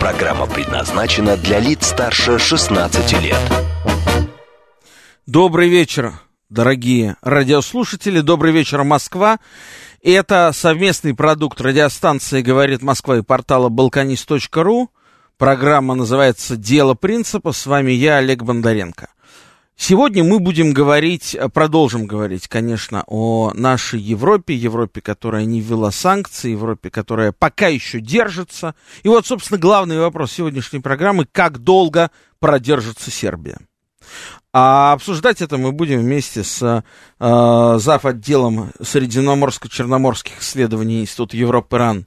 Программа 0.00 0.46
предназначена 0.46 1.36
для 1.36 1.58
лиц 1.60 1.88
старше 1.88 2.38
16 2.38 3.22
лет. 3.22 3.36
Добрый 5.26 5.68
вечер, 5.68 6.14
дорогие 6.48 7.16
радиослушатели. 7.20 8.20
Добрый 8.20 8.50
вечер, 8.50 8.82
Москва. 8.82 9.40
Это 10.02 10.52
совместный 10.54 11.14
продукт 11.14 11.60
радиостанции 11.60 12.40
«Говорит 12.40 12.80
Москва» 12.80 13.18
и 13.18 13.22
портала 13.22 13.68
«Балканист.ру». 13.68 14.90
Программа 15.36 15.94
называется 15.94 16.56
«Дело 16.56 16.94
принципа». 16.94 17.52
С 17.52 17.66
вами 17.66 17.92
я, 17.92 18.16
Олег 18.16 18.42
Бондаренко. 18.42 19.10
Сегодня 19.82 20.22
мы 20.22 20.40
будем 20.40 20.74
говорить, 20.74 21.34
продолжим 21.54 22.04
говорить, 22.06 22.48
конечно, 22.48 23.02
о 23.06 23.50
нашей 23.54 23.98
Европе, 23.98 24.54
Европе, 24.54 25.00
которая 25.00 25.46
не 25.46 25.62
ввела 25.62 25.90
санкции, 25.90 26.50
Европе, 26.50 26.90
которая 26.90 27.32
пока 27.32 27.68
еще 27.68 27.98
держится. 27.98 28.74
И 29.04 29.08
вот, 29.08 29.26
собственно, 29.26 29.58
главный 29.58 29.98
вопрос 29.98 30.32
сегодняшней 30.32 30.80
программы, 30.80 31.26
как 31.32 31.60
долго 31.60 32.10
продержится 32.40 33.10
Сербия. 33.10 33.56
А 34.52 34.92
обсуждать 34.92 35.40
это 35.40 35.56
мы 35.56 35.72
будем 35.72 36.00
вместе 36.00 36.44
с 36.44 36.62
э, 37.18 37.78
зав. 37.78 38.04
отделом 38.04 38.72
Средиземноморско-Черноморских 38.80 40.40
исследований 40.40 41.00
Института 41.00 41.38
Европы 41.38 41.78
РАН 41.78 42.06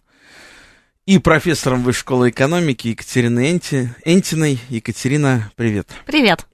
и 1.07 1.17
профессором 1.17 1.81
Высшей 1.81 2.01
школы 2.01 2.29
экономики 2.29 2.89
Екатериной 2.89 3.51
Энти, 3.51 3.95
Энтиной. 4.05 4.59
Екатерина, 4.69 5.51
привет. 5.55 5.87
Привет. 6.05 6.45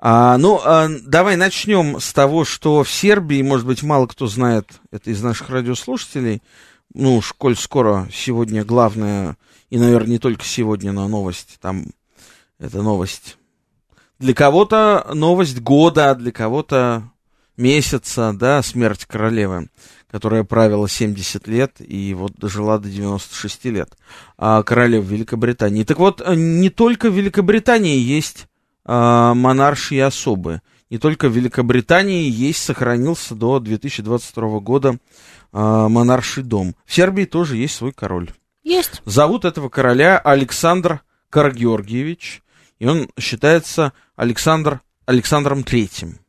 А, 0.00 0.38
ну, 0.38 0.60
а, 0.64 0.88
давай 0.88 1.36
начнем 1.36 1.98
с 1.98 2.12
того, 2.12 2.44
что 2.44 2.84
в 2.84 2.90
Сербии, 2.90 3.42
может 3.42 3.66
быть, 3.66 3.82
мало 3.82 4.06
кто 4.06 4.28
знает 4.28 4.80
это 4.92 5.10
из 5.10 5.20
наших 5.22 5.50
радиослушателей, 5.50 6.40
ну, 6.94 7.16
уж 7.16 7.32
коль 7.32 7.56
скоро 7.56 8.08
сегодня 8.12 8.64
главная, 8.64 9.36
и, 9.70 9.78
наверное, 9.78 10.12
не 10.12 10.18
только 10.20 10.44
сегодня, 10.44 10.92
но 10.92 11.08
новость, 11.08 11.58
там, 11.60 11.86
это 12.60 12.82
новость. 12.82 13.38
Для 14.20 14.34
кого-то 14.34 15.10
новость 15.14 15.60
года, 15.60 16.14
для 16.14 16.30
кого-то 16.30 17.10
месяца, 17.56 18.32
да, 18.32 18.62
смерть 18.62 19.04
королевы, 19.04 19.68
которая 20.08 20.44
правила 20.44 20.88
70 20.88 21.48
лет 21.48 21.74
и 21.80 22.14
вот 22.14 22.34
дожила 22.36 22.78
до 22.78 22.88
96 22.88 23.64
лет, 23.64 23.96
а 24.36 24.62
королева 24.62 25.04
Великобритании. 25.04 25.82
Так 25.82 25.98
вот, 25.98 26.22
не 26.24 26.70
только 26.70 27.10
в 27.10 27.14
Великобритании 27.14 27.98
есть 27.98 28.46
монаршие 28.88 30.04
особы. 30.04 30.62
Не 30.90 30.98
только 30.98 31.28
в 31.28 31.32
Великобритании 31.32 32.30
есть, 32.30 32.62
сохранился 32.62 33.34
до 33.34 33.60
2022 33.60 34.60
года 34.60 34.92
э, 34.92 34.96
монарший 35.52 36.42
дом. 36.42 36.74
В 36.86 36.94
Сербии 36.94 37.24
тоже 37.24 37.56
есть 37.56 37.74
свой 37.74 37.92
король. 37.92 38.30
Есть. 38.62 39.02
Зовут 39.04 39.44
этого 39.44 39.68
короля 39.68 40.18
Александр 40.18 41.02
Каргеоргиевич, 41.30 42.42
и 42.78 42.86
он 42.86 43.10
считается 43.18 43.92
Александр, 44.16 44.80
Александром 45.04 45.62
Третьим 45.62 46.20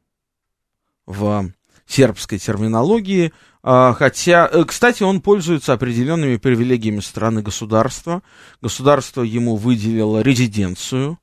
в 1.06 1.50
сербской 1.88 2.38
терминологии, 2.38 3.34
хотя, 3.64 4.48
э, 4.52 4.64
кстати, 4.66 5.04
он 5.04 5.22
пользуется 5.22 5.74
определенными 5.74 6.38
привилегиями 6.38 7.00
страны 7.00 7.42
государства. 7.42 8.22
Государство 8.62 9.22
ему 9.22 9.56
выделило 9.56 10.22
резиденцию, 10.22 11.18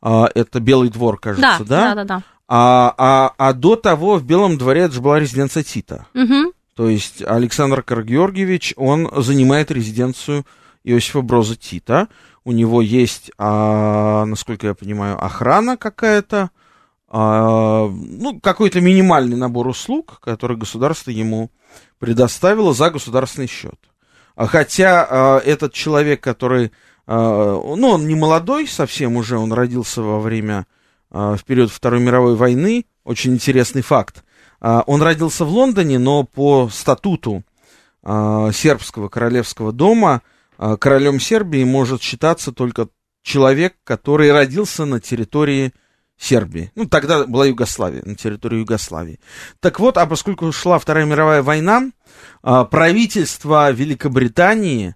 а, 0.00 0.28
это 0.34 0.60
Белый 0.60 0.90
двор, 0.90 1.18
кажется, 1.18 1.64
да? 1.64 1.94
Да, 1.94 1.94
да, 1.94 2.04
да. 2.04 2.22
А, 2.46 2.94
а, 2.96 3.34
а 3.36 3.52
до 3.52 3.76
того 3.76 4.16
в 4.16 4.24
Белом 4.24 4.56
дворе 4.56 4.82
это 4.82 4.94
же 4.94 5.00
была 5.00 5.18
резиденция 5.18 5.62
Тита. 5.62 6.06
Угу. 6.14 6.52
То 6.74 6.88
есть 6.88 7.22
Александр 7.22 7.82
Каргеоргиевич, 7.82 8.72
он 8.76 9.10
занимает 9.16 9.70
резиденцию 9.70 10.46
Иосифа 10.84 11.20
Броза 11.20 11.56
Тита. 11.56 12.08
У 12.44 12.52
него 12.52 12.80
есть, 12.80 13.30
а, 13.36 14.24
насколько 14.24 14.68
я 14.68 14.74
понимаю, 14.74 15.22
охрана 15.22 15.76
какая-то, 15.76 16.50
а, 17.08 17.88
ну, 17.88 18.40
какой-то 18.40 18.80
минимальный 18.80 19.36
набор 19.36 19.66
услуг, 19.66 20.18
который 20.20 20.56
государство 20.56 21.10
ему 21.10 21.50
предоставило 21.98 22.72
за 22.72 22.90
государственный 22.90 23.48
счет. 23.48 23.78
А 24.36 24.46
хотя 24.46 25.06
а, 25.10 25.38
этот 25.40 25.74
человек, 25.74 26.22
который 26.22 26.70
ну, 27.08 27.88
он 27.88 28.06
не 28.06 28.14
молодой 28.14 28.66
совсем 28.66 29.16
уже, 29.16 29.38
он 29.38 29.50
родился 29.52 30.02
во 30.02 30.20
время, 30.20 30.66
а, 31.10 31.36
в 31.36 31.44
период 31.44 31.70
Второй 31.70 32.00
мировой 32.00 32.36
войны, 32.36 32.84
очень 33.02 33.32
интересный 33.32 33.80
факт. 33.80 34.24
А, 34.60 34.82
он 34.86 35.00
родился 35.00 35.46
в 35.46 35.50
Лондоне, 35.50 35.98
но 35.98 36.24
по 36.24 36.68
статуту 36.70 37.44
сербского 38.04 39.08
королевского 39.08 39.72
дома 39.72 40.22
королем 40.56 41.18
Сербии 41.20 41.64
может 41.64 42.00
считаться 42.00 42.52
только 42.52 42.88
человек, 43.22 43.74
который 43.84 44.32
родился 44.32 44.84
на 44.84 45.00
территории 45.00 45.74
Сербии. 46.16 46.70
Ну, 46.74 46.86
тогда 46.86 47.26
была 47.26 47.46
Югославия, 47.46 48.02
на 48.04 48.14
территории 48.14 48.60
Югославии. 48.60 49.20
Так 49.60 49.80
вот, 49.80 49.98
а 49.98 50.06
поскольку 50.06 50.50
шла 50.52 50.78
Вторая 50.78 51.04
мировая 51.06 51.42
война, 51.42 51.90
правительство 52.40 53.70
Великобритании 53.72 54.94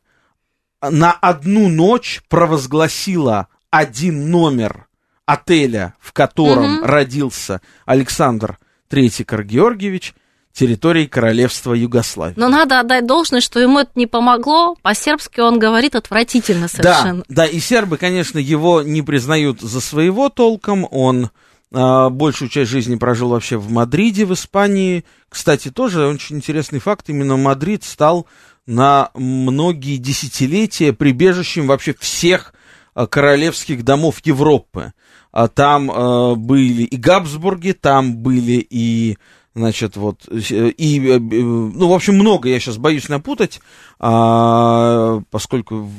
на 0.82 1.12
одну 1.12 1.68
ночь 1.68 2.22
провозгласила 2.28 3.48
один 3.70 4.30
номер 4.30 4.86
отеля, 5.26 5.94
в 6.00 6.12
котором 6.12 6.82
mm-hmm. 6.82 6.86
родился 6.86 7.60
Александр 7.86 8.58
Третий 8.88 9.24
Георгиевич, 9.24 10.14
территорией 10.52 11.06
королевства 11.06 11.72
Югославии. 11.72 12.34
Но 12.36 12.48
надо 12.48 12.80
отдать 12.80 13.06
должное, 13.06 13.40
что 13.40 13.58
ему 13.58 13.80
это 13.80 13.92
не 13.94 14.06
помогло. 14.06 14.76
По-сербски 14.82 15.40
он 15.40 15.58
говорит 15.58 15.94
отвратительно 15.94 16.68
совершенно. 16.68 17.24
Да, 17.28 17.46
да, 17.46 17.46
и 17.46 17.58
сербы, 17.58 17.96
конечно, 17.96 18.38
его 18.38 18.82
не 18.82 19.02
признают 19.02 19.60
за 19.60 19.80
своего 19.80 20.28
толком. 20.28 20.86
Он 20.90 21.30
э, 21.72 22.08
большую 22.10 22.50
часть 22.50 22.70
жизни 22.70 22.96
прожил 22.96 23.30
вообще 23.30 23.56
в 23.56 23.70
Мадриде, 23.70 24.26
в 24.26 24.34
Испании. 24.34 25.04
Кстати, 25.30 25.70
тоже 25.70 26.06
очень 26.06 26.36
интересный 26.36 26.80
факт. 26.80 27.08
Именно 27.08 27.38
Мадрид 27.38 27.84
стал 27.84 28.26
на 28.66 29.10
многие 29.14 29.96
десятилетия 29.96 30.92
прибежищем 30.92 31.66
вообще 31.66 31.94
всех 31.98 32.54
э, 32.94 33.06
королевских 33.06 33.84
домов 33.84 34.20
Европы. 34.24 34.92
А 35.32 35.48
там 35.48 35.90
э, 35.90 36.34
были 36.36 36.82
и 36.82 36.96
Габсбурги, 36.96 37.72
там 37.72 38.16
были 38.16 38.64
и, 38.68 39.16
значит, 39.54 39.96
вот, 39.96 40.28
э, 40.28 40.68
и, 40.68 41.08
э, 41.08 41.18
ну, 41.18 41.88
в 41.88 41.92
общем, 41.92 42.14
много, 42.14 42.48
я 42.48 42.60
сейчас 42.60 42.76
боюсь 42.76 43.08
напутать, 43.08 43.60
а, 43.98 45.20
поскольку 45.30 45.90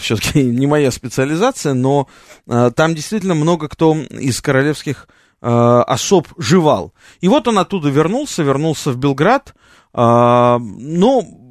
все-таки 0.00 0.42
не 0.42 0.66
моя 0.66 0.90
специализация, 0.90 1.74
но 1.74 2.08
а, 2.48 2.70
там 2.72 2.94
действительно 2.94 3.34
много 3.34 3.68
кто 3.68 3.96
из 3.96 4.40
королевских 4.40 5.08
а, 5.40 5.82
особ 5.84 6.28
жевал. 6.36 6.92
И 7.20 7.28
вот 7.28 7.46
он 7.48 7.58
оттуда 7.58 7.88
вернулся, 7.88 8.42
вернулся 8.42 8.90
в 8.90 8.96
Белград, 8.96 9.54
а, 9.92 10.58
ну, 10.58 11.41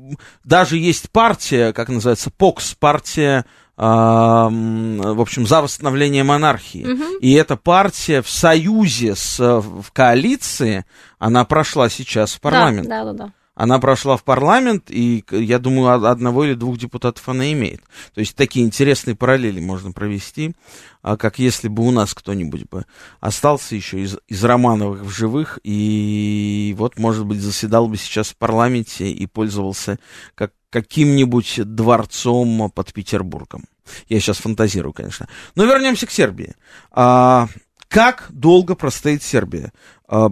даже 0.44 0.78
есть 0.78 1.10
партия, 1.12 1.74
как 1.74 1.90
называется, 1.90 2.32
ПОКС, 2.32 2.76
партия 2.80 3.46
в 3.78 5.22
общем, 5.22 5.48
за 5.48 5.62
восстановление 5.62 6.24
монархии. 6.24 6.86
Угу. 6.86 7.18
И 7.22 7.34
эта 7.34 7.56
партия 7.56 8.22
в 8.22 8.30
союзе 8.30 9.16
с 9.16 9.40
в 9.40 9.92
коалиции, 9.92 10.86
она 11.18 11.46
прошла 11.46 11.90
сейчас 11.90 12.34
в 12.34 12.42
парламент. 12.42 12.88
Да, 12.88 13.06
да, 13.06 13.14
да. 13.14 13.26
да. 13.26 13.34
Она 13.62 13.78
прошла 13.78 14.18
в 14.18 14.24
парламент, 14.24 14.90
и 14.90 15.24
я 15.30 15.60
думаю, 15.60 16.04
одного 16.08 16.46
или 16.46 16.56
двух 16.56 16.80
депутатов 16.80 17.30
она 17.30 17.52
имеет. 17.52 17.82
То 18.16 18.22
есть 18.22 18.36
такие 18.36 18.66
интересные 18.66 19.16
параллели 19.16 19.60
можно 19.60 19.92
провести, 19.92 20.56
а 21.04 21.16
как 21.16 21.38
если 21.38 21.68
бы 21.68 21.86
у 21.86 21.92
нас 21.92 22.16
кто-нибудь 22.16 22.68
бы 22.72 22.88
остался 23.20 23.76
еще 23.76 24.02
из, 24.02 24.18
из 24.28 24.44
Романовых 24.44 25.04
в 25.04 25.10
живых, 25.10 25.60
и 25.64 26.74
вот, 26.76 26.98
может 26.98 27.28
быть, 27.28 27.40
заседал 27.40 27.88
бы 27.88 27.98
сейчас 27.98 28.30
в 28.30 28.38
парламенте 28.38 29.12
и 29.12 29.28
пользовался 29.28 30.00
как, 30.34 30.54
каким-нибудь 30.72 31.60
дворцом 31.64 32.72
под 32.74 32.92
Петербургом. 32.94 33.66
Я 34.10 34.20
сейчас 34.20 34.38
фантазирую, 34.38 34.92
конечно. 34.92 35.30
Но 35.54 35.66
вернемся 35.66 36.08
к 36.08 36.12
Сербии. 36.12 36.56
А, 36.90 37.48
как 37.90 38.26
долго 38.30 38.74
простоит 38.74 39.22
Сербия? 39.22 39.72
А, 40.08 40.32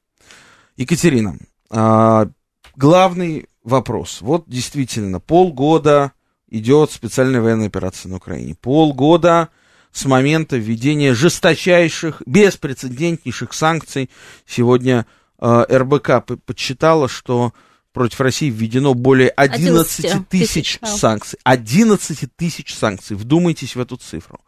Екатерина, 0.76 1.36
а, 1.68 2.28
главный 2.76 3.48
вопрос. 3.64 4.20
Вот 4.20 4.44
действительно, 4.46 5.18
полгода 5.18 6.12
идет 6.48 6.92
специальная 6.92 7.40
военная 7.40 7.66
операция 7.66 8.08
на 8.08 8.18
Украине. 8.18 8.54
Полгода 8.54 9.48
с 9.92 10.04
момента 10.04 10.56
введения 10.56 11.14
жесточайших, 11.14 12.22
беспрецедентнейших 12.26 13.52
санкций. 13.52 14.10
Сегодня 14.46 15.06
э, 15.40 15.64
РБК 15.70 16.24
подсчитала, 16.44 17.08
что 17.08 17.52
против 17.92 18.20
России 18.20 18.50
введено 18.50 18.94
более 18.94 19.30
11, 19.30 20.04
11 20.04 20.28
тысяч 20.28 20.78
санкций. 20.84 21.38
11 21.44 22.28
тысяч 22.36 22.74
санкций. 22.74 23.16
Вдумайтесь 23.16 23.74
в 23.74 23.80
эту 23.80 23.96
цифру. 23.96 24.40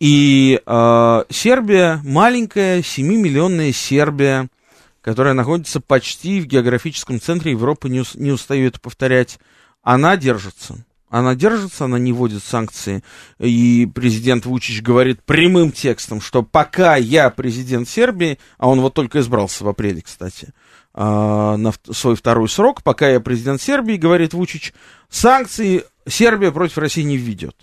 И 0.00 0.60
э, 0.64 1.24
Сербия, 1.28 2.00
маленькая, 2.02 2.80
7-миллионная 2.80 3.72
Сербия, 3.72 4.48
которая 5.02 5.34
находится 5.34 5.80
почти 5.80 6.40
в 6.40 6.46
географическом 6.46 7.20
центре 7.20 7.52
Европы, 7.52 7.88
не, 7.88 8.02
не 8.14 8.30
устаю 8.30 8.68
это 8.68 8.80
повторять, 8.80 9.38
она 9.82 10.16
держится. 10.16 10.84
Она 11.10 11.34
держится, 11.34 11.86
она 11.86 11.98
не 11.98 12.12
вводит 12.12 12.42
санкции. 12.44 13.02
И 13.40 13.86
президент 13.92 14.46
Вучич 14.46 14.80
говорит 14.80 15.22
прямым 15.24 15.72
текстом, 15.72 16.20
что 16.20 16.44
пока 16.44 16.94
я 16.96 17.30
президент 17.30 17.88
Сербии, 17.88 18.38
а 18.58 18.68
он 18.68 18.80
вот 18.80 18.94
только 18.94 19.18
избрался 19.18 19.64
в 19.64 19.68
апреле, 19.68 20.02
кстати, 20.02 20.54
а, 20.94 21.56
на 21.56 21.72
свой 21.90 22.14
второй 22.14 22.48
срок, 22.48 22.84
пока 22.84 23.10
я 23.10 23.18
президент 23.18 23.60
Сербии, 23.60 23.96
говорит 23.96 24.34
Вучич, 24.34 24.72
санкции 25.08 25.84
Сербия 26.08 26.52
против 26.52 26.78
России 26.78 27.02
не 27.02 27.16
введет. 27.16 27.56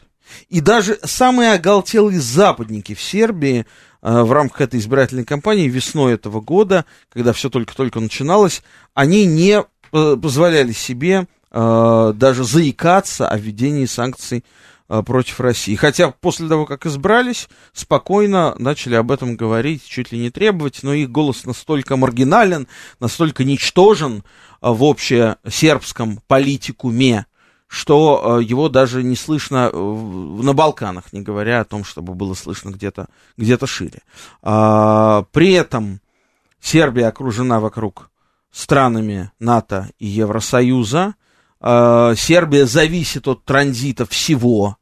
И 0.50 0.60
даже 0.60 1.00
самые 1.04 1.54
оголтелые 1.54 2.20
западники 2.20 2.94
в 2.96 3.02
Сербии 3.02 3.66
а, 4.02 4.26
в 4.26 4.32
рамках 4.34 4.60
этой 4.60 4.82
избирательной 4.82 5.24
кампании 5.24 5.70
весной 5.70 6.16
этого 6.16 6.42
года, 6.42 6.84
когда 7.10 7.32
все 7.32 7.50
только-только 7.50 8.02
начиналось, 8.02 8.62
они 8.94 9.26
не 9.26 9.62
э, 9.62 10.16
позволяли 10.22 10.74
себе 10.74 11.28
даже 11.52 12.44
заикаться 12.44 13.28
о 13.28 13.38
введении 13.38 13.86
санкций 13.86 14.44
э, 14.90 15.02
против 15.04 15.40
России. 15.40 15.76
Хотя 15.76 16.12
после 16.12 16.48
того, 16.48 16.66
как 16.66 16.86
избрались, 16.86 17.48
спокойно 17.74 18.56
начали 18.58 18.96
об 18.96 19.12
этом 19.12 19.36
говорить, 19.36 19.86
чуть 19.86 20.12
ли 20.12 20.20
не 20.20 20.30
требовать, 20.30 20.80
но 20.84 20.94
их 20.94 21.12
голос 21.12 21.46
настолько 21.46 21.98
маргинален, 21.98 22.68
настолько 23.00 23.44
ничтожен 23.44 24.18
э, 24.18 24.22
в 24.62 24.84
общесербском 24.84 26.20
политикуме, 26.28 27.26
что 27.68 28.40
э, 28.40 28.44
его 28.44 28.70
даже 28.70 29.04
не 29.04 29.16
слышно 29.16 29.70
э, 29.72 29.78
на 29.78 30.54
Балканах, 30.54 31.12
не 31.12 31.22
говоря 31.22 31.62
о 31.62 31.66
том, 31.66 31.84
чтобы 31.84 32.14
было 32.14 32.34
слышно 32.34 32.70
где-то 32.70 33.08
где 33.36 33.58
шире. 33.66 34.02
А, 34.42 35.24
при 35.32 35.52
этом 35.52 36.00
Сербия 36.62 37.08
окружена 37.08 37.60
вокруг 37.60 38.10
странами 38.52 39.32
НАТО 39.40 39.90
и 40.00 40.08
Евросоюза, 40.08 41.16
Э, 41.62 42.14
Сербия 42.18 42.66
зависит 42.66 43.28
от 43.28 43.44
транзита 43.46 44.06
всего 44.06 44.78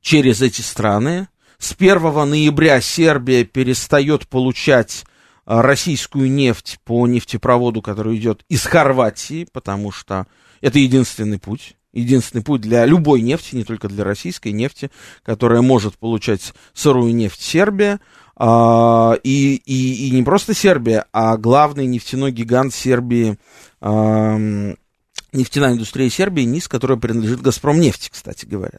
через 0.00 0.42
эти 0.42 0.60
страны. 0.60 1.28
С 1.58 1.74
1 1.78 2.28
ноября 2.28 2.80
Сербия 2.80 3.44
перестает 3.44 4.28
получать 4.28 5.04
э, 5.46 5.60
российскую 5.60 6.30
нефть 6.30 6.78
по 6.84 7.06
нефтепроводу, 7.06 7.82
который 7.82 8.16
идет 8.16 8.44
из 8.48 8.64
Хорватии, 8.64 9.46
потому 9.52 9.90
что 9.90 10.26
это 10.60 10.78
единственный 10.78 11.38
путь. 11.38 11.76
Единственный 11.92 12.42
путь 12.42 12.60
для 12.60 12.84
любой 12.86 13.22
нефти, 13.22 13.54
не 13.54 13.62
только 13.62 13.88
для 13.88 14.02
российской 14.02 14.50
нефти, 14.50 14.90
которая 15.22 15.62
может 15.62 15.96
получать 15.96 16.52
сырую 16.72 17.14
нефть 17.14 17.40
Сербия. 17.40 18.00
А, 18.36 19.14
и, 19.22 19.54
и, 19.54 20.08
и 20.08 20.10
не 20.10 20.24
просто 20.24 20.54
Сербия, 20.54 21.06
а 21.12 21.36
главный 21.36 21.86
нефтяной 21.86 22.32
гигант 22.32 22.74
Сербии 22.74 23.38
нефтяная 25.34 25.72
индустрия 25.72 26.08
Сербии, 26.08 26.42
низ, 26.42 26.68
которой 26.68 26.98
принадлежит 26.98 27.42
Газпром 27.42 27.80
нефти, 27.80 28.08
кстати 28.10 28.46
говоря. 28.46 28.78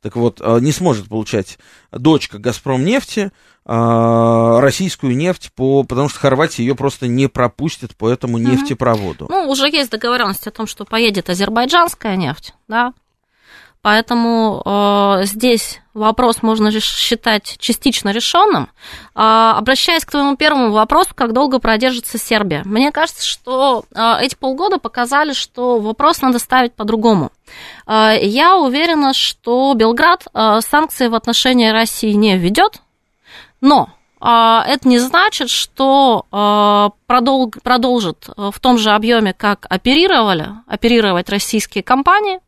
Так 0.00 0.16
вот, 0.16 0.40
э, 0.40 0.58
не 0.60 0.72
сможет 0.72 1.08
получать 1.08 1.58
дочка 1.92 2.38
Газпром 2.38 2.84
нефти 2.84 3.30
э, 3.66 4.58
российскую 4.60 5.16
нефть, 5.16 5.52
по, 5.54 5.82
потому 5.82 6.08
что 6.08 6.20
Хорватия 6.20 6.62
ее 6.62 6.74
просто 6.74 7.06
не 7.06 7.28
пропустит 7.28 7.96
по 7.96 8.08
этому 8.08 8.38
нефтепроводу. 8.38 9.26
Ну, 9.28 9.48
уже 9.48 9.68
есть 9.68 9.90
договоренность 9.90 10.46
о 10.46 10.50
том, 10.50 10.66
что 10.66 10.84
поедет 10.84 11.28
азербайджанская 11.28 12.16
нефть, 12.16 12.54
да, 12.66 12.94
Поэтому 13.80 14.60
э, 14.64 15.24
здесь 15.24 15.80
вопрос 15.94 16.42
можно 16.42 16.70
считать 16.72 17.56
частично 17.58 18.10
решенным. 18.10 18.70
Э, 19.14 19.52
обращаясь 19.56 20.04
к 20.04 20.10
твоему 20.10 20.36
первому 20.36 20.72
вопросу, 20.72 21.10
как 21.14 21.32
долго 21.32 21.60
продержится 21.60 22.18
Сербия. 22.18 22.62
Мне 22.64 22.90
кажется, 22.90 23.24
что 23.24 23.84
э, 23.94 24.14
эти 24.20 24.34
полгода 24.34 24.78
показали, 24.78 25.32
что 25.32 25.78
вопрос 25.78 26.20
надо 26.22 26.40
ставить 26.40 26.74
по-другому. 26.74 27.30
Э, 27.86 28.16
я 28.20 28.56
уверена, 28.56 29.14
что 29.14 29.74
Белград 29.74 30.26
э, 30.34 30.60
санкции 30.60 31.06
в 31.06 31.14
отношении 31.14 31.68
России 31.68 32.12
не 32.12 32.36
введет, 32.36 32.82
но 33.60 33.90
э, 34.20 34.26
это 34.26 34.88
не 34.88 34.98
значит, 34.98 35.50
что 35.50 36.26
э, 36.32 36.90
продол 37.06 37.52
продолжит 37.62 38.28
в 38.36 38.58
том 38.58 38.76
же 38.76 38.90
объеме, 38.90 39.34
как 39.34 39.66
оперировали, 39.70 40.48
оперировать 40.66 41.28
российские 41.28 41.84
компании, 41.84 42.40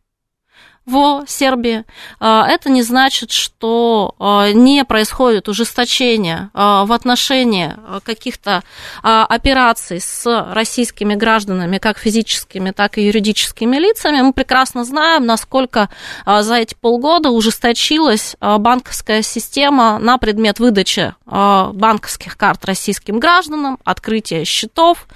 в 0.87 1.25
Сербии, 1.27 1.85
а, 2.19 2.47
это 2.49 2.71
не 2.71 2.83
значит, 2.83 3.31
что 3.31 4.15
а, 4.19 4.51
не 4.53 4.85
происходит 4.85 5.49
ужесточение 5.49 6.51
а, 6.55 6.85
в 6.85 6.93
отношении 6.93 7.75
каких-то 8.05 8.63
операций 9.03 10.01
с 10.01 10.27
российскими 10.53 11.15
гражданами, 11.15 11.79
как 11.79 11.99
физическими, 11.99 12.71
так 12.71 12.99
и 12.99 13.07
юридическими 13.07 13.77
лицами. 13.77 14.21
Мы 14.23 14.33
прекрасно 14.33 14.85
знаем, 14.85 15.27
насколько 15.27 15.89
за 16.27 16.57
эти 16.57 16.75
полгода 16.75 17.31
ужесточилась 17.31 18.37
банковская 18.41 19.23
система 19.23 19.99
на 19.99 20.19
предмет 20.19 20.59
выдачи 20.59 21.15
банковских 21.27 22.37
карт 22.37 22.65
российским 22.65 23.19
гражданам, 23.19 23.79
открытия 23.85 24.45
счетов, 24.45 25.07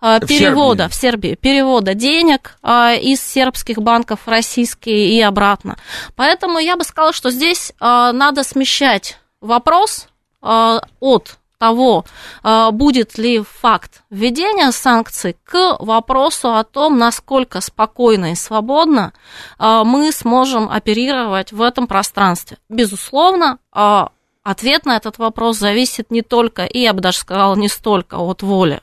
перевода 0.00 0.88
в 0.88 0.94
Сербии, 0.94 0.98
в 0.98 1.00
Сербии 1.00 1.34
перевода 1.34 1.94
денег 1.94 2.58
из 2.64 3.22
сербских 3.22 3.78
банков 3.78 4.20
в 4.26 4.30
российские 4.30 5.07
и 5.08 5.20
обратно. 5.20 5.76
Поэтому 6.16 6.58
я 6.58 6.76
бы 6.76 6.84
сказала, 6.84 7.12
что 7.12 7.30
здесь 7.30 7.70
э, 7.70 8.10
надо 8.12 8.44
смещать 8.44 9.18
вопрос 9.40 10.08
э, 10.42 10.78
от 11.00 11.38
того, 11.58 12.04
э, 12.44 12.70
будет 12.70 13.18
ли 13.18 13.42
факт 13.42 14.02
введения 14.10 14.70
санкций, 14.70 15.36
к 15.44 15.76
вопросу 15.80 16.54
о 16.54 16.64
том, 16.64 16.98
насколько 16.98 17.60
спокойно 17.60 18.32
и 18.32 18.34
свободно 18.34 19.12
мы 19.58 20.12
сможем 20.12 20.68
оперировать 20.70 21.52
в 21.52 21.62
этом 21.62 21.86
пространстве. 21.86 22.58
Безусловно, 22.68 23.58
ответ 24.42 24.86
на 24.86 24.96
этот 24.96 25.18
вопрос 25.18 25.58
зависит 25.58 26.10
не 26.10 26.22
только, 26.22 26.64
и 26.64 26.80
я 26.80 26.92
бы 26.92 27.00
даже 27.00 27.18
сказала, 27.18 27.56
не 27.56 27.68
столько 27.68 28.16
от 28.16 28.42
воли 28.42 28.80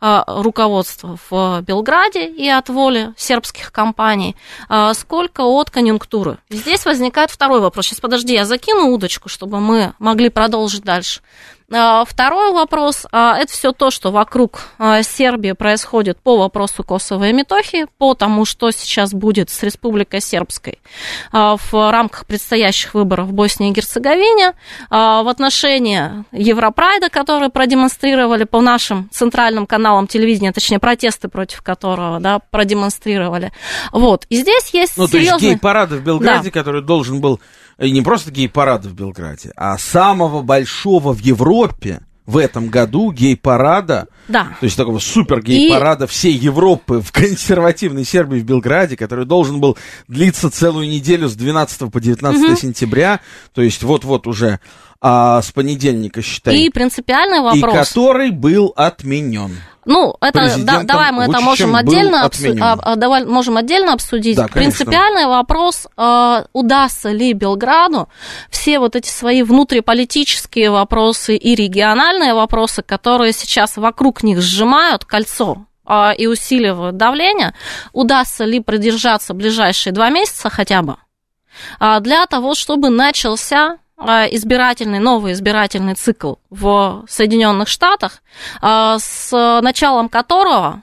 руководства 0.00 1.18
в 1.30 1.62
Белграде 1.62 2.26
и 2.26 2.48
от 2.48 2.68
воли 2.68 3.12
сербских 3.16 3.72
компаний, 3.72 4.36
а, 4.68 4.94
сколько 4.94 5.42
от 5.42 5.70
конъюнктуры. 5.70 6.38
Здесь 6.50 6.84
возникает 6.84 7.30
второй 7.30 7.60
вопрос. 7.60 7.86
Сейчас 7.86 8.00
подожди, 8.00 8.34
я 8.34 8.44
закину 8.44 8.92
удочку, 8.92 9.28
чтобы 9.28 9.60
мы 9.60 9.94
могли 9.98 10.28
продолжить 10.28 10.82
дальше. 10.82 11.20
А, 11.72 12.04
второй 12.04 12.52
вопрос– 12.52 13.06
это 13.12 13.46
все 13.48 13.72
то, 13.72 13.90
что 13.90 14.10
вокруг 14.10 14.60
а, 14.78 15.02
Сербии 15.02 15.52
происходит 15.52 16.18
по 16.18 16.36
вопросу 16.36 16.84
Косово 16.84 17.28
и 17.28 17.32
Метохии, 17.32 17.86
по 17.98 18.14
тому, 18.14 18.44
что 18.44 18.70
сейчас 18.70 19.12
будет 19.12 19.48
с 19.48 19.62
Республикой 19.62 20.20
Сербской 20.20 20.78
а, 21.32 21.56
в 21.56 21.72
рамках 21.90 22.26
предстоящих 22.26 22.94
выборов 22.94 23.28
в 23.28 23.32
Боснии 23.32 23.70
и 23.70 23.72
Герцеговине, 23.72 24.52
в 24.90 25.28
отношении 25.28 26.24
Европрайда, 26.32 27.08
который 27.08 27.48
продемонстрировали 27.48 28.44
по 28.44 28.60
нашим 28.60 29.08
центральным 29.10 29.66
каналам 29.66 30.06
телевидения, 30.06 30.52
точнее, 30.52 30.78
протесты 30.78 31.28
против 31.28 31.62
которого 31.62 32.20
да, 32.20 32.38
продемонстрировали. 32.38 33.52
Вот. 33.92 34.26
И 34.28 34.36
здесь 34.36 34.70
есть 34.72 34.96
Ну, 34.96 35.06
серьезный... 35.06 35.38
то 35.38 35.44
есть 35.44 35.54
гей-парад 35.54 35.90
в 35.90 36.02
Белграде, 36.02 36.50
да. 36.50 36.50
который 36.50 36.82
должен 36.82 37.20
был 37.20 37.40
и 37.78 37.90
не 37.90 38.02
просто 38.02 38.30
гей-парада 38.30 38.88
в 38.88 38.94
Белграде, 38.94 39.52
а 39.56 39.76
самого 39.78 40.42
большого 40.42 41.12
в 41.12 41.18
Европе 41.20 42.00
в 42.24 42.36
этом 42.36 42.68
году 42.68 43.10
гей-парада, 43.10 44.06
Да. 44.28 44.56
то 44.60 44.64
есть 44.64 44.76
такого 44.76 45.00
супер 45.00 45.42
гей-парада 45.42 46.06
всей 46.06 46.32
Европы 46.34 47.00
в 47.00 47.10
консервативной 47.12 48.04
Сербии 48.04 48.38
в 48.38 48.44
Белграде, 48.44 48.96
который 48.96 49.26
должен 49.26 49.60
был 49.60 49.76
длиться 50.06 50.48
целую 50.50 50.88
неделю 50.88 51.28
с 51.28 51.34
12 51.34 51.90
по 51.90 52.00
19 52.00 52.58
сентября, 52.58 53.20
то 53.52 53.60
есть 53.62 53.82
вот-вот 53.82 54.26
уже 54.28 54.60
а, 55.00 55.42
с 55.42 55.50
понедельника, 55.50 56.22
считай, 56.22 56.56
И 56.60 56.70
принципиальный 56.70 57.38
и 57.38 57.60
вопрос. 57.60 57.88
который 57.88 58.30
был 58.30 58.72
отменен. 58.76 59.56
Ну, 59.84 60.16
это 60.20 60.56
да, 60.58 60.82
давай 60.84 61.10
мы 61.10 61.24
это 61.24 61.32
Вучичем 61.32 61.44
можем 61.70 61.76
отдельно, 61.76 62.24
обсу- 62.24 62.58
а, 62.60 62.78
а, 62.80 62.96
давай, 62.96 63.24
можем 63.24 63.56
отдельно 63.56 63.92
обсудить. 63.92 64.36
Да, 64.36 64.46
конечно. 64.46 64.54
Принципиальный 64.84 65.26
вопрос, 65.26 65.88
а, 65.96 66.44
удастся 66.52 67.10
ли 67.10 67.32
Белграду 67.32 68.08
все 68.48 68.78
вот 68.78 68.94
эти 68.94 69.08
свои 69.08 69.42
внутриполитические 69.42 70.70
вопросы 70.70 71.36
и 71.36 71.54
региональные 71.56 72.34
вопросы, 72.34 72.82
которые 72.82 73.32
сейчас 73.32 73.76
вокруг 73.76 74.22
них 74.22 74.40
сжимают 74.40 75.04
кольцо 75.04 75.66
а, 75.84 76.12
и 76.16 76.26
усиливают 76.28 76.96
давление, 76.96 77.54
удастся 77.92 78.44
ли 78.44 78.60
продержаться 78.60 79.34
ближайшие 79.34 79.92
два 79.92 80.10
месяца 80.10 80.48
хотя 80.48 80.82
бы, 80.82 80.96
для 82.00 82.24
того, 82.26 82.54
чтобы 82.54 82.88
начался 82.88 83.78
избирательный, 84.30 84.98
новый 84.98 85.32
избирательный 85.32 85.94
цикл 85.94 86.34
в 86.50 87.04
Соединенных 87.08 87.68
Штатах, 87.68 88.22
а, 88.60 88.98
с 88.98 89.60
началом 89.60 90.08
которого 90.08 90.82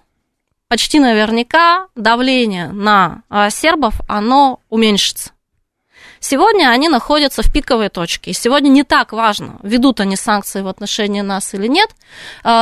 почти 0.67 0.99
наверняка 0.99 1.87
давление 1.95 2.69
на 2.69 3.23
а, 3.29 3.49
сербов, 3.49 4.01
оно 4.07 4.59
уменьшится. 4.69 5.31
Сегодня 6.21 6.69
они 6.69 6.89
находятся 6.89 7.41
в 7.41 7.51
пиковой 7.51 7.87
точке. 7.87 8.31
И 8.31 8.33
сегодня 8.33 8.67
не 8.67 8.83
так 8.83 9.13
важно, 9.13 9.57
ведут 9.63 10.01
они 10.01 10.17
санкции 10.17 10.61
в 10.61 10.67
отношении 10.67 11.21
нас 11.21 11.53
или 11.53 11.67
нет, 11.67 11.89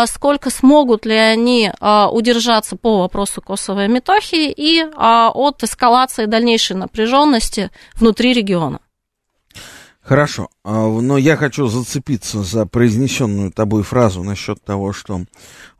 сколько 0.05 0.51
смогут 0.51 1.07
ли 1.07 1.15
они 1.15 1.71
удержаться 1.81 2.75
по 2.75 2.99
вопросу 2.99 3.41
Косово 3.41 3.85
и 3.85 3.87
Метохии 3.87 4.53
и 4.55 4.83
от 4.83 5.63
эскалации 5.63 6.25
дальнейшей 6.25 6.75
напряженности 6.75 7.71
внутри 7.95 8.33
региона. 8.33 8.79
Хорошо, 10.07 10.47
а, 10.63 10.87
но 10.87 11.17
я 11.17 11.35
хочу 11.35 11.67
зацепиться 11.67 12.41
за 12.41 12.65
произнесенную 12.65 13.51
тобой 13.51 13.83
фразу 13.83 14.23
насчет 14.23 14.63
того, 14.63 14.93
что 14.93 15.23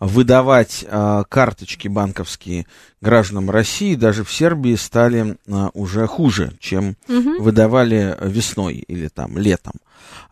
выдавать 0.02 0.86
а, 0.90 1.24
карточки 1.24 1.88
банковские 1.88 2.68
гражданам 3.00 3.50
России 3.50 3.96
даже 3.96 4.26
в 4.26 4.34
Сербии 4.34 4.76
стали 4.76 5.38
а, 5.50 5.70
уже 5.74 6.08
хуже, 6.08 6.58
чем 6.60 6.98
Мгм. 7.08 7.42
выдавали 7.42 8.18
весной 8.20 8.76
или 8.76 9.08
там 9.08 9.38
летом. 9.38 9.76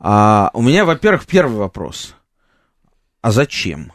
А, 0.02 0.52
у 0.54 0.62
меня, 0.62 0.84
во-первых, 0.84 1.26
первый 1.26 1.56
вопрос. 1.56 2.16
А 3.22 3.32
зачем? 3.32 3.94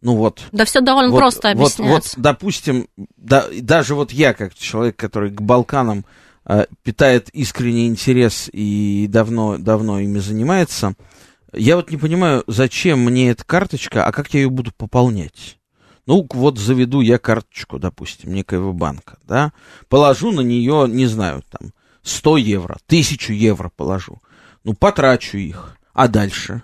Ну 0.00 0.14
вот. 0.14 0.42
Да 0.52 0.64
все 0.64 0.80
довольно 0.80 1.10
вот, 1.10 1.18
просто 1.18 1.48
вот, 1.48 1.56
объясняется. 1.56 2.12
вот, 2.16 2.22
допустим, 2.22 2.86
да, 3.16 3.46
даже 3.60 3.96
вот 3.96 4.12
я, 4.12 4.32
как 4.32 4.54
человек, 4.54 4.94
который 4.94 5.32
к 5.32 5.40
Балканам 5.40 6.04
питает 6.82 7.28
искренний 7.30 7.86
интерес 7.86 8.48
и 8.52 9.06
давно, 9.08 9.58
давно 9.58 10.00
ими 10.00 10.18
занимается, 10.18 10.94
я 11.52 11.76
вот 11.76 11.90
не 11.90 11.96
понимаю, 11.96 12.44
зачем 12.46 13.00
мне 13.00 13.30
эта 13.30 13.44
карточка, 13.44 14.04
а 14.04 14.12
как 14.12 14.32
я 14.34 14.40
ее 14.40 14.50
буду 14.50 14.72
пополнять? 14.72 15.58
Ну, 16.06 16.26
вот 16.32 16.58
заведу 16.58 17.00
я 17.00 17.18
карточку, 17.18 17.78
допустим, 17.78 18.32
некоего 18.32 18.72
банка, 18.72 19.18
да, 19.24 19.52
положу 19.88 20.32
на 20.32 20.40
нее, 20.40 20.86
не 20.88 21.06
знаю, 21.06 21.42
там, 21.50 21.72
100 22.02 22.36
евро, 22.38 22.78
1000 22.86 23.32
евро 23.32 23.70
положу, 23.74 24.20
ну, 24.64 24.74
потрачу 24.74 25.38
их, 25.38 25.76
а 25.92 26.08
дальше? 26.08 26.62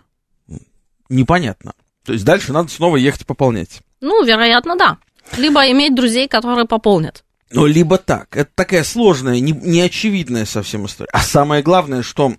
Непонятно. 1.09 1.75
То 2.05 2.13
есть 2.13 2.25
дальше 2.25 2.53
надо 2.53 2.71
снова 2.71 2.97
ехать 2.97 3.27
пополнять. 3.27 3.83
Ну, 4.01 4.25
вероятно, 4.25 4.77
да. 4.77 4.99
Либо 5.37 5.61
иметь 5.71 5.95
друзей, 5.95 6.29
которые 6.29 6.67
пополнят. 6.67 7.25
Ну, 7.51 7.67
либо 7.67 7.99
так. 7.99 8.37
Это 8.37 8.51
такая 8.55 8.83
сложная, 8.83 9.39
не, 9.41 9.53
неочевидная 9.53 10.45
совсем 10.45 10.87
история. 10.87 11.11
А 11.13 11.21
самое 11.21 11.63
главное, 11.63 12.03
что 12.03 12.35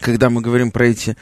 когда 0.00 0.30
мы 0.30 0.40
говорим 0.40 0.70
про 0.70 0.86
эти 0.86 1.16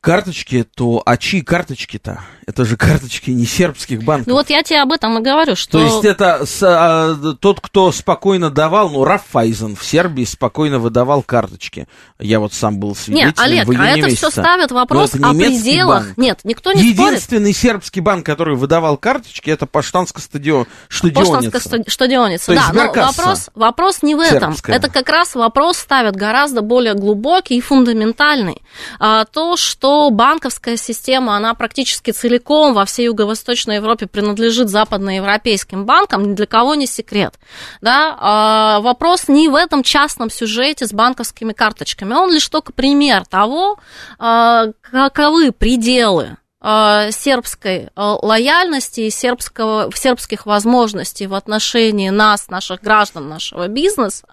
карточки, 0.00 0.64
то 0.64 1.02
а 1.04 1.16
чьи 1.16 1.42
карточки-то? 1.42 2.22
Это 2.50 2.64
же 2.64 2.76
карточки 2.76 3.30
не 3.30 3.46
сербских 3.46 4.02
банков. 4.02 4.26
Ну 4.26 4.34
вот 4.34 4.50
я 4.50 4.64
тебе 4.64 4.80
об 4.80 4.90
этом 4.90 5.16
и 5.18 5.22
говорю, 5.22 5.54
что... 5.54 5.70
То 5.78 5.84
есть 5.84 6.04
это 6.04 6.44
с, 6.44 6.60
а, 6.62 7.14
тот, 7.38 7.60
кто 7.60 7.92
спокойно 7.92 8.50
давал, 8.50 8.90
ну, 8.90 9.04
Раффайзен 9.04 9.76
в 9.76 9.84
Сербии 9.84 10.24
спокойно 10.24 10.80
выдавал 10.80 11.22
карточки. 11.22 11.86
Я 12.18 12.40
вот 12.40 12.52
сам 12.52 12.80
был 12.80 12.96
свидетелем 12.96 13.28
Нет, 13.28 13.38
Олег, 13.38 13.66
в 13.68 13.72
июне 13.72 13.84
а 13.84 13.90
это 13.90 14.06
месяце. 14.06 14.16
все 14.16 14.30
ставит 14.30 14.72
вопрос 14.72 15.14
о 15.14 15.32
пределах. 15.32 16.06
банк. 16.06 16.18
Нет, 16.18 16.40
никто 16.42 16.72
не 16.72 16.82
спорит. 16.92 16.98
Единственный 16.98 17.52
сербский 17.52 18.00
банк, 18.00 18.26
который 18.26 18.56
выдавал 18.56 18.96
карточки, 18.96 19.48
это 19.48 19.66
Поштанская 19.66 20.20
стадион, 20.20 20.66
штадионица. 20.88 21.60
ста- 21.60 21.78
штадионица, 21.86 22.46
То 22.46 22.54
да, 22.54 22.66
но 22.72 22.80
сберкасса. 22.80 23.20
вопрос, 23.20 23.50
вопрос 23.54 24.02
не 24.02 24.16
в 24.16 24.20
этом. 24.20 24.54
Сербская. 24.54 24.74
Это 24.74 24.88
как 24.90 25.08
раз 25.08 25.36
вопрос 25.36 25.76
ставят 25.76 26.16
гораздо 26.16 26.62
более 26.62 26.94
глубокий 26.94 27.56
и 27.58 27.60
фундаментальный. 27.60 28.60
А, 28.98 29.24
то, 29.24 29.56
что 29.56 30.10
банковская 30.10 30.76
система, 30.76 31.36
она 31.36 31.54
практически 31.54 32.10
целиком 32.10 32.39
во 32.48 32.84
всей 32.84 33.06
Юго-Восточной 33.06 33.76
Европе 33.76 34.06
принадлежит 34.06 34.68
западноевропейским 34.68 35.84
банкам, 35.84 36.30
ни 36.30 36.34
для 36.34 36.46
кого 36.46 36.74
не 36.74 36.86
секрет. 36.86 37.34
Да? 37.80 38.16
А, 38.18 38.80
вопрос 38.80 39.28
не 39.28 39.48
в 39.48 39.54
этом 39.54 39.82
частном 39.82 40.30
сюжете 40.30 40.86
с 40.86 40.92
банковскими 40.92 41.52
карточками, 41.52 42.14
он 42.14 42.32
лишь 42.32 42.48
только 42.48 42.72
пример 42.72 43.24
того, 43.26 43.78
а, 44.18 44.66
каковы 44.82 45.52
пределы 45.52 46.36
э, 46.62 47.10
сербской 47.12 47.84
э, 47.84 47.88
лояльности 47.96 49.02
и 49.02 49.10
сербского, 49.10 49.90
сербских 49.94 50.46
возможностей 50.46 51.26
в 51.26 51.34
отношении 51.34 52.10
нас, 52.10 52.48
наших 52.48 52.80
граждан, 52.82 53.28
нашего 53.28 53.68
бизнеса, 53.68 54.26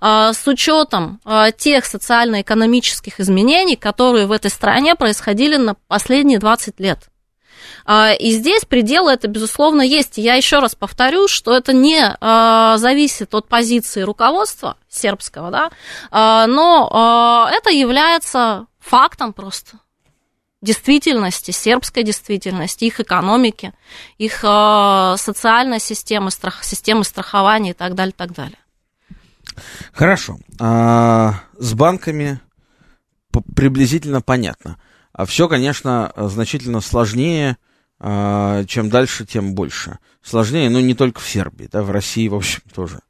э, 0.00 0.32
с 0.34 0.46
учетом 0.46 1.20
э, 1.24 1.46
тех 1.56 1.84
социально-экономических 1.84 3.20
изменений, 3.20 3.76
которые 3.76 4.26
в 4.26 4.32
этой 4.32 4.50
стране 4.50 4.94
происходили 4.94 5.56
на 5.56 5.74
последние 5.88 6.38
20 6.38 6.78
лет. 6.80 7.11
А, 7.84 8.12
И 8.12 8.32
здесь 8.32 8.64
пределы 8.64 9.12
это, 9.12 9.28
безусловно, 9.28 9.82
есть. 9.82 10.18
И 10.18 10.22
я 10.22 10.34
еще 10.34 10.58
раз 10.58 10.74
повторю, 10.74 11.28
что 11.28 11.54
это 11.54 11.72
не 11.72 12.16
а, 12.20 12.76
зависит 12.78 13.34
от 13.34 13.48
позиции 13.48 14.02
руководства 14.02 14.76
сербского, 14.88 15.50
да, 15.50 15.70
а, 16.10 16.46
но 16.46 17.48
это 17.52 17.70
является 17.70 18.66
фактом 18.78 19.32
просто 19.32 19.78
действительности, 20.60 21.50
сербской 21.50 22.04
действительности, 22.04 22.84
их 22.84 23.00
экономики, 23.00 23.72
их 24.18 24.40
социальной 24.40 25.80
системы, 25.80 26.30
страх, 26.30 26.62
системы 26.62 27.04
страхования 27.04 27.70
и 27.70 27.74
так 27.74 27.94
далее, 27.94 28.14
так 28.16 28.32
далее. 28.32 28.58
Хорошо. 29.92 30.38
А, 30.60 31.40
с 31.58 31.74
банками 31.74 32.40
приблизительно 33.54 34.20
понятно. 34.20 34.78
А 35.12 35.26
все, 35.26 35.48
конечно, 35.48 36.12
значительно 36.16 36.80
сложнее. 36.80 37.56
а, 38.04 38.64
чем 38.64 38.90
дальше, 38.90 39.24
тем 39.24 39.54
больше. 39.54 39.98
Сложнее, 40.22 40.68
но 40.70 40.80
не 40.80 40.94
только 40.94 41.20
в 41.20 41.28
Сербии, 41.28 41.68
да, 41.70 41.82
в 41.82 41.90
России, 41.90 42.26
в 42.28 42.34
общем, 42.34 42.62
тоже. 42.74 43.00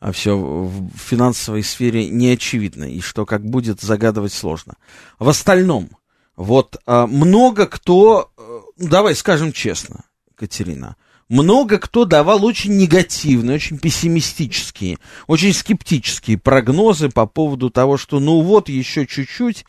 А 0.00 0.12
все 0.12 0.36
в 0.36 0.90
финансовой 0.98 1.62
сфере 1.62 2.10
не 2.10 2.30
очевидно, 2.32 2.84
и 2.84 3.00
что 3.00 3.24
как 3.24 3.44
будет, 3.44 3.80
загадывать 3.80 4.34
сложно. 4.34 4.74
В 5.18 5.28
остальном, 5.28 5.90
вот 6.36 6.76
а, 6.84 7.06
много 7.06 7.66
кто, 7.66 8.32
э, 8.36 8.60
давай 8.76 9.14
скажем 9.14 9.52
честно, 9.52 10.04
Катерина, 10.34 10.96
много 11.28 11.78
кто 11.78 12.04
давал 12.04 12.44
очень 12.44 12.76
негативные, 12.76 13.56
очень 13.56 13.78
пессимистические, 13.78 14.98
очень 15.26 15.54
скептические 15.54 16.38
прогнозы 16.38 17.08
по 17.08 17.26
поводу 17.26 17.70
того, 17.70 17.96
что 17.96 18.20
ну 18.20 18.40
вот 18.42 18.68
еще 18.68 19.06
чуть-чуть, 19.06 19.64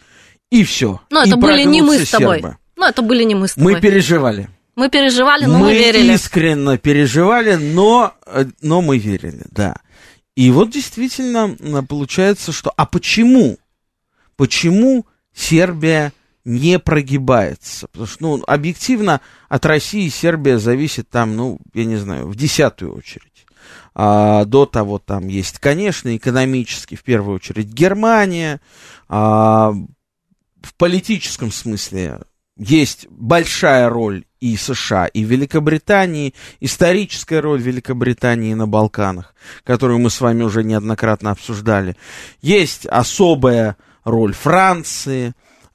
и 0.51 0.63
все. 0.63 1.01
Но 1.09 1.23
это 1.23 1.37
были 1.37 1.63
не 1.63 1.81
мы 1.81 1.99
с 1.99 2.09
тобой. 2.09 2.39
Сербы. 2.39 2.57
Ну, 2.75 2.85
это 2.85 3.01
были 3.01 3.23
не 3.23 3.35
мы 3.35 3.47
с 3.47 3.53
тобой. 3.55 3.73
Мы 3.73 3.81
переживали. 3.81 4.49
Мы 4.75 4.89
переживали, 4.89 5.45
но 5.45 5.59
мы, 5.59 5.73
верили. 5.73 6.13
искренне 6.13 6.77
переживали, 6.77 7.55
но, 7.55 8.13
э, 8.25 8.45
но 8.61 8.81
мы 8.81 8.97
верили, 8.97 9.43
да. 9.51 9.77
И 10.35 10.51
вот 10.51 10.69
действительно 10.69 11.55
получается, 11.87 12.51
что... 12.51 12.73
А 12.75 12.85
почему? 12.85 13.57
Почему 14.35 15.05
Сербия 15.33 16.11
не 16.43 16.77
прогибается? 16.77 17.87
Потому 17.87 18.07
что, 18.07 18.23
ну, 18.23 18.43
объективно 18.45 19.21
от 19.47 19.65
России 19.65 20.09
Сербия 20.09 20.59
зависит 20.59 21.09
там, 21.09 21.37
ну, 21.37 21.59
я 21.73 21.85
не 21.85 21.95
знаю, 21.95 22.27
в 22.27 22.35
десятую 22.35 22.97
очередь. 22.97 23.45
А, 23.93 24.43
до 24.43 24.65
того 24.65 24.99
там 24.99 25.29
есть, 25.29 25.59
конечно, 25.59 26.15
экономически, 26.17 26.95
в 26.95 27.03
первую 27.03 27.37
очередь, 27.37 27.67
Германия. 27.67 28.59
А, 29.07 29.73
в 30.65 30.73
политическом 30.75 31.51
смысле 31.51 32.19
есть 32.57 33.07
большая 33.09 33.89
роль 33.89 34.25
и 34.39 34.55
США, 34.57 35.07
и 35.07 35.23
Великобритании, 35.23 36.33
историческая 36.59 37.39
роль 37.39 37.61
Великобритании 37.61 38.53
на 38.53 38.67
Балканах, 38.67 39.35
которую 39.63 39.99
мы 39.99 40.09
с 40.09 40.21
вами 40.21 40.43
уже 40.43 40.63
неоднократно 40.63 41.31
обсуждали. 41.31 41.95
Есть 42.41 42.85
особая 42.85 43.75
роль 44.03 44.33
Франции, 44.33 45.33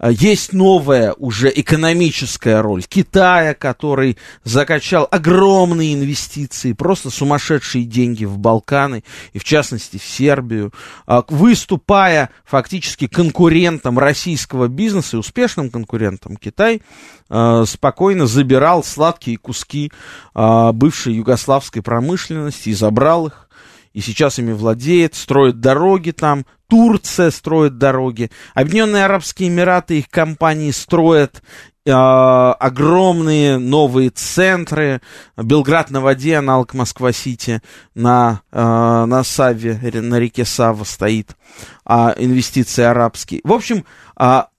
есть 0.09 0.53
новая 0.55 1.13
уже 1.13 1.53
экономическая 1.55 2.63
роль. 2.63 2.83
Китая, 2.85 3.55
который 3.55 4.17
закачал 4.45 5.07
огромные 5.11 5.95
инвестиции, 5.95 6.73
просто 6.73 7.11
сумасшедшие 7.11 7.85
деньги 7.85 8.25
в 8.25 8.39
Балканы, 8.39 9.05
и 9.35 9.39
в 9.39 9.45
частности 9.45 9.99
в 9.99 10.05
Сербию, 10.05 10.73
а, 11.07 11.23
выступая 11.29 12.31
фактически 12.45 13.09
конкурентом 13.09 13.99
российского 13.99 14.69
бизнеса 14.69 15.17
и 15.17 15.21
успешным 15.21 15.71
конкурентом 15.71 16.37
Китай, 16.37 16.81
а, 17.29 17.65
спокойно 17.67 18.27
забирал 18.27 18.83
сладкие 18.83 19.37
куски 19.37 19.93
бывшей 20.35 21.15
югославской 21.15 21.83
промышленности 21.83 22.71
и 22.71 22.75
забрал 22.75 23.27
их. 23.27 23.49
И 23.93 24.01
сейчас 24.01 24.39
ими 24.39 24.53
владеет, 24.53 25.15
строит 25.15 25.61
дороги 25.61 26.13
там, 26.13 26.47
Турция 26.71 27.31
строит 27.33 27.79
дороги, 27.79 28.31
Объединенные 28.55 29.05
Арабские 29.05 29.49
Эмираты, 29.49 29.99
их 29.99 30.09
компании 30.09 30.71
строят 30.71 31.43
э, 31.85 31.91
огромные 31.91 33.59
новые 33.59 34.11
центры. 34.11 35.01
Белград 35.37 35.91
на 35.91 36.01
воде, 36.01 36.37
аналог 36.37 36.73
Москва-Сити, 36.73 37.61
на, 37.95 38.43
э, 38.53 38.61
на 38.61 39.25
Саве, 39.25 39.81
на 40.01 40.21
реке 40.21 40.45
Сава 40.45 40.85
стоит. 40.85 41.37
Э, 41.85 42.15
инвестиции 42.17 42.85
арабские. 42.85 43.41
В 43.43 43.53
общем, 43.53 43.85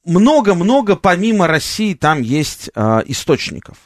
много-много 0.04 0.96
помимо 0.96 1.48
России 1.48 1.94
там 1.94 2.22
есть 2.22 2.70
э, 2.76 3.02
источников. 3.06 3.78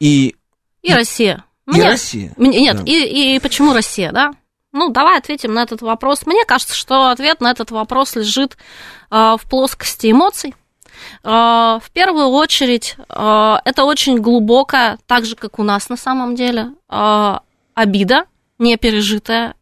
И, 0.00 0.36
и 0.82 0.94
Россия. 0.94 1.44
И 1.66 1.70
Мне, 1.70 1.90
Россия. 1.90 2.32
Нет, 2.38 2.78
да. 2.78 2.82
и, 2.86 3.36
и 3.36 3.40
почему 3.40 3.72
Россия, 3.72 4.10
да? 4.10 4.32
Ну, 4.72 4.88
давай 4.88 5.18
ответим 5.18 5.52
на 5.52 5.62
этот 5.62 5.82
вопрос. 5.82 6.26
Мне 6.26 6.44
кажется, 6.46 6.74
что 6.74 7.10
ответ 7.10 7.40
на 7.40 7.50
этот 7.50 7.70
вопрос 7.70 8.16
лежит 8.16 8.56
э, 9.10 9.36
в 9.38 9.48
плоскости 9.48 10.10
эмоций. 10.10 10.54
Э, 11.22 11.78
в 11.82 11.90
первую 11.92 12.28
очередь, 12.28 12.96
э, 12.96 13.56
это 13.64 13.84
очень 13.84 14.18
глубокая, 14.18 14.98
так 15.06 15.26
же, 15.26 15.36
как 15.36 15.58
у 15.58 15.62
нас 15.62 15.90
на 15.90 15.98
самом 15.98 16.34
деле, 16.34 16.72
э, 16.88 17.34
обида, 17.74 18.24
не 18.58 18.78
пережитая, 18.78 19.50
э, 19.50 19.54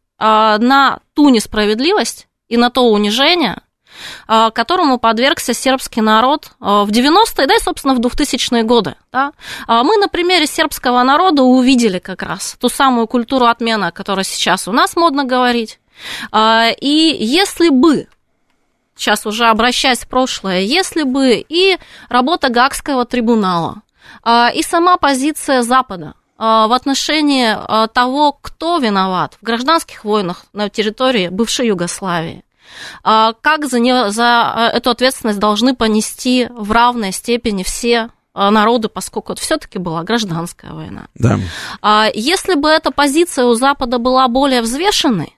на 0.58 1.00
ту 1.14 1.28
несправедливость 1.28 2.28
и 2.48 2.56
на 2.56 2.70
то 2.70 2.82
унижение, 2.82 3.62
которому 4.26 4.98
подвергся 4.98 5.54
сербский 5.54 6.00
народ 6.00 6.52
а, 6.60 6.84
в 6.84 6.90
90-е, 6.90 7.46
да 7.46 7.54
и, 7.54 7.60
собственно, 7.60 7.94
в 7.94 8.00
2000-е 8.00 8.62
годы. 8.62 8.94
Да? 9.12 9.32
А, 9.66 9.82
мы 9.84 9.96
на 9.96 10.08
примере 10.08 10.46
сербского 10.46 11.02
народа 11.02 11.42
увидели 11.42 11.98
как 11.98 12.22
раз 12.22 12.56
ту 12.60 12.68
самую 12.68 13.06
культуру 13.06 13.46
отмена, 13.46 13.88
о 13.88 13.92
которой 13.92 14.24
сейчас 14.24 14.68
у 14.68 14.72
нас 14.72 14.96
модно 14.96 15.24
говорить. 15.24 15.78
И 16.34 17.16
если 17.20 17.68
бы 17.68 18.08
сейчас 18.96 19.26
уже 19.26 19.46
обращаясь 19.46 20.00
в 20.00 20.08
прошлое, 20.08 20.60
если 20.60 21.02
бы 21.02 21.44
и 21.46 21.78
работа 22.08 22.48
Гагского 22.48 23.04
трибунала, 23.04 23.82
и 24.54 24.62
сама 24.62 24.96
позиция 24.96 25.60
Запада 25.60 26.14
в 26.38 26.74
отношении 26.74 27.54
того, 27.88 28.32
кто 28.32 28.78
виноват 28.78 29.36
в 29.40 29.44
гражданских 29.44 30.04
войнах 30.04 30.46
на 30.54 30.70
территории 30.70 31.28
бывшей 31.28 31.66
Югославии, 31.66 32.42
а 32.42 32.49
как 33.02 33.66
за, 33.68 33.78
не, 33.78 34.10
за 34.10 34.70
э, 34.72 34.76
эту 34.76 34.90
ответственность 34.90 35.38
должны 35.38 35.74
понести 35.74 36.48
в 36.50 36.70
равной 36.72 37.12
степени 37.12 37.62
все 37.62 38.10
э, 38.34 38.50
народы, 38.50 38.88
поскольку 38.88 39.32
это 39.32 39.42
все-таки 39.42 39.78
была 39.78 40.02
гражданская 40.02 40.72
война. 40.72 41.06
Да. 41.14 41.38
А 41.82 42.08
если 42.14 42.54
бы 42.54 42.68
эта 42.68 42.90
позиция 42.90 43.46
у 43.46 43.54
Запада 43.54 43.98
была 43.98 44.28
более 44.28 44.62
взвешенной, 44.62 45.36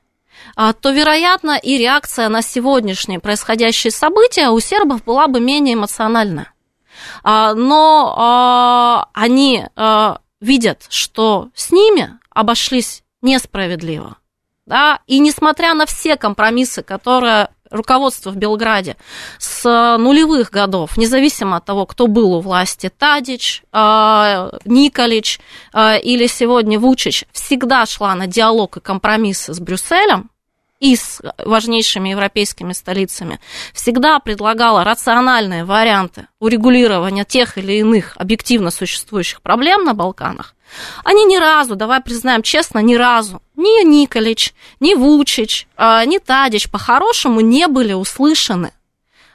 а, 0.55 0.75
то, 0.75 0.91
вероятно, 0.91 1.57
и 1.57 1.79
реакция 1.79 2.29
на 2.29 2.43
сегодняшние 2.43 3.21
происходящие 3.21 3.91
события 3.91 4.51
у 4.51 4.61
сербов 4.61 5.03
была 5.05 5.27
бы 5.27 5.41
менее 5.41 5.75
эмоциональна. 5.75 6.49
А, 7.23 7.55
но 7.55 9.09
они 9.15 9.67
видят, 10.41 10.87
что 10.91 11.49
с 11.55 11.71
ними 11.71 12.19
обошлись 12.31 13.03
несправедливо 13.23 14.17
да, 14.67 15.01
и 15.07 15.19
несмотря 15.19 15.75
на 15.75 15.87
все 15.87 16.17
компромиссы, 16.17 16.83
которые 16.83 17.49
руководство 17.73 18.31
в 18.31 18.37
Белграде 18.37 18.97
с 19.39 19.65
нулевых 19.99 20.51
годов, 20.51 20.97
независимо 20.97 21.57
от 21.57 21.65
того, 21.65 21.87
кто 21.87 22.07
был 22.07 22.35
у 22.35 22.41
власти, 22.41 22.91
Тадич, 22.97 23.63
э, 23.73 24.51
Николич 24.65 25.41
э, 25.73 26.01
или 26.01 26.27
сегодня 26.27 26.79
Вучич, 26.79 27.25
всегда 27.33 27.87
шла 27.87 28.15
на 28.15 28.27
диалог 28.27 28.77
и 28.77 28.81
компромиссы 28.81 29.55
с 29.55 29.61
Брюсселем, 29.61 30.31
и 30.83 30.97
с 30.97 31.23
важнейшими 31.39 32.09
европейскими 32.09 32.73
столицами, 32.73 33.39
всегда 33.73 34.19
предлагала 34.19 34.83
рациональные 34.83 35.65
варианты 35.65 36.27
урегулирования 36.41 37.25
тех 37.25 37.57
или 37.57 37.75
иных 37.75 38.17
объективно 38.17 38.73
существующих 38.73 39.43
проблем 39.43 39.85
на 39.85 39.95
Балканах, 39.95 40.57
они 41.05 41.25
ни 41.25 41.37
разу, 41.37 41.77
давай 41.77 42.01
признаем 42.01 42.43
честно, 42.43 42.81
ни 42.81 42.97
разу, 42.97 43.41
ни 43.55 43.85
Николич, 43.85 44.55
ни 44.81 44.95
Вучич, 44.95 45.69
а, 45.77 46.05
ни 46.05 46.19
Тадич 46.19 46.69
по-хорошему 46.69 47.41
не 47.41 47.69
были 47.69 47.93
услышаны 47.93 48.73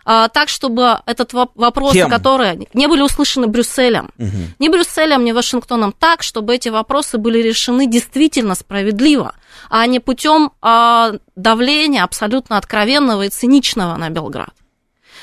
так, 0.07 0.47
чтобы 0.47 0.99
этот 1.05 1.33
вопрос, 1.33 1.91
Кем? 1.91 2.09
которые 2.09 2.67
не 2.73 2.87
были 2.87 3.01
услышаны 3.01 3.47
Брюсселем, 3.47 4.09
угу. 4.17 4.37
ни 4.57 4.69
Брюсселем, 4.69 5.25
ни 5.25 5.33
Вашингтоном, 5.33 5.91
так, 5.91 6.23
чтобы 6.23 6.55
эти 6.55 6.69
вопросы 6.69 7.17
были 7.17 7.39
решены 7.39 7.87
действительно 7.87 8.55
справедливо, 8.55 9.35
а 9.69 9.85
не 9.85 9.99
путем 9.99 10.51
а, 10.61 11.11
давления 11.35 12.03
абсолютно 12.03 12.57
откровенного 12.57 13.23
и 13.23 13.29
циничного 13.29 13.97
на 13.97 14.09
Белград, 14.09 14.53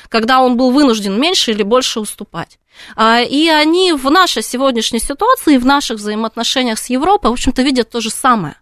когда 0.09 0.41
он 0.41 0.55
был 0.55 0.69
вынужден 0.69 1.19
меньше 1.19 1.51
или 1.51 1.63
больше 1.63 1.99
уступать. 1.99 2.59
А, 2.95 3.21
и 3.21 3.47
они 3.47 3.93
в 3.93 4.09
нашей 4.11 4.43
сегодняшней 4.43 4.99
ситуации, 4.99 5.57
в 5.57 5.65
наших 5.65 5.97
взаимоотношениях 5.97 6.77
с 6.77 6.89
Европой, 6.89 7.31
в 7.31 7.33
общем-то, 7.33 7.63
видят 7.63 7.89
то 7.89 8.01
же 8.01 8.09
самое. 8.09 8.55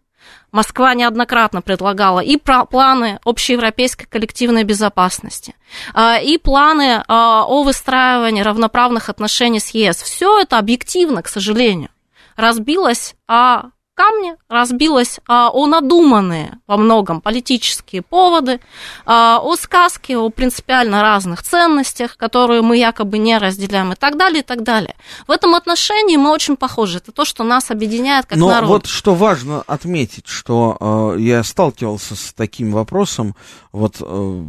Москва 0.53 0.93
неоднократно 0.93 1.63
предлагала 1.63 2.19
и 2.19 2.37
планы 2.37 3.19
общеевропейской 3.25 4.05
коллективной 4.05 4.63
безопасности, 4.63 5.55
а, 5.95 6.19
и 6.19 6.37
планы 6.37 7.03
а, 7.07 7.43
о 7.45 7.63
выстраивании 7.63 8.43
равноправных 8.43 9.09
отношений 9.09 9.59
с 9.59 9.71
ЕС. 9.71 9.97
Все 10.03 10.39
это 10.39 10.59
объективно, 10.59 11.23
к 11.23 11.27
сожалению, 11.27 11.89
разбилось 12.35 13.15
о 13.27 13.71
камни, 13.93 14.35
разбилась 14.49 15.19
а, 15.27 15.49
о 15.51 15.67
надуманные 15.67 16.59
во 16.67 16.77
многом 16.77 17.21
политические 17.21 18.01
поводы, 18.01 18.59
а, 19.05 19.39
о 19.39 19.55
сказке, 19.55 20.17
о 20.17 20.29
принципиально 20.29 21.01
разных 21.01 21.43
ценностях, 21.43 22.17
которые 22.17 22.61
мы 22.61 22.77
якобы 22.77 23.17
не 23.17 23.37
разделяем 23.37 23.93
и 23.93 23.95
так 23.95 24.17
далее, 24.17 24.41
и 24.41 24.45
так 24.45 24.63
далее. 24.63 24.95
В 25.27 25.31
этом 25.31 25.55
отношении 25.55 26.17
мы 26.17 26.31
очень 26.31 26.55
похожи. 26.55 26.97
Это 26.97 27.11
то, 27.11 27.25
что 27.25 27.43
нас 27.43 27.71
объединяет 27.71 28.25
как 28.25 28.37
Но 28.37 28.49
народ. 28.49 28.69
вот 28.69 28.85
что 28.87 29.13
важно 29.13 29.61
отметить, 29.61 30.27
что 30.27 31.15
э, 31.17 31.21
я 31.21 31.43
сталкивался 31.43 32.15
с 32.15 32.33
таким 32.33 32.71
вопросом, 32.71 33.35
вот, 33.71 33.97
э, 33.99 34.43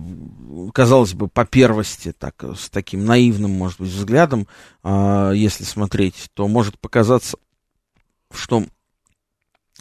казалось 0.73 1.13
бы, 1.15 1.29
по 1.29 1.45
первости, 1.45 2.15
так, 2.17 2.43
с 2.59 2.71
таким 2.71 3.05
наивным, 3.05 3.51
может 3.51 3.81
быть, 3.81 3.91
взглядом, 3.91 4.49
э, 4.83 5.33
если 5.35 5.65
смотреть, 5.65 6.31
то 6.35 6.49
может 6.49 6.79
показаться, 6.79 7.37
что 8.33 8.65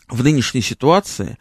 в 0.09 0.23
нынешней 0.23 0.61
ситуации 0.61 1.37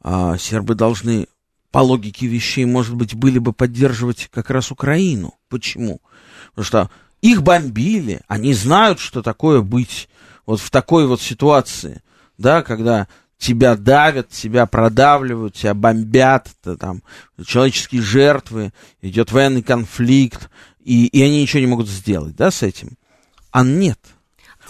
а, 0.00 0.36
сербы 0.38 0.74
должны, 0.74 1.26
по 1.70 1.78
логике 1.78 2.26
вещей, 2.26 2.64
может 2.64 2.94
быть, 2.94 3.14
были 3.14 3.38
бы 3.38 3.52
поддерживать 3.52 4.28
как 4.32 4.50
раз 4.50 4.70
Украину. 4.70 5.34
Почему? 5.48 6.00
Потому 6.50 6.64
что 6.64 6.90
их 7.20 7.42
бомбили, 7.42 8.20
они 8.28 8.54
знают, 8.54 9.00
что 9.00 9.22
такое 9.22 9.60
быть 9.60 10.08
вот 10.46 10.60
в 10.60 10.70
такой 10.70 11.06
вот 11.06 11.20
ситуации, 11.20 12.02
да, 12.38 12.62
когда 12.62 13.08
тебя 13.38 13.76
давят, 13.76 14.30
тебя 14.30 14.66
продавливают, 14.66 15.54
тебя 15.54 15.74
бомбят, 15.74 16.48
это, 16.62 16.76
там, 16.76 17.02
человеческие 17.44 18.00
жертвы, 18.00 18.72
идет 19.02 19.32
военный 19.32 19.62
конфликт, 19.62 20.48
и, 20.80 21.06
и 21.06 21.22
они 21.22 21.42
ничего 21.42 21.60
не 21.60 21.66
могут 21.66 21.88
сделать, 21.88 22.36
да, 22.36 22.50
с 22.50 22.62
этим. 22.62 22.96
А 23.50 23.62
нет– 23.62 23.98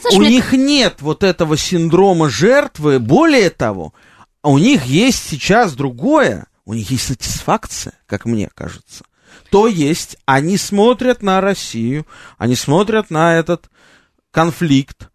Слушай, 0.00 0.16
у 0.16 0.18
мне... 0.20 0.30
них 0.30 0.52
нет 0.52 0.96
вот 1.00 1.22
этого 1.22 1.56
синдрома 1.56 2.28
жертвы. 2.28 2.98
Более 2.98 3.50
того, 3.50 3.94
у 4.42 4.58
них 4.58 4.84
есть 4.84 5.22
сейчас 5.28 5.74
другое. 5.74 6.46
У 6.64 6.74
них 6.74 6.90
есть 6.90 7.06
сатисфакция, 7.06 7.94
как 8.06 8.24
мне 8.24 8.50
кажется. 8.54 9.04
То 9.50 9.68
есть 9.68 10.16
они 10.26 10.56
смотрят 10.56 11.22
на 11.22 11.40
Россию, 11.40 12.06
они 12.38 12.56
смотрят 12.56 13.10
на 13.10 13.36
этот 13.38 13.70
конфликт, 14.30 15.08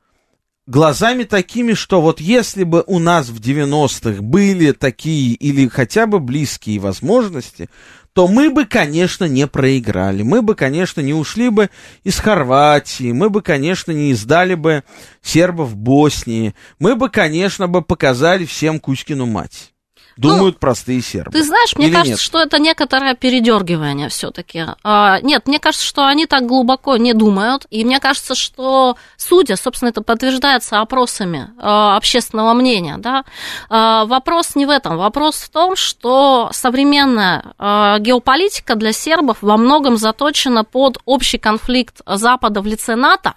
глазами 0.66 1.24
такими, 1.24 1.74
что 1.74 2.02
вот 2.02 2.22
если 2.22 2.64
бы 2.64 2.84
у 2.88 3.00
нас 3.00 3.30
в 3.30 3.40
90-х 3.40 4.22
были 4.22 4.72
такие 4.72 5.34
или 5.34 5.68
хотя 5.68 6.08
бы 6.08 6.20
близкие 6.20 6.80
возможности, 6.80 7.70
то 8.14 8.28
мы 8.28 8.50
бы, 8.50 8.66
конечно, 8.66 9.26
не 9.26 9.48
проиграли. 9.48 10.24
Мы 10.24 10.42
бы, 10.42 10.56
конечно, 10.56 11.02
не 11.02 11.14
ушли 11.14 11.50
бы 11.50 11.70
из 12.04 12.20
Хорватии. 12.20 13.12
Мы 13.12 13.30
бы, 13.30 13.42
конечно, 13.42 13.92
не 13.92 14.12
издали 14.12 14.56
бы 14.56 14.84
сербов 15.22 15.76
Боснии. 15.76 16.54
Мы 16.80 16.96
бы, 16.96 17.10
конечно, 17.10 17.68
бы 17.68 17.82
показали 17.82 18.46
всем 18.46 18.80
Кузькину 18.80 19.26
мать 19.26 19.72
думают 20.18 20.56
ну, 20.56 20.60
простые 20.60 21.02
сербы. 21.02 21.32
Ты 21.32 21.44
знаешь, 21.44 21.76
мне 21.76 21.88
Или 21.88 21.94
кажется, 21.94 22.12
нет? 22.12 22.20
что 22.20 22.40
это 22.40 22.60
некоторое 22.60 23.16
передергивание 23.16 24.10
все-таки. 24.10 24.66
А, 24.84 25.20
нет, 25.22 25.48
мне 25.48 25.60
кажется, 25.60 25.86
что 25.86 26.06
они 26.06 26.26
так 26.26 26.46
глубоко 26.46 26.98
не 26.98 27.14
думают. 27.14 27.66
И 27.70 27.84
мне 27.86 28.00
кажется, 28.00 28.36
что 28.36 28.98
судя, 29.18 29.56
собственно, 29.56 29.90
это 29.90 30.02
подтверждается 30.02 30.80
опросами 30.80 31.52
а, 31.58 31.98
общественного 31.98 32.54
мнения. 32.54 32.98
Да? 32.98 33.24
А, 33.70 34.06
вопрос 34.06 34.56
не 34.56 34.66
в 34.66 34.70
этом. 34.70 34.98
Вопрос 34.98 35.36
в 35.38 35.50
том, 35.50 35.76
что 35.76 36.50
современная 36.54 37.54
а, 37.58 38.00
геополитика 38.00 38.76
для 38.76 38.94
сербов 38.94 39.38
во 39.42 39.58
многом 39.58 39.98
заточена 39.98 40.64
под 40.64 41.00
общий 41.06 41.38
конфликт 41.38 42.02
Запада 42.06 42.62
в 42.62 42.66
лице 42.66 42.96
НАТО 42.96 43.34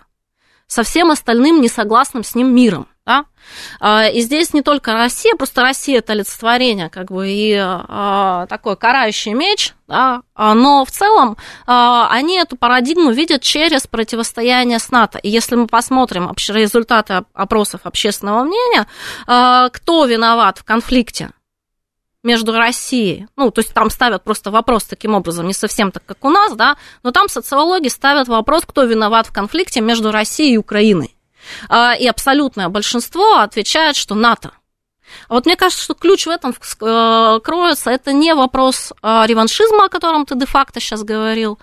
со 0.66 0.82
всем 0.82 1.10
остальным 1.10 1.60
несогласным 1.60 2.24
с 2.24 2.34
ним 2.34 2.54
миром. 2.54 2.88
Да? 3.06 3.26
А, 3.80 4.08
и 4.08 4.20
здесь 4.20 4.54
не 4.54 4.62
только 4.62 4.94
Россия, 4.94 5.34
просто 5.34 5.60
Россия 5.60 5.98
это 5.98 6.14
олицетворение, 6.14 6.88
как 6.88 7.10
бы 7.10 7.28
и 7.28 7.54
а, 7.54 8.46
такой 8.46 8.76
карающий 8.76 9.34
меч, 9.34 9.74
да? 9.86 10.22
А, 10.34 10.54
но 10.54 10.86
в 10.86 10.90
целом 10.90 11.36
они 11.66 12.38
эту 12.38 12.56
парадигму 12.56 13.10
видят 13.10 13.42
через 13.42 13.86
противостояние 13.86 14.78
с 14.78 14.90
НАТО. 14.90 15.18
И 15.18 15.28
если 15.28 15.56
мы 15.56 15.66
посмотрим 15.66 16.32
результаты 16.48 17.24
опросов 17.34 17.82
общественного 17.84 18.44
мнения, 18.44 18.86
кто 19.26 20.06
виноват 20.06 20.58
в 20.58 20.64
конфликте 20.64 21.30
между 22.22 22.52
Россией, 22.52 23.26
ну, 23.36 23.50
то 23.50 23.60
есть 23.60 23.74
там 23.74 23.90
ставят 23.90 24.24
просто 24.24 24.50
вопрос 24.50 24.84
таким 24.84 25.14
образом, 25.14 25.46
не 25.46 25.52
совсем 25.52 25.92
так, 25.92 26.04
как 26.06 26.24
у 26.24 26.30
нас, 26.30 26.54
да, 26.54 26.76
но 27.02 27.10
там 27.10 27.28
социологи 27.28 27.88
ставят 27.88 28.28
вопрос, 28.28 28.64
кто 28.66 28.84
виноват 28.84 29.26
в 29.26 29.32
конфликте 29.32 29.80
между 29.80 30.10
Россией 30.10 30.54
и 30.54 30.58
Украиной. 30.58 31.13
А, 31.68 31.94
и 31.94 32.06
абсолютное 32.06 32.68
большинство 32.68 33.38
отвечает, 33.38 33.96
что 33.96 34.14
НАТО. 34.14 34.52
А 35.28 35.34
вот 35.34 35.46
мне 35.46 35.56
кажется, 35.56 35.84
что 35.84 35.94
ключ 35.94 36.26
в 36.26 36.30
этом 36.30 36.52
э, 36.52 37.40
кроется. 37.44 37.90
Это 37.90 38.12
не 38.12 38.34
вопрос 38.34 38.92
а, 39.02 39.26
реваншизма, 39.26 39.84
о 39.84 39.88
котором 39.88 40.26
ты 40.26 40.34
де-факто 40.34 40.80
сейчас 40.80 41.04
говорил, 41.04 41.58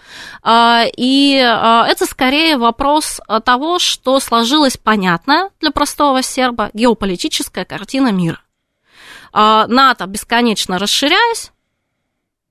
и 0.48 1.34
это 1.34 2.06
скорее 2.06 2.58
вопрос 2.58 3.20
того, 3.44 3.80
что 3.80 4.20
сложилась 4.20 4.78
понятная 4.78 5.50
для 5.60 5.72
простого 5.72 6.22
серба 6.22 6.70
геополитическая 6.74 7.66
картина 7.66 8.12
мира. 8.12 8.40
НАТО, 9.34 10.06
бесконечно 10.08 10.78
расширяясь, 10.78 11.52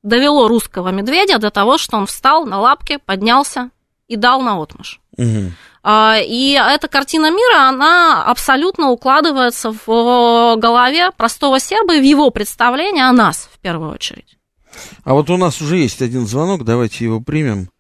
довело 0.02 0.48
русского 0.48 0.88
медведя 0.88 1.38
до 1.38 1.50
того, 1.50 1.78
что 1.78 1.96
он 1.96 2.06
встал 2.06 2.46
на 2.46 2.58
лапки, 2.60 2.98
поднялся 3.04 3.70
и 4.08 4.16
дал 4.16 4.42
на 4.42 4.60
отмаш. 4.60 5.00
Угу. 5.16 5.52
И 5.82 6.60
эта 6.60 6.88
картина 6.88 7.30
мира, 7.30 7.68
она 7.68 8.24
абсолютно 8.24 8.90
укладывается 8.90 9.72
в 9.72 10.56
голове 10.56 11.10
простого 11.12 11.58
серба 11.58 11.94
и 11.94 12.00
в 12.00 12.04
его 12.04 12.30
представление 12.30 13.04
о 13.04 13.12
нас, 13.12 13.48
в 13.52 13.58
первую 13.60 13.92
очередь. 13.92 14.36
А 15.04 15.14
вот 15.14 15.30
у 15.30 15.36
нас 15.36 15.60
уже 15.60 15.78
есть 15.78 16.02
один 16.02 16.26
звонок, 16.26 16.64
давайте 16.64 17.04
его 17.04 17.20
примем. 17.20 17.70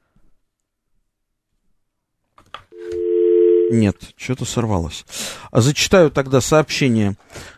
Нет, 3.70 3.96
что-то 4.16 4.44
сорвалось. 4.44 5.04
А 5.52 5.60
зачитаю 5.60 6.10
тогда 6.10 6.40
сообщения, 6.40 7.16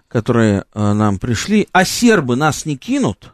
которые 0.09 0.65
э, 0.75 0.93
нам 0.93 1.19
пришли. 1.19 1.69
А 1.73 1.87
сербы 1.87 2.37
нас 2.37 2.67
не 2.67 2.77
кинут? 2.77 3.33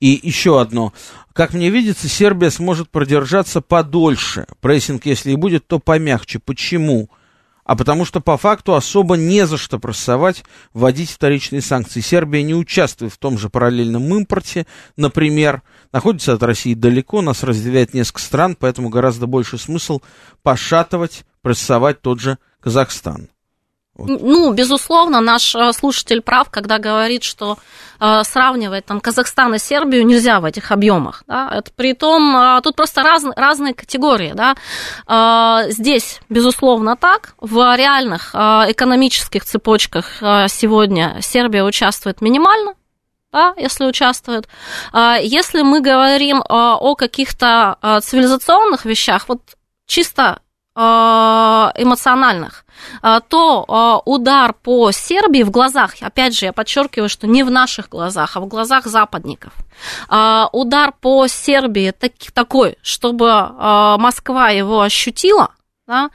И 0.00 0.18
еще 0.22 0.60
одно. 0.60 0.92
Как 1.32 1.54
мне 1.54 1.70
видится, 1.70 2.08
Сербия 2.08 2.50
сможет 2.50 2.90
продержаться 2.90 3.60
подольше. 3.60 4.46
Прессинг, 4.60 5.06
если 5.06 5.32
и 5.32 5.36
будет, 5.36 5.66
то 5.66 5.78
помягче. 5.78 6.38
Почему? 6.38 7.10
А 7.68 7.76
потому 7.76 8.06
что 8.06 8.20
по 8.20 8.38
факту 8.38 8.74
особо 8.74 9.18
не 9.18 9.46
за 9.46 9.58
что 9.58 9.78
прессовать, 9.78 10.42
вводить 10.72 11.10
вторичные 11.10 11.60
санкции. 11.60 12.00
Сербия 12.00 12.42
не 12.42 12.54
участвует 12.54 13.12
в 13.12 13.18
том 13.18 13.36
же 13.36 13.50
параллельном 13.50 14.02
импорте, 14.14 14.66
например, 14.96 15.62
находится 15.92 16.32
от 16.32 16.42
России 16.42 16.72
далеко, 16.72 17.20
нас 17.20 17.42
разделяет 17.42 17.92
несколько 17.92 18.22
стран, 18.22 18.56
поэтому 18.58 18.88
гораздо 18.88 19.26
больше 19.26 19.58
смысл 19.58 20.00
пошатывать, 20.42 21.26
прессовать 21.42 22.00
тот 22.00 22.20
же 22.20 22.38
Казахстан. 22.60 23.28
Ну, 23.98 24.52
безусловно, 24.52 25.20
наш 25.20 25.56
э, 25.56 25.72
слушатель 25.72 26.20
прав, 26.22 26.50
когда 26.50 26.78
говорит, 26.78 27.24
что 27.24 27.58
э, 28.00 28.22
сравнивать 28.22 28.86
там 28.86 29.00
Казахстан 29.00 29.54
и 29.54 29.58
Сербию 29.58 30.06
нельзя 30.06 30.38
в 30.38 30.44
этих 30.44 30.70
объемах. 30.70 31.24
Да? 31.26 31.50
Это 31.52 31.72
при 31.74 31.94
том, 31.94 32.36
э, 32.36 32.60
тут 32.62 32.76
просто 32.76 33.02
раз, 33.02 33.24
разные 33.34 33.74
категории. 33.74 34.34
Да? 34.34 34.54
Э, 35.08 35.70
здесь, 35.70 36.20
безусловно, 36.28 36.96
так. 36.96 37.34
В 37.40 37.76
реальных 37.76 38.30
э, 38.34 38.38
экономических 38.68 39.44
цепочках 39.44 40.22
э, 40.22 40.46
сегодня 40.48 41.18
Сербия 41.20 41.64
участвует 41.64 42.20
минимально, 42.20 42.74
да, 43.32 43.52
если 43.56 43.84
участвует. 43.84 44.48
Э, 44.92 45.16
если 45.20 45.62
мы 45.62 45.80
говорим 45.80 46.38
э, 46.38 46.44
о 46.48 46.94
каких-то 46.94 48.00
цивилизационных 48.00 48.84
вещах, 48.84 49.28
вот 49.28 49.40
чисто 49.88 50.40
эмоциональных, 50.78 52.64
э, 53.02 53.20
то 53.28 53.64
э, 53.66 54.10
удар 54.10 54.52
по 54.52 54.90
Сербии 54.92 55.42
в 55.42 55.50
глазах, 55.50 55.94
опять 56.00 56.34
же, 56.36 56.46
я 56.46 56.52
подчеркиваю, 56.52 57.08
что 57.08 57.26
не 57.26 57.42
в 57.42 57.50
наших 57.50 57.88
глазах, 57.88 58.36
а 58.36 58.40
в 58.40 58.46
глазах 58.46 58.86
западников, 58.86 59.52
удар 60.08 60.92
по 61.00 61.26
Сербии 61.28 61.92
такой, 62.34 62.76
чтобы 62.82 63.48
Москва 63.98 64.50
его 64.50 64.80
ощутила, 64.80 65.50
да, 65.86 66.10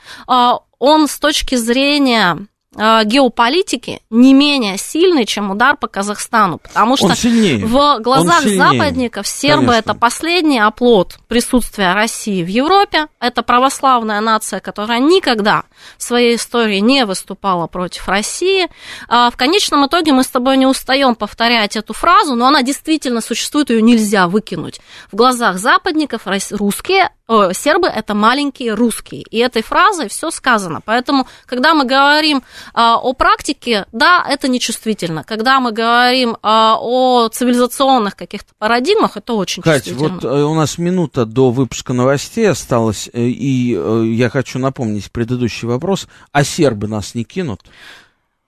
он 0.79 1.07
с 1.07 1.17
точки 1.17 1.55
зрения 1.55 2.37
Э, 2.37 2.52
геополитики 2.75 4.01
не 4.09 4.33
менее 4.33 4.77
сильный, 4.77 5.25
чем 5.25 5.51
удар 5.51 5.77
по 5.77 5.87
Казахстану, 5.87 6.57
потому 6.57 6.97
что 6.97 7.07
в 7.07 7.99
глазах 7.99 8.43
западников 8.43 9.27
сербы 9.27 9.67
Конечно. 9.67 9.79
это 9.79 9.93
последний 9.93 10.59
оплот 10.59 11.17
присутствия 11.27 11.93
России 11.93 12.43
в 12.43 12.47
Европе, 12.47 13.07
это 13.19 13.43
православная 13.43 14.21
нация, 14.21 14.59
которая 14.59 14.99
никогда 14.99 15.63
в 15.97 16.03
своей 16.03 16.35
истории 16.35 16.79
не 16.79 17.05
выступала 17.05 17.67
против 17.67 18.07
России. 18.07 18.67
А 19.07 19.29
в 19.29 19.37
конечном 19.37 19.85
итоге 19.87 20.13
мы 20.13 20.23
с 20.23 20.27
тобой 20.27 20.57
не 20.57 20.65
устаем 20.65 21.15
повторять 21.15 21.75
эту 21.75 21.93
фразу, 21.93 22.35
но 22.35 22.47
она 22.47 22.63
действительно 22.63 23.21
существует, 23.21 23.69
ее 23.69 23.81
нельзя 23.81 24.27
выкинуть. 24.27 24.81
В 25.11 25.15
глазах 25.15 25.57
западников 25.57 26.21
русские 26.51 27.09
о, 27.33 27.53
сербы 27.53 27.87
это 27.87 28.13
маленькие 28.13 28.73
русские. 28.73 29.23
И 29.23 29.37
этой 29.37 29.63
фразой 29.63 30.09
все 30.09 30.29
сказано. 30.31 30.81
Поэтому, 30.85 31.27
когда 31.45 31.73
мы 31.73 31.85
говорим 31.85 32.43
а, 32.73 32.97
о 32.97 33.13
практике, 33.13 33.85
да, 33.91 34.25
это 34.27 34.47
нечувствительно. 34.47 35.23
Когда 35.23 35.59
мы 35.59 35.71
говорим 35.71 36.37
а, 36.41 36.77
о 36.79 37.29
цивилизационных 37.29 38.15
каких-то 38.15 38.53
парадигмах, 38.57 39.17
это 39.17 39.33
очень 39.33 39.63
Кать, 39.63 39.85
чувствительно. 39.85 40.15
вот 40.15 40.23
э, 40.23 40.43
у 40.43 40.53
нас 40.53 40.77
минута 40.77 41.25
до 41.25 41.51
выпуска 41.51 41.93
новостей 41.93 42.49
осталась, 42.49 43.09
э, 43.11 43.21
и 43.21 43.75
э, 43.75 44.03
я 44.07 44.29
хочу 44.29 44.59
напомнить 44.59 45.11
предыдущий 45.11 45.67
вопрос. 45.67 46.07
А 46.31 46.43
сербы 46.43 46.87
нас 46.87 47.15
не 47.15 47.23
кинут? 47.23 47.61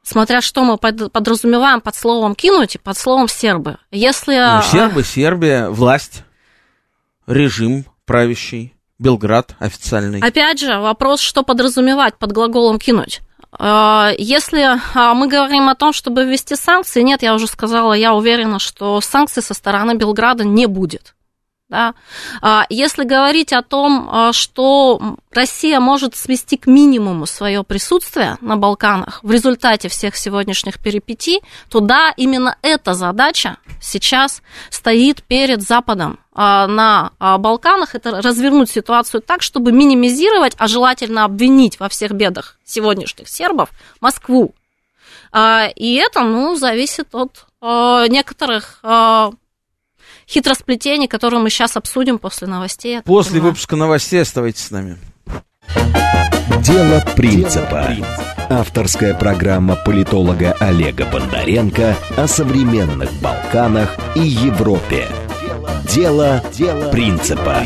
смотря 0.04 0.40
что 0.42 0.64
мы 0.64 0.78
подразумеваем 0.78 1.82
под 1.82 1.96
словом 1.96 2.36
кинуть 2.36 2.76
и 2.76 2.78
под 2.78 2.96
словом 2.96 3.28
сербы. 3.28 3.78
Если... 3.90 4.36
Ну, 4.36 4.62
сербы, 4.62 5.04
Сербия, 5.04 5.70
власть, 5.70 6.24
режим, 7.26 7.86
правящий, 8.06 8.75
Белград 9.00 9.56
официальный. 9.60 10.20
Опять 10.20 10.60
же, 10.60 10.80
вопрос, 10.80 11.20
что 11.20 11.44
подразумевать 11.44 12.18
под 12.18 12.32
глаголом 12.32 12.80
кинуть. 12.80 13.22
А, 13.52 14.12
если 14.18 14.80
а, 14.94 15.14
мы 15.14 15.28
говорим 15.28 15.70
о 15.70 15.76
том, 15.76 15.94
чтобы 15.94 16.26
ввести 16.26 16.56
санкции, 16.56 17.02
нет, 17.02 17.22
я 17.22 17.34
уже 17.34 17.48
сказала, 17.48 17.94
я 17.94 18.14
уверена, 18.14 18.60
что 18.60 19.00
санкций 19.02 19.44
со 19.44 19.54
стороны 19.54 19.96
Белграда 19.96 20.44
не 20.44 20.66
будет. 20.66 21.15
Да? 21.68 21.96
А, 22.44 22.68
если 22.70 23.06
говорить 23.06 23.52
о 23.52 23.64
том, 23.64 24.08
а, 24.12 24.34
что 24.34 25.18
Россия 25.32 25.80
может 25.80 26.16
свести 26.16 26.58
к 26.58 26.68
минимуму 26.68 27.26
свое 27.26 27.64
присутствие 27.64 28.38
на 28.40 28.56
Балканах 28.56 29.20
в 29.24 29.32
результате 29.32 29.90
всех 29.90 30.16
сегодняшних 30.16 30.80
перипетий, 30.80 31.42
то 31.70 31.80
да, 31.80 32.14
именно 32.18 32.56
эта 32.62 32.94
задача 32.94 33.58
сейчас 33.82 34.44
стоит 34.70 35.24
перед 35.24 35.64
Западом 35.64 36.20
а, 36.34 36.68
на 36.68 37.14
Балканах. 37.20 37.96
Это 37.96 38.22
развернуть 38.22 38.70
ситуацию 38.70 39.22
так, 39.22 39.42
чтобы 39.42 39.72
минимизировать, 39.72 40.54
а 40.60 40.68
желательно 40.68 41.24
обвинить 41.24 41.80
во 41.80 41.90
всех 41.90 42.12
бедах 42.12 42.60
сегодняшних 42.64 43.28
сербов 43.28 43.70
Москву. 44.02 44.54
И 45.76 45.96
это, 45.96 46.22
ну, 46.22 46.56
зависит 46.56 47.14
от 47.14 47.46
некоторых 47.62 48.80
хитросплетений, 50.28 51.08
которые 51.08 51.40
мы 51.40 51.50
сейчас 51.50 51.78
обсудим 51.78 52.20
после 52.20 52.48
новостей. 52.48 53.02
После 53.02 53.40
выпуска 53.40 53.76
новостей 53.76 54.22
оставайтесь 54.22 54.66
с 54.66 54.72
нами. 54.72 54.98
Дело 56.62 57.04
принципа. 57.16 57.86
принципа. 57.88 58.26
Авторская 58.50 59.16
программа 59.16 59.76
политолога 59.76 60.56
Олега 60.60 61.06
Бондаренко 61.06 61.96
о 62.16 62.28
современных 62.28 63.12
Балканах 63.22 63.96
и 64.16 64.20
Европе. 64.20 65.08
Дело, 65.92 66.44
дело 66.54 66.90
принципа. 66.92 67.64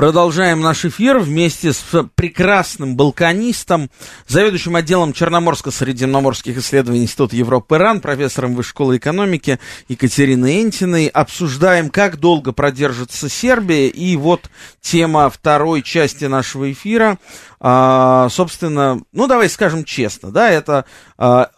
Продолжаем 0.00 0.62
наш 0.62 0.86
эфир 0.86 1.18
вместе 1.18 1.74
с 1.74 2.08
прекрасным 2.14 2.96
балканистом, 2.96 3.90
заведующим 4.26 4.74
отделом 4.76 5.12
Черноморско-Средиземноморских 5.12 6.56
исследований 6.56 7.02
Института 7.02 7.36
Европы 7.36 7.76
РАН, 7.76 8.00
профессором 8.00 8.54
Высшей 8.54 8.70
школы 8.70 8.96
экономики 8.96 9.60
Екатериной 9.88 10.62
Энтиной. 10.62 11.08
Обсуждаем, 11.08 11.90
как 11.90 12.16
долго 12.18 12.52
продержится 12.52 13.28
Сербия. 13.28 13.88
И 13.88 14.16
вот 14.16 14.48
тема 14.80 15.28
второй 15.28 15.82
части 15.82 16.24
нашего 16.24 16.72
эфира. 16.72 17.18
А, 17.60 18.30
собственно, 18.30 19.02
ну 19.12 19.26
давай 19.26 19.50
скажем 19.50 19.84
честно, 19.84 20.30
да, 20.30 20.48
это 20.48 20.86
а, 21.18 21.50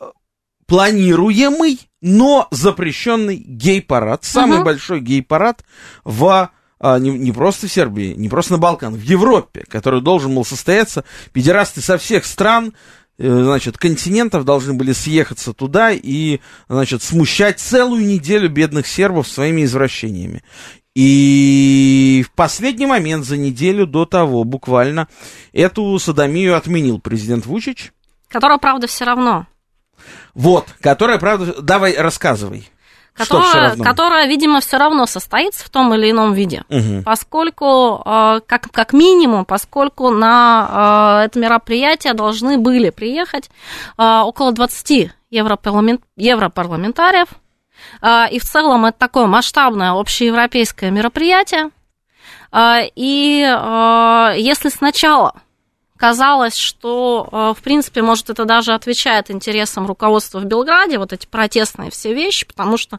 планируемый, 0.66 1.78
но 2.00 2.48
запрещенный 2.50 3.37
гей-парад. 3.37 4.24
Самый 4.24 4.59
uh-huh. 4.59 4.64
большой 4.64 4.98
гей-парад 4.98 5.62
в 6.02 6.50
а, 6.83 6.99
не, 6.99 7.11
не 7.11 7.31
просто 7.31 7.68
в 7.68 7.73
Сербии, 7.73 8.12
не 8.14 8.29
просто 8.29 8.55
на 8.55 8.59
Балкан, 8.59 8.95
в 8.95 9.03
Европе, 9.03 9.64
который 9.68 10.03
должен 10.03 10.35
был 10.35 10.45
состояться. 10.45 11.05
Педерасты 11.33 11.81
со 11.81 11.97
всех 11.97 12.25
стран, 12.25 12.75
э, 13.18 13.42
значит, 13.45 13.79
континентов 13.79 14.45
должны 14.45 14.75
были 14.75 14.90
съехаться 14.92 15.53
туда 15.53 15.92
и, 15.92 16.40
значит, 16.68 17.05
смущать 17.05 17.61
целую 17.61 18.05
неделю 18.05 18.49
бедных 18.49 18.88
сербов 18.88 19.29
своими 19.29 19.62
извращениями. 19.62 20.42
И 20.97 22.25
в 22.27 22.33
последний 22.33 22.87
момент, 22.87 23.27
за 23.27 23.37
неделю 23.37 23.87
до 23.87 24.05
того, 24.05 24.42
буквально, 24.42 25.07
эту 25.53 25.97
садомию 26.01 26.57
отменил 26.57 26.99
президент 26.99 27.47
Вучич. 27.47 27.92
Которая, 28.27 28.59
правда, 28.59 28.88
все 28.88 29.05
равно. 29.05 29.47
Вот, 30.35 30.66
которая, 30.81 31.21
правда, 31.21 31.62
давай, 31.62 31.97
рассказывай 31.97 32.68
которая, 33.14 33.77
которая, 33.77 34.27
видимо, 34.27 34.61
все 34.61 34.79
равно 34.79 35.07
состоится 35.07 35.64
в 35.64 35.70
том 35.70 35.92
или 35.94 36.11
ином 36.11 36.33
виде, 36.33 36.64
угу. 36.68 37.03
поскольку, 37.05 38.03
э, 38.05 38.40
как, 38.46 38.70
как 38.70 38.92
минимум, 38.92 39.44
поскольку 39.44 40.11
на 40.11 41.20
э, 41.22 41.27
это 41.27 41.38
мероприятие 41.38 42.14
должны 42.14 42.59
были 42.59 42.90
приехать 42.90 43.51
э, 43.98 44.20
около 44.25 44.53
20 44.53 45.11
европарламент, 45.31 46.03
европарламентариев, 46.16 47.29
и 48.31 48.38
в 48.38 48.44
целом 48.44 48.85
это 48.85 48.98
такое 48.98 49.27
масштабное 49.27 49.92
общеевропейское 49.92 50.90
мероприятие. 50.90 51.70
И 52.94 53.38
если 54.37 54.68
сначала 54.68 55.35
казалось, 56.03 56.57
что, 56.57 57.29
э, 57.31 57.55
в 57.57 57.62
принципе, 57.62 58.03
может, 58.03 58.29
это 58.29 58.45
даже 58.45 58.73
отвечает 58.73 59.31
интересам 59.31 59.87
руководства 59.87 60.41
в 60.41 60.45
Белграде, 60.45 60.99
вот 60.99 61.12
эти 61.12 61.27
протестные 61.27 61.93
все 61.93 62.12
вещи, 62.12 62.45
потому 62.45 62.77
что 62.77 62.97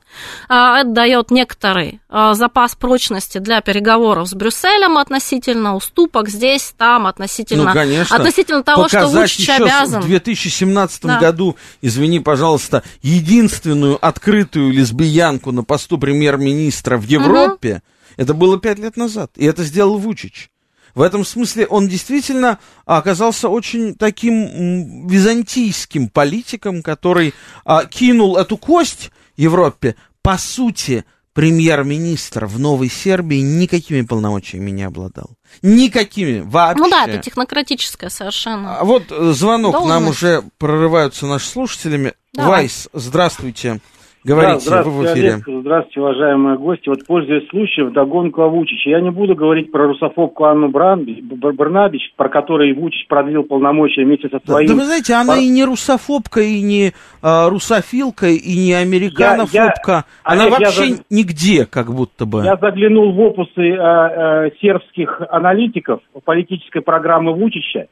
э, 0.48 0.54
это 0.54 0.89
дает 0.89 1.30
некоторый 1.30 2.00
э, 2.10 2.32
запас 2.34 2.76
прочности 2.76 3.39
для 3.39 3.60
переговоров 3.60 4.30
с 4.30 4.34
Брюсселем 4.34 4.98
относительно 4.98 5.76
уступок 5.76 6.30
здесь, 6.30 6.74
там, 6.78 7.06
относительно, 7.06 7.66
ну, 7.66 7.74
конечно. 7.74 8.16
относительно 8.16 8.63
того, 8.63 8.84
Показать 8.84 9.30
что 9.30 9.42
Вучич 9.42 9.50
обязан. 9.50 10.02
в 10.02 10.06
2017 10.06 11.02
да. 11.02 11.20
году, 11.20 11.58
извини, 11.82 12.22
пожалуйста, 12.22 12.84
единственную 13.02 13.98
открытую 14.00 14.72
лесбиянку 14.72 15.52
на 15.52 15.66
посту 15.66 15.98
премьер-министра 15.98 16.96
в 16.96 17.04
Европе, 17.04 17.74
угу. 17.74 17.82
Это 18.16 18.36
было 18.36 18.60
пять 18.60 18.80
лет 18.80 18.96
назад, 18.96 19.32
и 19.38 19.46
это 19.46 19.63
сделал 19.63 19.98
Вучич. 19.98 20.52
В 20.95 21.01
этом 21.01 21.25
смысле 21.25 21.65
он 21.67 21.88
действительно 21.88 22.60
оказался 22.86 23.49
очень 23.49 23.95
таким 23.95 25.08
византийским 25.08 26.10
политиком, 26.10 26.84
который 26.84 27.34
а, 27.65 27.86
кинул 27.86 28.38
эту 28.38 28.58
кость 28.58 29.12
Европе. 29.36 29.95
По 30.21 30.38
сути, 30.38 31.03
премьер-министр 31.34 32.45
в 32.45 32.60
Новой 32.60 32.89
Сербии 32.89 33.38
никакими 33.38 34.01
полномочиями 34.01 34.71
не 34.71 34.84
обладал. 34.84 35.32
Никакими 35.62 36.39
вообще. 36.41 36.84
Ну 36.84 36.89
да, 36.89 37.06
это 37.06 37.17
технократическое 37.17 38.10
совершенно. 38.10 38.77
А 38.77 38.84
вот 38.84 39.06
э, 39.10 39.34
звонок, 39.34 39.73
Должность. 39.73 39.89
нам 39.89 40.08
уже 40.08 40.43
прорываются 40.58 41.25
наши 41.25 41.47
слушателями. 41.47 42.13
Давай. 42.34 42.62
Вайс, 42.62 42.88
здравствуйте. 42.93 43.79
Говорите, 44.24 44.70
да, 44.70 44.84
вы 44.84 44.92
в 44.92 45.06
эфире. 45.06 45.34
Олег, 45.34 45.44
здравствуйте, 45.48 46.00
уважаемые 46.00 46.58
гости. 46.58 46.88
Вот, 46.88 47.06
пользуясь 47.06 47.50
случаем, 47.50 47.92
догонку 47.92 48.42
о 48.42 48.48
Вучиче. 48.48 48.92
Я 48.92 49.02
не 49.02 49.12
буду 49.12 49.36
говорить 49.36 49.72
про 49.72 49.88
русофобку 49.88 50.46
Анну 50.46 50.70
Бранби, 50.70 51.22
Барнабич, 51.22 52.14
про 52.16 52.30
которой 52.30 52.74
Вучич 52.74 53.08
продлил 53.08 53.44
полномочия 53.44 54.06
вместе 54.06 54.30
со 54.30 54.40
своим... 54.46 54.68
Да, 54.68 54.74
да 54.74 54.80
вы 54.80 54.86
знаете, 54.86 55.14
она 55.14 55.38
и 55.38 55.48
не 55.50 55.66
русофобка, 55.66 56.40
и 56.40 56.62
не 56.62 56.94
а, 57.22 57.50
русофилка, 57.50 58.28
и 58.28 58.56
не 58.56 58.74
американофобка. 58.74 59.52
Я, 59.58 59.74
я, 59.88 60.06
она 60.24 60.44
Олег, 60.46 60.60
вообще 60.60 60.86
я, 60.88 60.96
нигде, 61.10 61.66
как 61.66 61.94
будто 61.94 62.26
бы. 62.26 62.44
Я 62.44 62.56
заглянул 62.56 63.12
в 63.12 63.20
опусы 63.20 63.76
а, 63.76 64.46
а, 64.46 64.52
сербских 64.62 65.22
аналитиков 65.30 66.00
политической 66.24 66.82
программы 66.82 67.34
Вучича. 67.34 67.88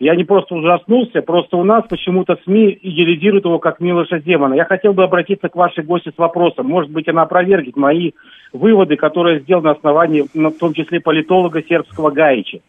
Я 0.00 0.16
не 0.16 0.24
просто 0.24 0.54
ужаснулся, 0.54 1.20
просто 1.20 1.58
у 1.58 1.62
нас 1.62 1.84
почему-то 1.86 2.38
СМИ 2.44 2.78
идеализируют 2.80 3.44
его 3.44 3.58
как 3.58 3.80
Милоша 3.80 4.18
Земана. 4.20 4.54
Я 4.54 4.64
хотел 4.64 4.94
бы 4.94 5.04
обратиться 5.04 5.50
к 5.50 5.56
вашей 5.56 5.84
гости 5.84 6.10
с 6.14 6.18
вопросом. 6.18 6.66
Может 6.66 6.90
быть, 6.90 7.06
она 7.06 7.22
опровергнет 7.22 7.76
мои 7.76 8.12
выводы, 8.54 8.96
которые 8.96 9.40
сделаны 9.40 9.66
на 9.66 9.70
основании, 9.72 10.24
ну, 10.32 10.48
в 10.48 10.56
том 10.56 10.72
числе, 10.72 11.00
политолога 11.00 11.62
сербского 11.62 12.10
Гаича. 12.10 12.60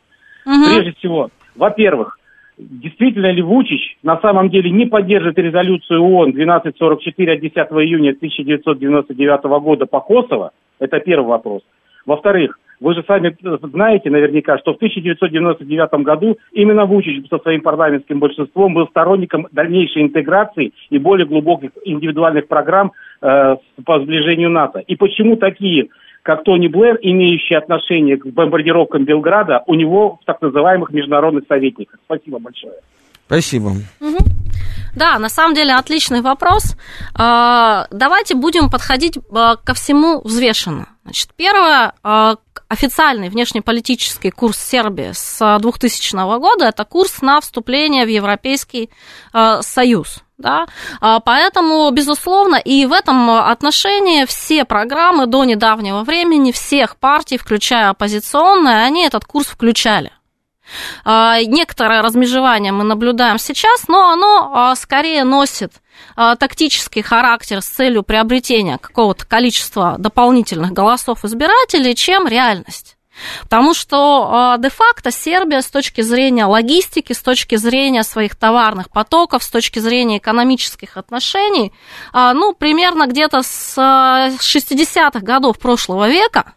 Угу. 0.45 0.65
Прежде 0.65 0.91
всего, 0.97 1.29
во-первых, 1.55 2.19
действительно 2.57 3.31
ли 3.31 3.41
Вучич 3.41 3.97
на 4.03 4.19
самом 4.19 4.49
деле 4.49 4.69
не 4.69 4.85
поддержит 4.85 5.37
резолюцию 5.37 6.03
ООН 6.03 6.31
1244 6.31 7.33
от 7.33 7.39
10 7.39 7.55
июня 7.55 8.09
1999 8.09 9.43
года 9.63 9.85
по 9.85 10.01
Косово? 10.01 10.51
Это 10.79 10.99
первый 10.99 11.27
вопрос. 11.27 11.61
Во-вторых, 12.05 12.59
вы 12.81 12.95
же 12.95 13.03
сами 13.07 13.35
знаете 13.71 14.09
наверняка, 14.09 14.57
что 14.57 14.73
в 14.73 14.77
1999 14.77 16.03
году 16.03 16.37
именно 16.51 16.85
Вучич 16.85 17.27
со 17.29 17.37
своим 17.37 17.61
парламентским 17.61 18.19
большинством 18.19 18.73
был 18.73 18.87
сторонником 18.87 19.47
дальнейшей 19.51 20.01
интеграции 20.01 20.73
и 20.89 20.97
более 20.97 21.27
глубоких 21.27 21.69
индивидуальных 21.85 22.47
программ 22.47 22.91
э, 23.21 23.55
по 23.85 23.99
сближению 23.99 24.49
НАТО. 24.49 24.79
И 24.79 24.95
почему 24.95 25.35
такие 25.35 25.89
как 26.23 26.43
Тони 26.43 26.67
Блэр, 26.67 26.99
имеющие 27.01 27.57
отношение 27.57 28.17
к 28.17 28.25
бомбардировкам 28.27 29.05
Белграда, 29.05 29.63
у 29.67 29.73
него 29.75 30.19
в 30.21 30.25
так 30.25 30.41
называемых 30.41 30.91
международных 30.91 31.45
советниках. 31.47 31.99
Спасибо 32.05 32.39
большое. 32.39 32.73
Спасибо. 33.25 33.69
Угу. 33.99 34.17
Да, 34.95 35.17
на 35.19 35.29
самом 35.29 35.55
деле 35.55 35.73
отличный 35.73 36.21
вопрос. 36.21 36.77
А, 37.15 37.87
давайте 37.91 38.35
будем 38.35 38.69
подходить 38.69 39.17
а, 39.33 39.55
ко 39.55 39.73
всему 39.73 40.21
взвешенно. 40.21 40.87
Значит, 41.03 41.29
первое, 41.35 41.93
а, 42.03 42.35
официальный 42.67 43.29
внешнеполитический 43.29 44.31
курс 44.31 44.57
Сербии 44.57 45.11
с 45.13 45.57
2000 45.59 46.39
года– 46.39 46.65
это 46.67 46.85
курс 46.85 47.21
на 47.21 47.41
вступление 47.41 48.05
в 48.05 48.09
Европейский 48.09 48.89
Союз. 49.61 50.19
Да? 50.37 50.65
Поэтому, 50.99 51.89
безусловно, 51.91 52.55
и 52.55 52.85
в 52.85 52.93
этом 52.93 53.29
отношении 53.29 54.25
все 54.25 54.65
программы 54.65 55.27
до 55.27 55.43
недавнего 55.43 56.03
времени 56.03 56.51
всех 56.51 56.97
партий, 56.97 57.37
включая 57.37 57.89
оппозиционные, 57.89 58.85
они 58.85 59.05
этот 59.05 59.25
курс 59.25 59.47
включали. 59.47 60.11
А, 61.03 61.41
некоторое 61.41 62.01
размежевание 62.01 62.71
мы 62.71 62.83
наблюдаем 62.83 63.37
сейчас, 63.37 63.87
но 63.87 64.09
оно 64.11 64.51
а, 64.53 64.75
скорее 64.75 65.23
носит 65.23 65.73
а, 66.15 66.35
тактический 66.35 67.01
характер 67.01 67.61
с 67.61 67.67
целью 67.67 68.03
приобретения 68.03 68.77
какого-то 68.77 69.25
количества 69.25 69.95
дополнительных 69.97 70.71
голосов 70.71 71.25
избирателей, 71.25 71.95
чем 71.95 72.27
реальность. 72.27 72.97
Потому 73.43 73.73
что 73.73 74.55
де-факто 74.57 75.11
Сербия 75.11 75.61
с 75.61 75.67
точки 75.67 76.01
зрения 76.01 76.45
логистики, 76.45 77.11
с 77.11 77.21
точки 77.21 77.55
зрения 77.55 78.03
своих 78.03 78.35
товарных 78.37 78.89
потоков, 78.89 79.43
с 79.43 79.49
точки 79.49 79.79
зрения 79.79 80.17
экономических 80.17 80.95
отношений, 80.95 81.73
ну, 82.13 82.53
примерно 82.53 83.07
где-то 83.07 83.43
с 83.43 83.77
60-х 83.77 85.19
годов 85.19 85.59
прошлого 85.59 86.07
века 86.07 86.53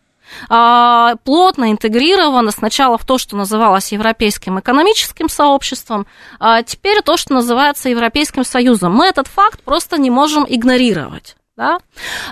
плотно 0.48 1.72
интегрировано 1.72 2.50
сначала 2.50 2.98
в 2.98 3.04
то, 3.04 3.18
что 3.18 3.36
называлось 3.36 3.92
Европейским 3.92 4.58
экономическим 4.60 5.28
сообществом, 5.28 6.06
а 6.38 6.62
теперь 6.62 7.02
то, 7.02 7.16
что 7.16 7.34
называется 7.34 7.88
Европейским 7.88 8.44
Союзом. 8.44 8.94
Мы 8.94 9.06
этот 9.06 9.26
факт 9.26 9.60
просто 9.62 9.98
не 9.98 10.10
можем 10.10 10.46
игнорировать. 10.48 11.34
Да? 11.56 11.78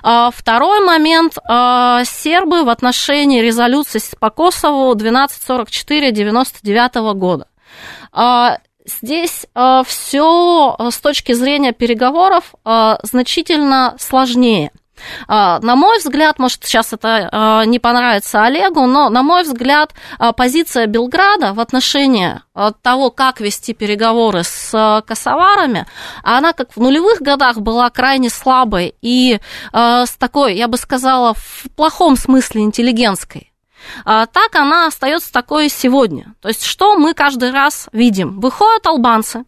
А, 0.02 0.32
второй 0.32 0.84
момент. 0.84 1.38
А, 1.48 2.04
сербы 2.04 2.64
в 2.64 2.68
отношении 2.68 3.40
резолюции 3.40 4.00
по 4.18 4.30
Косову 4.30 4.92
1244-99 4.94 7.14
года. 7.14 7.46
Здесь 8.84 9.46
все 9.86 10.76
с 10.90 10.98
точки 10.98 11.34
зрения 11.34 11.70
переговоров 11.72 12.52
значительно 13.04 13.94
сложнее– 13.98 14.72
А, 14.81 14.81
на 15.26 15.76
мой 15.76 15.98
взгляд, 15.98 16.38
может, 16.38 16.64
сейчас 16.64 16.92
это 16.92 17.28
а, 17.32 17.64
не 17.64 17.78
понравится 17.78 18.44
Олегу, 18.44 18.86
но, 18.86 19.08
на 19.08 19.22
мой 19.22 19.42
взгляд, 19.42 19.94
а, 20.18 20.32
позиция 20.32 20.86
Белграда 20.86 21.54
в 21.54 21.60
отношении 21.60 22.40
того, 22.82 23.10
как 23.10 23.40
вести 23.40 23.72
переговоры 23.72 24.42
с 24.44 25.02
косоварами, 25.06 25.86
она 26.22 26.52
как 26.52 26.76
в 26.76 26.80
нулевых 26.80 27.20
годах 27.20 27.58
была 27.58 27.88
крайне 27.90 28.28
слабой 28.28 28.94
и 29.00 29.40
с 29.72 30.16
такой, 30.18 30.56
я 30.56 30.68
бы 30.68 30.76
сказала, 30.76 31.34
в 31.34 31.64
плохом 31.74 32.16
смысле 32.16 32.62
интеллигентской. 32.62 33.52
Так 34.04 34.54
она 34.54 34.86
остается 34.86 35.32
такой 35.32 35.70
сегодня. 35.70 36.34
То 36.42 36.48
есть, 36.48 36.64
что 36.64 36.96
мы 36.96 37.14
каждый 37.14 37.52
раз 37.52 37.88
видим? 37.92 38.38
Выходят 38.38 38.86
албанцы, 38.86 39.44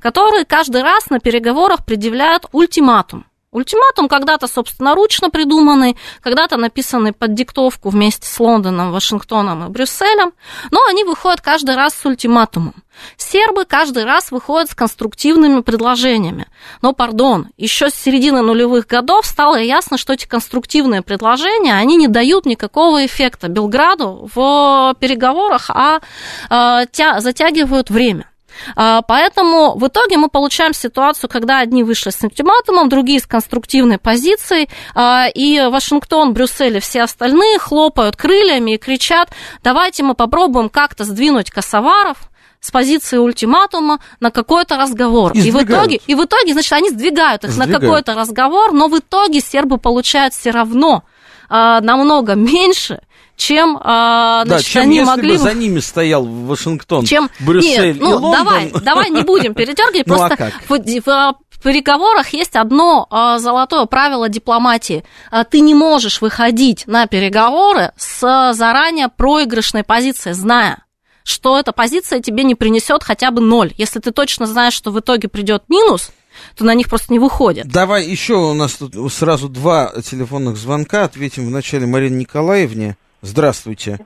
которые 0.00 0.44
каждый 0.44 0.82
раз 0.82 1.10
на 1.10 1.20
переговорах 1.20 1.84
предъявляют 1.84 2.46
ультиматум. 2.52 3.24
Ультиматум 3.58 4.08
когда-то 4.08 4.46
собственноручно 4.46 5.30
придуманный, 5.30 5.96
когда-то 6.20 6.56
написанный 6.56 7.12
под 7.12 7.34
диктовку 7.34 7.88
вместе 7.88 8.24
с 8.28 8.38
Лондоном, 8.38 8.92
Вашингтоном 8.92 9.66
и 9.66 9.68
Брюсселем, 9.68 10.32
но 10.70 10.78
они 10.88 11.02
выходят 11.02 11.40
каждый 11.40 11.74
раз 11.74 11.94
с 11.94 12.06
ультиматумом. 12.06 12.74
Сербы 13.16 13.64
каждый 13.64 14.04
раз 14.04 14.30
выходят 14.30 14.70
с 14.70 14.76
конструктивными 14.76 15.62
предложениями. 15.62 16.46
Но, 16.82 16.92
пардон, 16.92 17.48
еще 17.56 17.90
с 17.90 17.94
середины 17.94 18.42
нулевых 18.42 18.86
годов 18.86 19.26
стало 19.26 19.56
ясно, 19.56 19.98
что 19.98 20.12
эти 20.12 20.26
конструктивные 20.26 21.02
предложения, 21.02 21.74
они 21.74 21.96
не 21.96 22.06
дают 22.06 22.46
никакого 22.46 23.04
эффекта 23.04 23.48
Белграду 23.48 24.30
в 24.32 24.94
переговорах, 25.00 25.68
а, 25.70 26.00
а 26.48 26.86
затягивают 27.20 27.90
время. 27.90 28.30
А, 28.76 29.02
поэтому 29.02 29.76
в 29.76 29.86
итоге 29.86 30.16
мы 30.16 30.28
получаем 30.28 30.74
ситуацию, 30.74 31.28
когда 31.30 31.60
одни 31.60 31.82
вышли 31.82 32.10
с 32.10 32.22
ультиматумом, 32.22 32.88
другие 32.88 33.20
с 33.20 33.26
конструктивной 33.26 33.98
позицией, 33.98 34.68
а, 34.94 35.26
и 35.32 35.60
Вашингтон, 35.60 36.32
Брюссель 36.32 36.76
и 36.76 36.80
все 36.80 37.02
остальные 37.02 37.58
хлопают 37.58 38.16
крыльями 38.16 38.72
и 38.72 38.78
кричат, 38.78 39.30
давайте 39.62 40.02
мы 40.02 40.14
попробуем 40.14 40.68
как-то 40.68 41.04
сдвинуть 41.04 41.50
косоваров, 41.50 42.16
с 42.60 42.70
позиции 42.70 43.18
ультиматума 43.18 44.00
на 44.20 44.30
какой-то 44.30 44.76
разговор. 44.76 45.32
И, 45.32 45.40
и 45.40 45.50
в 45.50 45.62
итоге, 45.62 46.00
и 46.06 46.14
в 46.14 46.24
итоге, 46.24 46.52
значит, 46.52 46.72
они 46.72 46.90
сдвигают 46.90 47.44
их 47.44 47.50
сдвигают. 47.50 47.72
на 47.72 47.80
какой-то 47.80 48.14
разговор, 48.14 48.72
но 48.72 48.88
в 48.88 48.98
итоге 48.98 49.40
сербы 49.40 49.78
получают 49.78 50.34
все 50.34 50.50
равно 50.50 51.04
а, 51.48 51.80
намного 51.80 52.34
меньше, 52.34 53.00
чем, 53.38 53.78
а, 53.80 54.44
значит, 54.44 54.66
да, 54.66 54.72
чем 54.72 54.82
они 54.82 54.96
если 54.96 55.06
могли 55.06 55.32
бы 55.32 55.38
за 55.38 55.54
ними 55.54 55.78
стоял 55.78 56.24
Вашингтон, 56.24 57.06
чем... 57.06 57.30
Брюссель 57.38 57.92
Нет, 57.92 58.00
ну, 58.00 58.10
и 58.10 58.14
Лондон. 58.14 58.32
Давай, 58.32 58.72
давай 58.82 59.10
не 59.10 59.22
будем 59.22 59.54
передергивать, 59.54 60.06
ну, 60.08 60.16
просто 60.16 60.34
а 60.34 60.36
как? 60.36 60.52
В, 60.68 60.76
в, 60.76 61.34
в 61.48 61.62
переговорах 61.62 62.30
есть 62.30 62.56
одно 62.56 63.06
а, 63.10 63.38
золотое 63.38 63.86
правило 63.86 64.28
дипломатии. 64.28 65.04
А, 65.30 65.44
ты 65.44 65.60
не 65.60 65.74
можешь 65.74 66.20
выходить 66.20 66.86
на 66.88 67.06
переговоры 67.06 67.92
с 67.96 68.52
заранее 68.52 69.08
проигрышной 69.08 69.84
позиции, 69.84 70.32
зная, 70.32 70.84
что 71.22 71.56
эта 71.58 71.70
позиция 71.70 72.20
тебе 72.20 72.42
не 72.42 72.56
принесет 72.56 73.04
хотя 73.04 73.30
бы 73.30 73.40
ноль. 73.40 73.72
Если 73.78 74.00
ты 74.00 74.10
точно 74.10 74.46
знаешь, 74.46 74.74
что 74.74 74.90
в 74.90 74.98
итоге 74.98 75.28
придет 75.28 75.62
минус, 75.68 76.10
то 76.56 76.64
на 76.64 76.74
них 76.74 76.88
просто 76.88 77.12
не 77.12 77.20
выходит. 77.20 77.68
Давай 77.68 78.04
еще 78.04 78.34
у 78.34 78.54
нас 78.54 78.74
тут 78.74 79.12
сразу 79.12 79.48
два 79.48 79.92
телефонных 80.02 80.56
звонка. 80.56 81.04
Ответим 81.04 81.46
вначале 81.46 81.86
Марине 81.86 82.16
Николаевне. 82.16 82.96
Здравствуйте. 83.20 83.98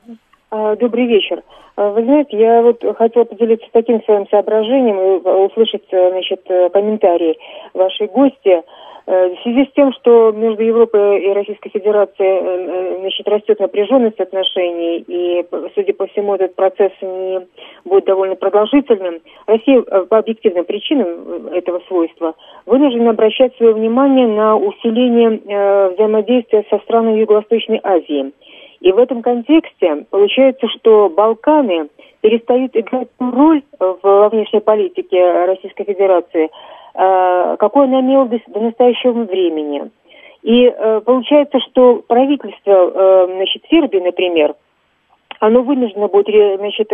А, 0.51 0.77
добрый 0.77 1.07
вечер. 1.07 1.43
А, 1.77 1.91
вы 1.91 2.05
знаете, 2.05 2.39
я 2.39 2.63
вот 2.63 2.83
хотела 2.97 3.25
поделиться 3.25 3.67
таким 3.73 4.03
своим 4.05 4.27
соображением 4.29 4.99
и 4.99 5.47
услышать, 5.47 5.85
э, 5.91 6.11
значит, 6.11 6.41
э, 6.49 6.71
комментарии 6.71 7.39
вашей 7.75 8.07
гости. 8.07 8.63
Э, 9.05 9.29
в 9.35 9.43
связи 9.43 9.67
с 9.67 9.73
тем, 9.75 9.93
что 9.93 10.33
между 10.33 10.63
Европой 10.63 11.25
и 11.25 11.33
Российской 11.33 11.71
Федерацией 11.71 13.01
значит, 13.01 13.29
растет 13.29 13.61
напряженность 13.61 14.21
отношений, 14.21 15.05
и, 15.07 15.45
судя 15.75 15.93
по 15.93 16.07
всему, 16.07 16.35
этот 16.35 16.55
процесс 16.55 16.93
не 17.03 17.41
будет 17.85 18.05
довольно 18.05 18.37
продолжительным, 18.37 19.21
Россия 19.47 19.83
по 19.83 20.19
объективным 20.19 20.65
причинам 20.65 21.49
этого 21.49 21.81
свойства 21.89 22.35
вынуждена 22.65 23.11
обращать 23.11 23.57
свое 23.57 23.75
внимание 23.75 24.27
на 24.27 24.57
усиление 24.57 25.41
взаимодействия 25.95 26.65
со 26.71 26.79
странами 26.79 27.19
Юго-Восточной 27.19 27.81
Азии– 27.83 28.33
и 28.83 28.91
в 28.91 28.99
этом 28.99 29.23
контексте 29.23 30.07
получается, 30.11 30.67
что 30.69 31.09
Балканы 31.09 31.89
перестают 32.21 32.77
играть 32.77 33.09
ту 33.17 33.31
роль 33.31 33.63
в 33.79 34.29
внешней 34.31 34.61
политике 34.61 35.45
Российской 35.47 35.85
Федерации, 35.85 36.51
э, 36.95 37.57
какой 37.59 37.85
она 37.85 38.01
имела 38.01 38.27
до 38.27 38.61
настоящего 38.61 39.23
времени. 39.23 39.91
И 40.43 40.65
э, 40.65 41.01
получается, 41.05 41.61
что 41.61 42.03
правительство 42.09 42.73
э, 42.73 43.27
значит, 43.37 43.63
Сербии, 43.71 43.99
например, 43.99 44.57
оно 45.39 45.63
вынуждено 45.63 46.09
будет 46.09 46.59
значит, 46.59 46.89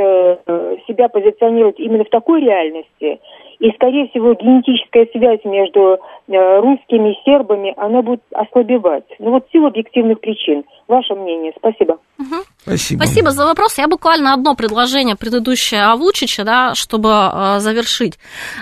себя 0.87 1.09
позиционировать 1.09 1.79
именно 1.79 2.05
в 2.05 2.09
такой 2.09 2.41
реальности, 2.41 3.21
и, 3.61 3.73
скорее 3.73 4.09
всего, 4.09 4.35
генетическая 4.35 5.07
связь 5.13 5.45
между 5.45 5.99
э, 6.29 6.61
русскими 6.61 7.13
и 7.13 7.25
сербами, 7.25 7.75
она 7.77 8.03
будет 8.03 8.23
ослабевать. 8.33 9.05
Ну 9.19 9.33
вот 9.33 9.49
в 9.49 9.53
силу 9.53 9.67
объективных 9.67 10.21
причин. 10.21 10.63
Ваше 10.87 11.15
мнение. 11.15 11.53
Спасибо. 11.59 11.99
Угу. 12.19 12.37
Спасибо. 12.59 13.03
Спасибо 13.03 13.31
за 13.33 13.45
вопрос. 13.45 13.77
Я 13.79 13.89
буквально 13.89 14.33
одно 14.33 14.55
предложение 14.55 15.17
предыдущее 15.17 15.83
о 15.83 15.97
Вучиче, 15.97 16.45
да, 16.45 16.75
чтобы 16.75 17.11
э, 17.11 17.59
завершить. 17.59 18.19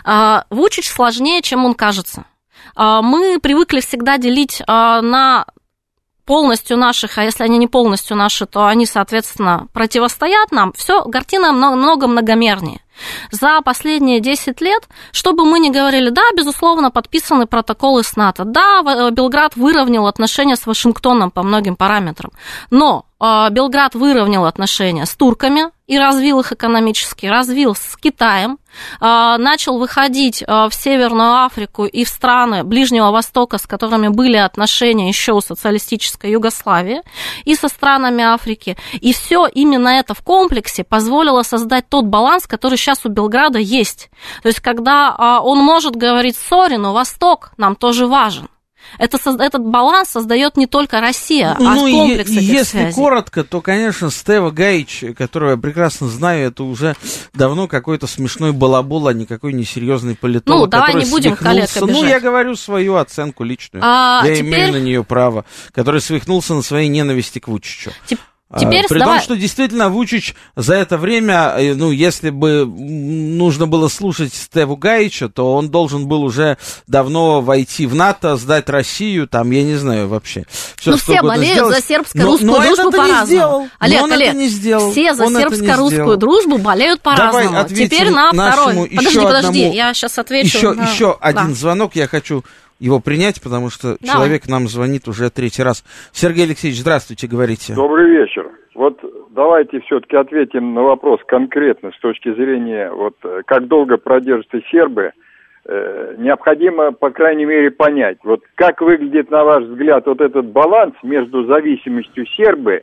Э, 0.07 0.43
Вучич 0.49 0.89
сложнее, 0.89 1.43
чем 1.43 1.67
он 1.67 1.75
кажется. 1.75 2.25
Э, 2.75 3.01
мы 3.03 3.39
привыкли 3.39 3.81
всегда 3.81 4.17
делить 4.17 4.63
э, 4.63 4.65
на 4.67 5.45
полностью 6.25 6.79
наших, 6.79 7.19
а 7.19 7.23
если 7.23 7.45
они 7.45 7.59
не 7.59 7.67
полностью 7.67 8.17
наши, 8.17 8.47
то 8.47 8.67
они, 8.67 8.87
соответственно, 8.87 9.69
противостоят 9.75 10.53
нам. 10.53 10.73
Все, 10.73 11.03
картина 11.03 11.53
много, 11.53 11.77
много 11.77 12.07
многомернее 12.09 12.81
за 13.31 13.61
последние 13.63 14.21
10 14.21 14.61
лет, 14.61 14.89
чтобы 15.13 15.45
мы 15.45 15.59
не 15.59 15.71
говорили, 15.71 16.11
да, 16.11 16.23
безусловно, 16.37 16.91
подписаны 16.91 17.47
протоколы 17.47 18.03
с 18.03 18.17
НАТО, 18.17 18.45
да, 18.45 18.83
э, 18.85 19.11
Белград 19.11 19.57
выровнял 19.57 20.07
отношения 20.07 20.57
с 20.57 20.67
Вашингтоном 20.67 21.31
по 21.31 21.43
многим 21.43 21.77
параметрам, 21.77 22.31
но 22.71 23.07
Белград 23.19 23.95
выровнял 23.95 24.45
отношения 24.45 25.07
с 25.07 25.15
турками 25.15 25.71
и 25.87 25.99
развил 25.99 26.41
их 26.41 26.53
экономически, 26.53 27.27
развил 27.27 27.75
с 27.75 27.97
Китаем, 27.97 28.59
э, 29.01 29.37
начал 29.39 29.79
выходить 29.79 30.43
в 30.47 30.71
Северную 30.73 31.45
Африку 31.45 31.87
и 31.87 32.05
в 32.05 32.09
страны 32.09 32.65
Ближнего 32.65 33.11
Востока, 33.11 33.59
с 33.59 33.67
которыми 33.67 34.09
были 34.09 34.37
отношения 34.37 35.09
еще 35.09 35.33
у 35.33 35.41
социалистической 35.41 36.33
Югославии, 36.33 37.03
и 37.45 37.55
со 37.55 37.69
странами 37.69 38.25
Африки. 38.25 38.77
И 39.01 39.13
все 39.13 39.47
именно 39.47 39.89
это 39.89 40.15
в 40.15 40.23
комплексе 40.23 40.85
позволило 40.85 41.43
создать 41.43 41.89
тот 41.89 42.07
баланс, 42.07 42.47
который 42.47 42.77
сейчас 42.77 43.05
у 43.05 43.09
Белграда 43.09 43.59
есть. 43.59 44.11
То 44.43 44.49
есть, 44.49 44.61
когда 44.61 45.15
а, 45.17 45.41
он 45.41 45.59
может 45.59 45.97
говорить, 45.97 46.37
сори, 46.37 46.77
но 46.77 46.93
Восток 46.93 47.53
нам 47.57 47.77
тоже 47.77 48.07
важен. 48.07 48.49
Это, 48.99 49.19
этот 49.41 49.63
баланс 49.63 50.11
создает 50.11 50.57
не 50.57 50.67
только 50.67 51.01
Россия, 51.01 51.57
а 51.59 51.75
ну, 51.75 51.91
комплекс 51.91 52.31
этих 52.31 52.43
Если 52.43 52.79
связей. 52.79 52.95
коротко, 52.95 53.45
то, 53.45 53.61
конечно, 53.61 54.11
Стева 54.11 54.51
Гаич, 54.51 55.05
которого 55.17 55.51
я 55.51 55.57
прекрасно 55.57 56.09
знаю, 56.09 56.49
это 56.49 56.65
уже 56.65 56.97
давно 57.35 57.69
какой-то 57.69 58.07
смешной 58.07 58.53
балабол, 58.53 59.09
а 59.09 59.13
никакой 59.13 59.53
не 59.53 59.65
серьезный 59.65 60.17
политолог. 60.17 60.61
Ну, 60.61 60.67
давай 60.67 60.95
не 60.95 61.05
будем 61.11 61.37
коллег 61.37 61.69
Ну, 61.81 62.05
я 62.05 62.21
говорю 62.21 62.57
свою 62.57 62.97
оценку 62.97 63.45
личную. 63.45 63.83
А, 63.85 64.23
я 64.25 64.37
теперь... 64.37 64.51
имею 64.51 64.73
на 64.73 64.81
нее 64.81 65.05
право. 65.05 65.45
Который 65.73 66.01
свихнулся 66.01 66.55
на 66.55 66.63
своей 66.63 66.89
ненависти 66.89 67.39
к 67.39 67.49
Вучичу. 67.49 67.91
Теп... 68.07 68.21
А, 68.49 68.61
Теперь 68.61 68.87
При 68.89 69.01
давай... 69.01 69.17
том, 69.17 69.25
что 69.25 69.37
действительно 69.37 69.89
Вучич 69.89 70.37
за 70.55 70.75
это 70.75 70.99
время, 70.99 71.55
э, 71.57 71.75
ну, 71.75 71.91
если 71.91 72.31
бы 72.31 72.65
нужно 72.65 73.67
было 73.67 73.89
слушать 73.89 74.33
Стеву 74.33 74.77
Гаича, 74.77 75.29
то 75.29 75.55
он 75.57 75.69
должен 75.69 76.07
был 76.07 76.23
уже 76.23 76.57
давно 76.87 77.41
войти 77.41 77.87
в 77.87 77.97
НАТО, 77.97 78.37
сдать 78.37 78.69
Россию, 78.69 79.27
там, 79.27 79.51
я 79.51 79.65
не 79.65 79.75
знаю 79.75 80.07
вообще. 80.07 80.45
Все, 80.77 80.93
ну, 80.93 80.97
все 80.97 81.23
болеют 81.23 81.55
сделать. 81.55 81.75
за 81.75 81.83
сербско-русскую 81.83 82.47
но, 82.47 82.59
но 82.59 82.65
дружбу 82.65 82.93
по-разному. 82.93 83.69
Олег, 83.81 84.03
он 84.03 84.13
Олег, 84.13 84.29
это 84.29 84.37
не 84.37 84.49
сделал. 84.49 84.93
все 84.93 85.15
за 85.15 85.27
сербско-русскую 85.27 86.17
дружбу 86.17 86.59
болеют 86.59 87.03
по-разному. 87.03 87.69
Теперь 87.69 88.11
на 88.11 88.31
второй. 88.31 88.89
Подожди, 88.89 89.21
подожди, 89.21 89.61
одному... 89.63 89.75
я 89.75 89.93
сейчас 89.93 90.21
отвечу. 90.21 90.57
Еще, 90.57 90.73
на... 90.73 90.89
еще 90.89 91.19
да. 91.21 91.27
один 91.27 91.55
звонок 91.57 91.97
я 91.97 92.07
хочу 92.07 92.45
его 92.79 93.01
принять, 93.01 93.43
потому 93.43 93.71
что 93.71 93.97
Давай. 94.01 94.15
человек 94.15 94.49
нам 94.49 94.69
звонит 94.69 95.09
уже 95.09 95.31
третий 95.31 95.63
раз. 95.63 95.85
Сергей 96.13 96.45
Алексеевич, 96.45 96.81
здравствуйте, 96.81 97.27
говорите. 97.27 97.75
Добрый 97.75 98.11
вечер. 98.11 98.51
Вот 98.75 99.01
давайте 99.31 99.81
все-таки 99.81 100.17
ответим 100.17 100.75
на 100.75 100.83
вопрос 100.83 101.21
конкретно 101.27 101.93
с 101.93 101.99
точки 102.01 102.33
зрения, 102.35 102.91
вот 102.91 103.17
как 103.47 103.69
долго 103.69 103.97
продержатся 103.97 104.61
сербы. 104.71 105.13
Э, 105.69 106.15
необходимо, 106.19 106.93
по 106.93 107.11
крайней 107.11 107.45
мере, 107.45 107.73
понять, 107.73 108.19
вот 108.23 108.41
как 108.55 108.81
выглядит, 108.81 109.31
на 109.33 109.43
ваш 109.43 109.65
взгляд, 109.65 110.07
вот 110.07 110.21
этот 110.21 110.47
баланс 110.47 110.95
между 111.03 111.45
зависимостью 111.47 112.25
сербы, 112.37 112.83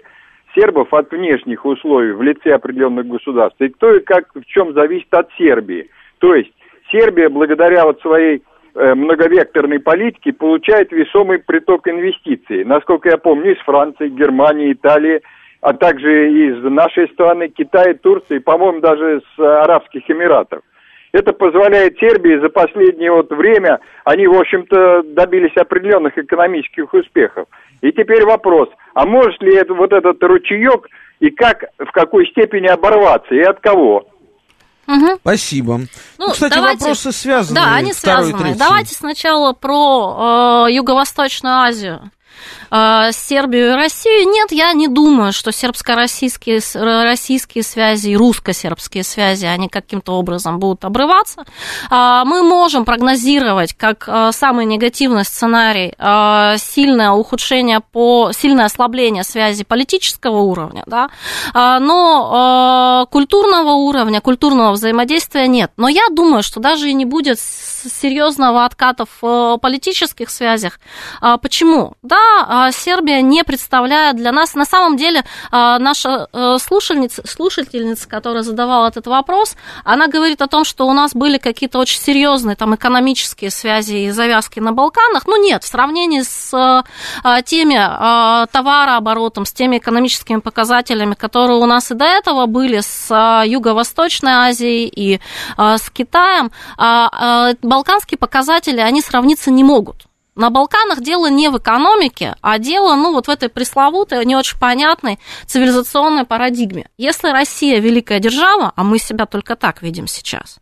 сербов 0.54 0.94
от 0.94 1.10
внешних 1.12 1.66
условий 1.66 2.12
в 2.12 2.22
лице 2.22 2.52
определенных 2.52 3.08
государств, 3.08 3.62
и 3.62 3.70
кто 3.70 3.96
и 3.96 4.02
как 4.02 4.26
в 4.36 4.44
чем 4.46 4.74
зависит 4.74 5.14
от 5.14 5.30
Сербии. 5.38 5.90
То 6.20 6.36
есть 6.36 6.52
Сербия, 6.92 7.30
благодаря 7.30 7.86
вот 7.86 8.02
своей 8.02 8.38
э, 8.38 8.42
многовекторной 8.76 9.80
политики 9.80 10.32
получает 10.32 10.92
весомый 10.92 11.40
приток 11.40 11.88
инвестиций. 11.88 12.64
Насколько 12.64 13.10
я 13.10 13.18
помню, 13.18 13.54
из 13.54 13.60
Франции, 13.64 14.10
Германии, 14.10 14.74
Италии, 14.74 15.22
а 15.62 15.74
также 15.74 16.32
из 16.32 16.64
нашей 16.64 17.08
страны, 17.10 17.48
Китая, 17.48 17.94
Турции, 17.94 18.40
по-моему, 18.40 18.82
даже 18.82 19.22
с 19.36 19.40
Арабских 19.40 20.10
Эмиратов. 20.10 20.62
Это 21.14 21.32
позволяет 21.32 22.00
Сербии 22.00 22.42
за 22.42 22.50
последнее 22.50 23.12
вот 23.12 23.32
время, 23.32 23.80
они, 24.04 24.26
в 24.26 24.34
общем-то, 24.34 25.04
добились 25.04 25.56
определенных 25.56 26.18
экономических 26.18 26.92
успехов. 26.92 27.48
И 27.82 27.92
теперь 27.92 28.26
вопрос, 28.26 28.70
а 28.96 29.06
может 29.06 29.42
ли 29.44 29.56
это, 29.56 29.74
вот 29.76 29.94
этот 29.94 30.22
ручеек 30.24 30.90
и 31.20 31.30
как, 31.30 31.66
в 31.78 31.92
какой 31.92 32.26
степени 32.28 32.68
оборваться 32.68 33.36
и 33.36 33.42
от 33.42 33.60
кого? 33.60 34.08
Угу. 34.88 35.18
Спасибо. 35.22 35.82
Ну, 36.18 36.32
Кстати, 36.32 36.54
давайте, 36.54 36.80
вопросы 36.80 37.12
связаны. 37.12 37.56
Да, 37.56 37.74
они 37.76 37.94
связаны. 37.94 38.56
Давайте 38.56 38.96
сначала 38.96 39.54
про 39.54 40.66
э, 40.68 40.74
Юго-Восточную 40.74 41.56
Азию. 41.56 42.12
А, 42.76 43.12
Сербию 43.12 43.72
и 43.72 43.76
Россию. 43.76 44.30
Нет, 44.30 44.52
я 44.52 44.74
не 44.74 44.88
думаю, 44.88 45.32
что 45.32 45.52
сербско-российские 45.52 46.60
российские 46.74 47.64
связи 47.64 48.10
и 48.10 48.18
русско-сербские 48.18 49.04
связи, 49.04 49.46
они 49.46 49.70
каким-то 49.70 50.14
образом 50.14 50.58
будут 50.58 50.84
обрываться. 50.84 51.46
А, 51.92 52.26
мы 52.26 52.42
можем 52.42 52.84
прогнозировать 52.84 53.74
как 53.74 54.06
а, 54.08 54.32
самый 54.32 54.66
негативный 54.66 55.24
сценарий 55.24 55.94
сильное 56.58 57.12
ухудшение 57.12 57.80
по 57.80 58.32
сильное 58.34 58.66
ослабление 58.66 59.24
связи 59.24 59.64
политического 59.64 60.40
уровня, 60.40 60.84
да, 60.86 61.10
но 61.54 63.08
культурного 63.12 63.72
уровня, 63.72 64.22
культурного 64.22 64.72
взаимодействия 64.72 65.48
нет. 65.48 65.72
Но 65.78 65.88
я 65.88 66.08
думаю, 66.10 66.44
что 66.44 66.60
даже 66.60 66.90
и 66.90 66.94
не 66.94 67.06
будет 67.06 67.40
серьезного 67.40 68.66
отката 68.66 69.06
в 69.22 69.58
политических 69.58 70.30
связях. 70.30 70.80
Почему? 71.42 71.94
Да, 72.02 72.33
а, 72.42 72.72
Сербия 72.72 73.22
не 73.22 73.44
представляет 73.44 74.16
для 74.16 74.32
нас. 74.32 74.56
На 74.56 74.66
самом 74.66 74.98
деле, 74.98 75.24
а, 75.52 75.80
наша 75.80 76.28
э, 76.32 76.58
слушательница, 76.60 77.24
слушательница, 77.28 78.08
которая 78.08 78.44
задавала 78.44 78.88
этот 78.88 79.08
вопрос, 79.08 79.56
она 79.84 80.08
говорит 80.08 80.42
о 80.42 80.48
том, 80.48 80.66
что 80.66 80.88
у 80.88 80.94
нас 80.94 81.14
были 81.14 81.38
какие-то 81.38 81.80
очень 81.80 82.00
серьезные 82.00 82.56
там 82.56 82.76
экономические 82.76 83.52
связи 83.52 84.06
и 84.06 84.12
завязки 84.12 84.60
на 84.60 84.72
Балканах. 84.72 85.28
Ну 85.28 85.42
нет, 85.42 85.64
в 85.64 85.68
сравнении 85.68 86.22
с 86.22 86.54
а, 86.54 87.42
теми 87.44 87.74
товарооборотом, 88.52 89.46
с 89.46 89.54
теми 89.54 89.78
экономическими 89.78 90.40
показателями, 90.40 91.16
которые 91.16 91.58
у 91.58 91.66
нас 91.66 91.92
и 91.92 91.96
до 91.96 92.06
этого 92.06 92.46
были 92.46 92.80
с 92.82 93.44
Юго-Восточной 93.46 94.48
Азией 94.48 94.88
и 94.88 95.20
с 95.58 95.90
Китаем, 95.90 96.52
балканские 97.62 98.18
показатели, 98.18 98.80
они 98.80 99.02
сравниться 99.02 99.52
не 99.52 99.64
могут. 99.64 100.06
На 100.36 100.50
Балканах 100.50 101.02
дело 101.02 101.30
не 101.30 101.50
в 101.50 101.58
экономике, 101.58 102.36
а 102.42 102.58
дело, 102.58 102.96
ну, 102.96 103.14
вот 103.14 103.28
в 103.28 103.30
этой 103.30 103.50
пресловутой, 103.50 104.26
не 104.26 104.36
очень 104.36 104.58
понятной 104.58 105.20
цивилизационной 105.46 106.26
парадигме. 106.26 106.88
Если 106.98 107.30
Россия 107.30 107.80
великая 107.80 108.20
держава, 108.20 108.72
а 108.76 108.84
мы 108.84 108.98
себя 108.98 109.26
только 109.26 109.56
так 109.56 109.82
видим 109.84 110.08
сейчас, 110.08 110.58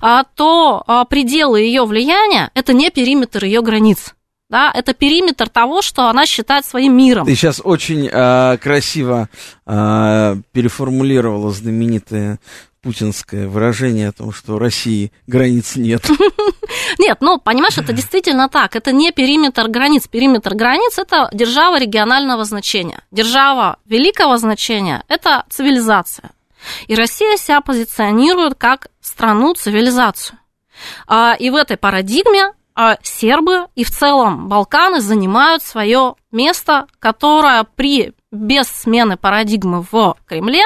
а, 0.00 0.24
то 0.24 0.82
а, 0.86 1.04
пределы 1.04 1.60
ее 1.60 1.84
влияния– 1.84 2.50
это 2.54 2.72
не 2.72 2.90
периметр 2.90 3.44
ее 3.44 3.62
границ. 3.62 4.14
Да, 4.48 4.70
это 4.72 4.94
периметр 4.94 5.48
того, 5.48 5.82
что 5.82 6.08
она 6.08 6.24
считает 6.24 6.64
своим 6.64 6.96
миром. 6.96 7.26
Ты 7.26 7.34
сейчас 7.34 7.60
очень 7.64 8.08
э, 8.08 8.58
красиво 8.58 9.28
э, 9.66 10.36
переформулировала 10.52 11.50
знаменитые 11.50 12.38
путинское 12.86 13.48
выражение 13.48 14.10
о 14.10 14.12
том, 14.12 14.32
что 14.32 14.54
у 14.54 14.58
России 14.60 15.10
границ 15.26 15.74
нет. 15.74 16.08
Нет, 16.98 17.18
ну, 17.20 17.38
понимаешь, 17.38 17.78
это 17.78 17.92
действительно 17.92 18.48
так. 18.48 18.76
Это 18.76 18.92
не 18.92 19.10
периметр 19.10 19.66
границ. 19.66 20.06
Периметр 20.06 20.54
границ– 20.54 20.96
это 20.98 21.28
держава 21.32 21.80
регионального 21.80 22.44
значения. 22.44 23.00
Держава 23.10 23.78
великого 23.86 24.36
значения– 24.36 25.02
это 25.08 25.44
цивилизация. 25.48 26.30
И 26.86 26.94
Россия 26.94 27.36
себя 27.36 27.60
позиционирует 27.60 28.54
как 28.54 28.86
страну-цивилизацию. 29.00 30.38
А, 31.08 31.34
и 31.36 31.50
в 31.50 31.56
этой 31.56 31.76
парадигме 31.76 32.52
а, 32.76 32.98
сербы 33.02 33.66
и 33.74 33.82
в 33.82 33.90
целом 33.90 34.48
Балканы 34.48 35.00
занимают 35.00 35.64
свое 35.64 36.14
место, 36.30 36.86
которое 37.00 37.64
при 37.64 38.12
без 38.30 38.68
смены 38.68 39.16
парадигмы 39.16 39.84
в 39.90 40.16
Кремле 40.26 40.62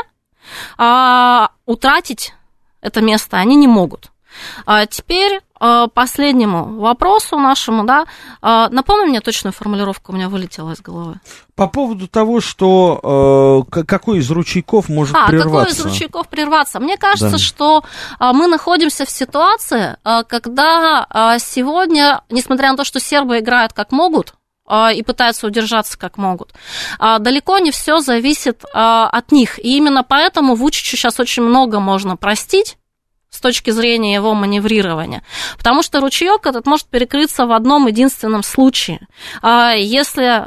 а, 0.79 1.51
утратить 1.67 2.35
это 2.81 3.01
место 3.01 3.37
они 3.37 3.57
не 3.57 3.67
могут. 3.67 4.11
А 4.65 4.87
теперь 4.87 5.41
а, 5.59 5.89
последнему 5.89 6.79
вопросу 6.79 7.37
нашему, 7.39 7.85
да, 7.85 8.07
а, 8.41 8.69
напомни 8.71 9.09
мне 9.09 9.21
точную 9.21 9.53
формулировку, 9.53 10.13
у 10.13 10.15
меня 10.15 10.29
вылетела 10.29 10.71
из 10.73 10.81
головы. 10.81 11.21
По 11.57 11.67
поводу 11.67 12.09
того, 12.09 12.41
что 12.41 13.67
э, 13.75 13.83
какой 13.85 14.21
из 14.21 14.31
ручейков 14.31 14.89
может 14.89 15.15
а, 15.15 15.27
прерваться. 15.27 15.59
какой 15.59 15.73
из 15.73 15.81
ручейков 15.81 16.29
прерваться? 16.29 16.81
Мне 16.81 16.97
кажется, 16.97 17.33
да. 17.33 17.39
что 17.39 17.85
э, 18.19 18.31
мы 18.33 18.47
находимся 18.47 19.05
в 19.05 19.11
ситуации, 19.11 19.97
когда 20.03 21.37
сегодня, 21.39 22.23
несмотря 22.31 22.71
на 22.71 22.79
то, 22.79 22.85
что 22.85 22.99
сербы 22.99 23.41
играют 23.41 23.75
как 23.75 23.93
могут, 23.93 24.33
а, 24.33 24.40
и 24.93 25.03
пытаются 25.03 25.47
удержаться 25.47 25.99
как 25.99 26.17
могут. 26.17 26.53
А, 26.99 27.19
далеко 27.19 27.59
не 27.59 27.71
все 27.71 27.99
зависит 27.99 28.65
а, 28.73 29.09
от 29.09 29.33
них. 29.33 29.59
И 29.59 29.77
именно 29.77 30.05
поэтому 30.05 30.55
Вучичу 30.55 30.97
сейчас 30.97 31.19
очень 31.19 31.43
много 31.43 31.81
можно 31.81 32.17
простить 32.17 32.77
с 33.31 33.41
точки 33.41 33.71
зрения 33.71 34.15
его 34.15 34.35
маневрирования. 34.35 35.23
Потому 35.57 35.83
что 35.83 36.01
ручеек 36.01 36.47
этот 36.47 36.67
может 36.67 36.87
перекрыться 36.87 37.47
в 37.47 37.53
одном 37.53 37.87
единственном 37.87 38.43
случае. 38.43 39.07
Если 39.43 40.47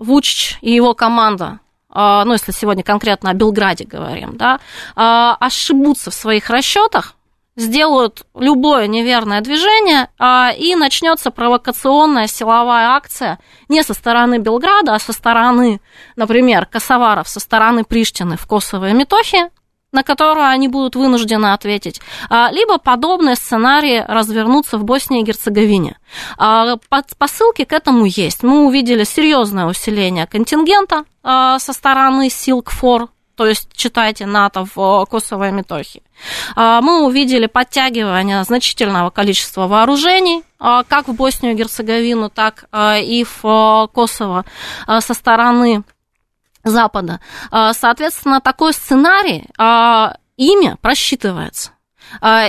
Вучич 0.00 0.58
и 0.60 0.72
его 0.72 0.94
команда 0.94 1.60
ну, 1.94 2.32
если 2.32 2.52
сегодня 2.52 2.82
конкретно 2.82 3.30
о 3.30 3.32
Белграде 3.32 3.84
говорим, 3.84 4.36
да, 4.36 4.58
ошибутся 4.96 6.10
в 6.10 6.14
своих 6.14 6.50
расчетах, 6.50 7.15
сделают 7.56 8.26
любое 8.34 8.86
неверное 8.86 9.40
движение, 9.40 10.08
а, 10.18 10.52
и 10.56 10.74
начнется 10.74 11.30
провокационная 11.30 12.26
силовая 12.26 12.90
акция 12.90 13.38
не 13.68 13.82
со 13.82 13.94
стороны 13.94 14.38
Белграда, 14.38 14.94
а 14.94 14.98
со 14.98 15.12
стороны, 15.12 15.80
например, 16.16 16.66
косоваров, 16.66 17.28
со 17.28 17.40
стороны 17.40 17.84
Приштины 17.84 18.36
в 18.36 18.46
Косово 18.46 18.90
и 18.90 18.92
Метохе, 18.92 19.50
на 19.92 20.02
которую 20.02 20.46
они 20.46 20.68
будут 20.68 20.96
вынуждены 20.96 21.54
ответить, 21.54 22.00
а, 22.28 22.50
либо 22.52 22.76
подобные 22.76 23.36
сценарии 23.36 24.04
развернутся 24.06 24.76
в 24.76 24.84
Боснии 24.84 25.22
и 25.22 25.24
Герцеговине. 25.24 25.98
А, 26.36 26.76
посылки 27.18 27.64
к 27.64 27.72
этому 27.72 28.04
есть. 28.04 28.42
Мы 28.42 28.66
увидели 28.66 29.04
серьезное 29.04 29.66
усиление 29.66 30.26
контингента 30.26 31.04
со 31.22 31.72
стороны 31.72 32.30
сил 32.30 32.62
КФОР, 32.62 33.08
то 33.36 33.46
есть 33.46 33.68
читайте 33.76 34.24
НАТО 34.26 34.64
в 34.64 34.78
э, 34.78 35.06
Косово 35.06 35.48
и 35.48 35.52
Метохии. 35.52 36.02
А, 36.56 36.80
мы 36.80 37.04
увидели 37.04 37.46
подтягивание 37.46 38.42
значительного 38.44 39.10
количества 39.10 39.66
вооружений, 39.66 40.42
а, 40.58 40.82
как 40.84 41.08
в 41.08 41.14
Боснию 41.14 41.52
и 41.52 41.56
Герцеговину, 41.56 42.30
так 42.30 42.64
а, 42.72 42.96
и 42.98 43.24
в 43.24 43.44
э, 43.44 43.88
Косово 43.92 44.44
со 44.86 45.14
стороны 45.14 45.84
Запада. 46.64 47.20
Соответственно, 47.50 48.40
такой 48.40 48.72
сценарий 48.72 49.44
ими 50.36 50.76
просчитывается. 50.80 51.70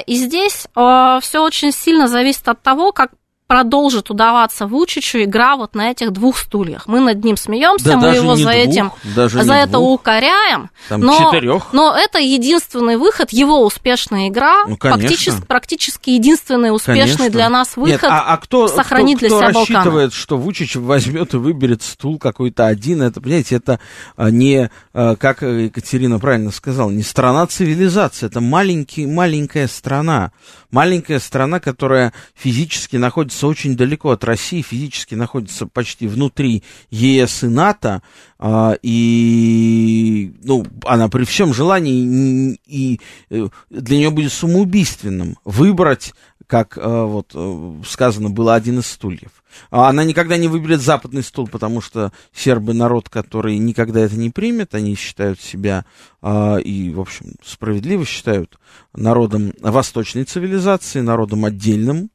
И 0.07 0.15
здесь 0.15 0.65
все 0.73 1.39
очень 1.43 1.71
сильно 1.71 2.07
зависит 2.07 2.47
от 2.47 2.63
того, 2.63 2.91
как 2.91 3.11
продолжит 3.48 4.12
удаваться 4.12 4.68
Вучичу 4.68 5.24
игра 5.24 5.56
вот 5.56 5.74
на 5.74 5.91
этих 5.91 6.12
двух 6.12 6.38
стульях. 6.38 6.86
Мы 6.88 7.00
над 7.00 7.24
ним 7.24 7.38
смеемся, 7.38 7.86
да, 7.86 7.98
мы 7.98 8.10
его 8.10 8.36
за 8.36 8.43
двух, 8.43 8.54
этим 8.54 8.91
за 9.14 9.54
это 9.54 9.74
двух. 9.74 10.02
укоряем. 10.02 10.70
Там 10.89 11.02
но, 11.02 11.18
четырех. 11.18 11.72
но 11.72 11.95
это 11.98 12.20
единственный 12.20 12.98
выход, 12.98 13.32
его 13.32 13.66
успешная 13.66 14.28
игра, 14.28 14.66
ну, 14.68 14.76
практически, 14.76 15.41
практически 15.45 16.10
единственный 16.12 16.76
успешный 16.76 17.18
конечно. 17.18 17.30
для 17.30 17.50
нас 17.50 17.78
выход. 17.78 18.04
Нет, 18.04 18.12
а, 18.12 18.34
а 18.34 18.38
кто, 18.38 18.68
сохранить 18.68 19.20
кто, 19.20 19.28
кто 19.28 19.39
для 19.39 19.48
себя 19.48 19.60
рассчитывает, 19.60 19.86
Балканы. 19.86 20.12
что 20.12 20.38
Вучич 20.38 20.76
возьмет 20.76 21.34
и 21.34 21.38
выберет 21.38 21.82
стул 21.84 22.20
какой-то 22.20 22.68
один? 22.68 23.02
Это, 23.02 23.22
понимаете, 23.22 23.56
это 23.56 23.80
а, 24.18 24.30
не, 24.30 24.70
а, 24.93 25.16
как 25.16 25.41
Екатерина 25.41 26.20
правильно 26.20 26.52
сказала, 26.52 26.91
не 26.91 27.04
страна 27.04 27.48
цивилизации, 27.48 28.26
это 28.26 28.41
маленький, 28.41 29.06
маленькая 29.06 29.68
страна. 29.68 30.32
Маленькая 30.72 31.20
страна, 31.20 31.59
которая 31.59 32.13
физически 32.36 32.97
находится 32.97 33.47
очень 33.47 33.78
далеко 33.78 34.11
от 34.11 34.24
России, 34.24 34.61
физически 34.61 35.15
находится 35.15 35.65
почти 35.65 36.07
внутри 36.07 36.63
ЕС 36.89 37.43
и 37.43 37.47
НАТО, 37.47 38.01
а, 38.38 38.78
и 38.82 40.34
ну, 40.43 40.65
она 40.86 41.07
при 41.07 41.24
всем 41.24 41.53
желании 41.53 42.59
и 42.65 42.99
э, 43.30 43.47
для 43.70 43.97
нее 43.97 44.09
будет 44.09 44.34
самоубийственным 44.34 45.38
выбрать 45.45 46.13
как 46.47 46.78
э, 46.78 46.82
вот 46.82 47.32
э, 47.34 47.74
сказано 47.86 48.30
было, 48.30 48.55
один 48.55 48.80
из 48.80 48.88
стульев. 48.88 49.43
А 49.70 49.89
она 49.89 50.03
никогда 50.03 50.38
не 50.38 50.47
выберет 50.47 50.82
западный 50.82 51.24
стул, 51.24 51.47
потому 51.47 51.82
что 51.82 52.12
сербы 52.34 52.74
народ, 52.74 53.10
который 53.10 53.58
никогда 53.58 54.01
это 54.01 54.16
не 54.16 54.30
примет, 54.30 54.76
они 54.76 54.95
считают 54.95 55.39
себя 55.41 55.86
а, 56.22 56.58
и, 56.58 56.91
в 56.91 56.99
общем, 56.99 57.36
справедливо 57.43 58.05
считают 58.05 58.60
народом 58.93 59.53
восточной 59.62 60.24
цивилизации, 60.24 61.01
народом 61.01 61.45
отдельным, 61.45 62.10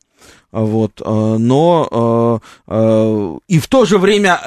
Вот, 0.53 1.01
но 1.01 2.40
и 3.49 3.59
в 3.59 3.66
то 3.68 3.84
же 3.84 3.99
время 3.99 4.40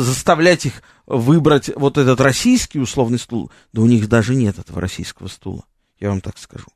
заставлять 0.00 0.66
их 0.66 0.82
выбрать 1.06 1.70
вот 1.74 1.98
этот 1.98 2.20
российский 2.20 2.78
условный 2.78 3.18
стул, 3.18 3.50
да 3.72 3.82
у 3.82 3.86
них 3.86 4.08
даже 4.08 4.34
нет 4.34 4.58
этого 4.58 4.80
российского 4.80 5.28
стула, 5.28 5.64
я 6.00 6.10
вам 6.10 6.20
так 6.20 6.38
скажу. 6.38 6.66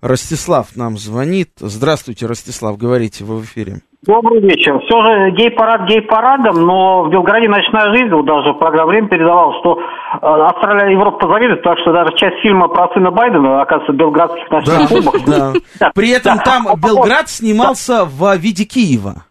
Ростислав 0.00 0.76
нам 0.76 0.96
звонит. 0.96 1.50
Здравствуйте, 1.58 2.26
Ростислав, 2.26 2.76
говорите, 2.76 3.24
вы 3.24 3.38
в 3.38 3.44
эфире. 3.44 3.80
Добрый 4.06 4.40
вечер. 4.40 4.78
Все 4.86 5.00
же 5.02 5.30
гей-парад 5.32 5.88
гей-парадом, 5.88 6.64
но 6.64 7.04
в 7.04 7.10
Белграде 7.10 7.48
ночная 7.48 7.92
жизнь, 7.92 8.10
вот 8.10 8.24
даже 8.24 8.54
программа 8.54 8.90
«Время» 8.90 9.08
передавала, 9.08 9.52
что 9.60 9.78
э, 9.78 10.18
Австралия 10.22 10.90
и 10.90 10.92
Европа 10.92 11.26
позавидуют, 11.26 11.62
так 11.62 11.76
что 11.80 11.92
даже 11.92 12.14
часть 12.16 12.40
фильма 12.40 12.68
про 12.68 12.86
сына 12.94 13.10
Байдена, 13.10 13.62
оказывается, 13.62 13.92
в 13.92 13.96
белградских 13.96 14.48
ночных 14.48 14.88
клубах. 14.88 15.14
да. 15.80 15.90
При 15.92 16.10
этом 16.10 16.38
там 16.38 16.66
Белград 16.76 17.28
снимался 17.28 18.04
в 18.04 18.36
виде 18.36 18.64
Киева. 18.64 19.24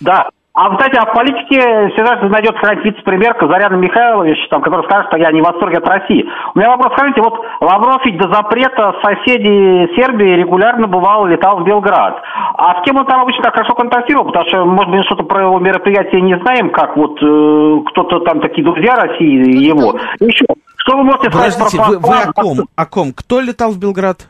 Да. 0.00 0.30
А, 0.60 0.74
кстати, 0.74 0.96
а 0.96 1.06
в 1.06 1.14
политике 1.14 1.60
всегда 1.94 2.16
найдется 2.28 2.60
какой 2.60 2.82
вице-премьер 2.82 3.34
Казарян 3.34 3.78
Михайлович, 3.78 4.36
там, 4.50 4.60
который 4.60 4.84
скажет, 4.86 5.06
что 5.06 5.16
я 5.16 5.30
не 5.30 5.40
в 5.40 5.44
восторге 5.44 5.78
от 5.78 5.86
России. 5.86 6.26
У 6.52 6.58
меня 6.58 6.70
вопрос, 6.70 6.94
скажите, 6.94 7.22
вот 7.22 7.34
Лавров 7.60 8.04
ведь 8.04 8.18
до 8.18 8.28
запрета 8.34 8.92
соседей 9.00 9.86
Сербии 9.94 10.34
регулярно 10.34 10.88
бывал, 10.88 11.26
летал 11.26 11.60
в 11.60 11.64
Белград. 11.64 12.20
А 12.56 12.80
с 12.80 12.84
кем 12.84 12.96
он 12.96 13.06
там 13.06 13.20
обычно 13.20 13.44
так 13.44 13.54
хорошо 13.54 13.74
контактировал? 13.74 14.26
Потому 14.26 14.48
что, 14.48 14.64
может 14.64 14.90
быть, 14.90 15.04
что-то 15.04 15.22
про 15.22 15.42
его 15.42 15.60
мероприятие 15.60 16.22
не 16.22 16.36
знаем, 16.40 16.70
как 16.70 16.96
вот 16.96 17.22
э, 17.22 17.90
кто-то 17.92 18.18
там 18.26 18.40
такие 18.40 18.64
друзья 18.64 18.96
России 18.96 19.62
его. 19.62 19.96
И 20.18 20.24
еще, 20.24 20.44
что 20.74 20.96
вы 20.96 21.04
можете 21.04 21.30
сказать 21.30 21.54
Подождите, 21.54 21.76
про... 21.76 21.86
вы, 21.86 21.98
вы 22.00 22.14
о 22.16 22.32
ком? 22.32 22.58
О 22.74 22.86
ком? 22.86 23.12
Кто 23.12 23.40
летал 23.40 23.70
в 23.70 23.78
Белград? 23.78 24.26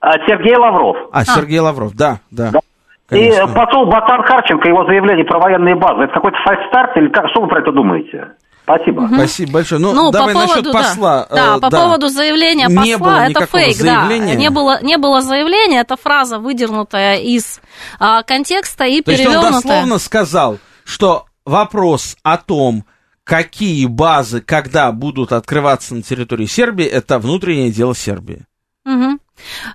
А, 0.00 0.12
Сергей 0.26 0.56
Лавров. 0.56 1.08
А, 1.10 1.24
Сергей 1.24 1.58
Лавров, 1.58 1.96
да, 1.96 2.18
да. 2.30 2.50
Да. 2.52 2.60
Конечно. 3.08 3.44
И 3.44 3.54
посол 3.54 3.86
Батан 3.86 4.22
Харченко, 4.22 4.68
его 4.68 4.84
заявление 4.84 5.24
про 5.24 5.38
военные 5.38 5.74
базы, 5.76 6.02
это 6.04 6.12
какой-то 6.14 6.36
фальстарт 6.44 6.96
или 6.96 7.08
как? 7.08 7.28
Что 7.30 7.42
вы 7.42 7.48
про 7.48 7.60
это 7.60 7.72
думаете? 7.72 8.34
Спасибо. 8.64 9.08
Спасибо 9.10 9.52
большое. 9.52 9.80
Ну, 9.80 9.94
Ну, 9.94 10.10
давай 10.10 10.34
по 10.34 10.40
насчет 10.40 10.56
поводу, 10.64 10.72
посла. 10.74 11.26
да, 11.30 11.56
э, 11.56 11.60
да, 11.60 11.70
по 11.70 11.70
поводу 11.74 12.08
заявления 12.08 12.66
посла, 12.66 12.84
Не 12.84 12.98
было 12.98 13.18
это 13.30 13.46
фейк, 13.46 13.74
заявления. 13.76 14.34
да. 14.34 14.38
Не 14.38 14.50
было, 14.50 14.82
не 14.82 14.98
было 14.98 15.22
заявления, 15.22 15.80
это 15.80 15.96
фраза, 15.96 16.38
выдернутая 16.38 17.16
из 17.16 17.62
а, 17.98 18.22
контекста 18.24 18.84
и 18.84 19.00
То 19.00 19.10
есть 19.12 19.24
он 19.24 19.32
перевернутая. 19.32 19.62
дословно 19.62 19.98
сказал, 19.98 20.58
что 20.84 21.24
вопрос 21.46 22.18
о 22.22 22.36
том, 22.36 22.84
какие 23.24 23.86
базы, 23.86 24.42
когда 24.42 24.92
будут 24.92 25.32
открываться 25.32 25.94
на 25.94 26.02
территории 26.02 26.44
Сербии, 26.44 26.84
это 26.84 27.18
внутреннее 27.18 27.70
дело 27.70 27.94
Сербии. 27.94 28.44
Мгм. 28.84 29.18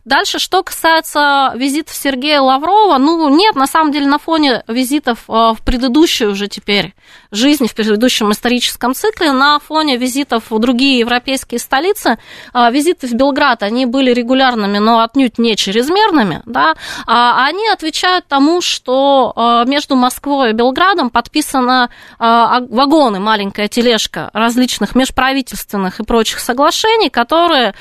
Дальше, 0.06 0.40
что 0.40 0.64
касается 0.64 1.54
визитов 1.56 1.96
Сергея 1.96 2.42
Лаврова, 2.42 2.98
ну, 2.98 3.30
нет, 3.30 3.56
на 3.56 3.68
самом 3.68 3.92
деле, 3.92 4.08
на 4.08 4.20
фоне 4.20 4.64
визитов 4.68 5.20
э, 5.28 5.32
в 5.32 5.58
предыдущую 5.64 6.32
уже 6.32 6.48
теперь 6.48 6.94
жизнь, 7.32 7.68
в 7.68 7.76
предыдущем 7.76 8.32
историческом 8.32 8.94
цикле, 8.94 9.32
на 9.32 9.60
фоне 9.60 9.98
визитов 9.98 10.46
в 10.50 10.60
другие 10.60 11.00
европейские 11.00 11.60
столицы, 11.60 12.18
э, 12.54 12.72
визиты 12.72 13.08
в 13.08 13.14
Белград, 13.14 13.64
они 13.64 13.86
были 13.86 14.12
регулярными, 14.12 14.78
но 14.78 15.02
отнюдь 15.02 15.38
не 15.38 15.56
чрезмерными, 15.56 16.42
да, 16.46 16.76
а 17.08 17.46
они 17.46 17.68
отвечают 17.70 18.28
тому, 18.28 18.62
что 18.62 19.34
э, 19.36 19.70
между 19.70 19.96
Москвой 19.96 20.52
и 20.52 20.54
Белградом 20.54 21.10
подписано 21.10 21.90
вагоны, 22.20 23.20
маленькая 23.20 23.68
тележка 23.68 24.30
различных 24.34 24.96
межправительственных 24.96 26.00
и 26.00 26.04
прочих 26.04 26.40
соглашений, 26.40 27.10
которые 27.10 27.74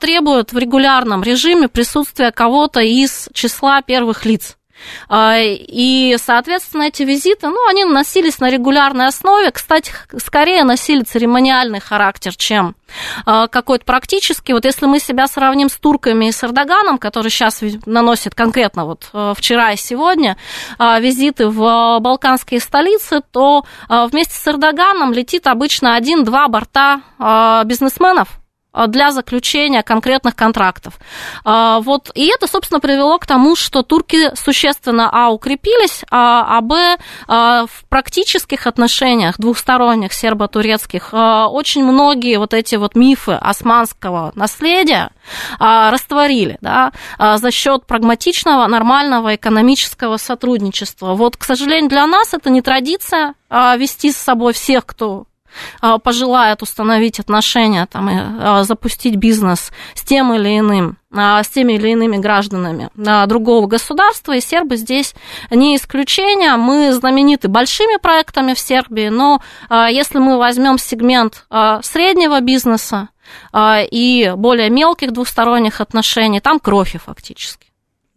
требуют 0.00 0.52
в 0.52 0.58
регулярном 0.58 1.19
режиме 1.22 1.68
присутствия 1.68 2.32
кого-то 2.32 2.80
из 2.80 3.28
числа 3.32 3.82
первых 3.82 4.24
лиц. 4.24 4.56
А, 5.08 5.36
И, 5.38 6.16
соответственно, 6.18 6.84
эти 6.84 7.02
визиты, 7.02 7.48
ну, 7.48 7.68
они 7.68 7.84
носились 7.84 8.40
на 8.40 8.50
регулярной 8.50 9.06
основе. 9.06 9.50
Кстати, 9.50 9.92
скорее 10.18 10.64
носили 10.64 11.02
церемониальный 11.02 11.80
характер, 11.80 12.34
чем 12.36 12.74
а, 13.26 13.48
какой-то 13.48 13.84
практический. 13.84 14.52
Вот 14.52 14.64
если 14.64 14.86
мы 14.86 14.98
себя 14.98 15.26
сравним 15.26 15.68
с 15.68 15.76
турками 15.76 16.26
и 16.26 16.32
с 16.32 16.42
Эрдоганом, 16.42 16.98
который 16.98 17.30
сейчас 17.30 17.60
наносит 17.86 18.34
конкретно 18.34 18.84
вот 18.84 19.08
э, 19.12 19.34
вчера 19.36 19.72
и 19.72 19.76
сегодня 19.76 20.36
а, 20.78 20.98
визиты 21.00 21.48
в 21.48 21.98
балканские 22.00 22.60
столицы, 22.60 23.20
то 23.30 23.64
вместе 23.88 24.34
с 24.34 24.46
Эрдоганом 24.48 25.12
летит 25.12 25.46
обычно 25.46 25.94
один-два 25.94 26.48
борта 26.48 27.02
бизнесменов, 27.66 28.39
для 28.86 29.10
заключения 29.10 29.82
конкретных 29.82 30.36
контрактов. 30.36 30.98
Вот. 31.44 32.10
И 32.14 32.26
это, 32.26 32.46
собственно, 32.46 32.80
привело 32.80 33.18
к 33.18 33.26
тому, 33.26 33.56
что 33.56 33.82
турки 33.82 34.34
существенно, 34.34 35.10
а, 35.10 35.30
укрепились, 35.30 36.04
а, 36.10 36.58
а 36.58 36.60
б, 36.60 36.96
в 37.26 37.84
практических 37.88 38.66
отношениях 38.66 39.38
двухсторонних 39.38 40.12
сербо-турецких 40.12 41.12
очень 41.12 41.84
многие 41.84 42.38
вот 42.38 42.54
эти 42.54 42.76
вот 42.76 42.94
мифы 42.94 43.32
османского 43.32 44.32
наследия 44.34 45.10
растворили 45.58 46.58
да, 46.60 46.92
за 47.18 47.50
счет 47.50 47.86
прагматичного, 47.86 48.66
нормального 48.66 49.34
экономического 49.34 50.16
сотрудничества. 50.16 51.14
Вот, 51.14 51.36
к 51.36 51.44
сожалению, 51.44 51.90
для 51.90 52.06
нас 52.06 52.34
это 52.34 52.50
не 52.50 52.62
традиция 52.62 53.34
вести 53.50 54.12
с 54.12 54.16
собой 54.16 54.52
всех, 54.52 54.86
кто 54.86 55.24
пожелает 56.02 56.62
установить 56.62 57.20
отношения 57.20 57.86
там, 57.86 58.08
и 58.10 58.64
запустить 58.64 59.16
бизнес 59.16 59.72
с 59.94 60.02
тем 60.02 60.32
или 60.34 60.58
иным, 60.58 60.96
с 61.12 61.48
теми 61.48 61.72
или 61.74 61.88
иными 61.88 62.18
гражданами 62.18 62.90
другого 63.26 63.66
государства, 63.66 64.36
и 64.36 64.40
сербы 64.40 64.76
здесь 64.76 65.14
не 65.50 65.76
исключение. 65.76 66.56
Мы 66.56 66.92
знамениты 66.92 67.48
большими 67.48 67.98
проектами 67.98 68.54
в 68.54 68.58
Сербии, 68.58 69.08
но 69.08 69.40
если 69.70 70.18
мы 70.18 70.38
возьмем 70.38 70.78
сегмент 70.78 71.46
среднего 71.82 72.40
бизнеса 72.40 73.08
и 73.56 74.32
более 74.36 74.70
мелких 74.70 75.12
двусторонних 75.12 75.80
отношений, 75.80 76.40
там 76.40 76.60
кровь 76.60 76.96
фактически. 77.04 77.69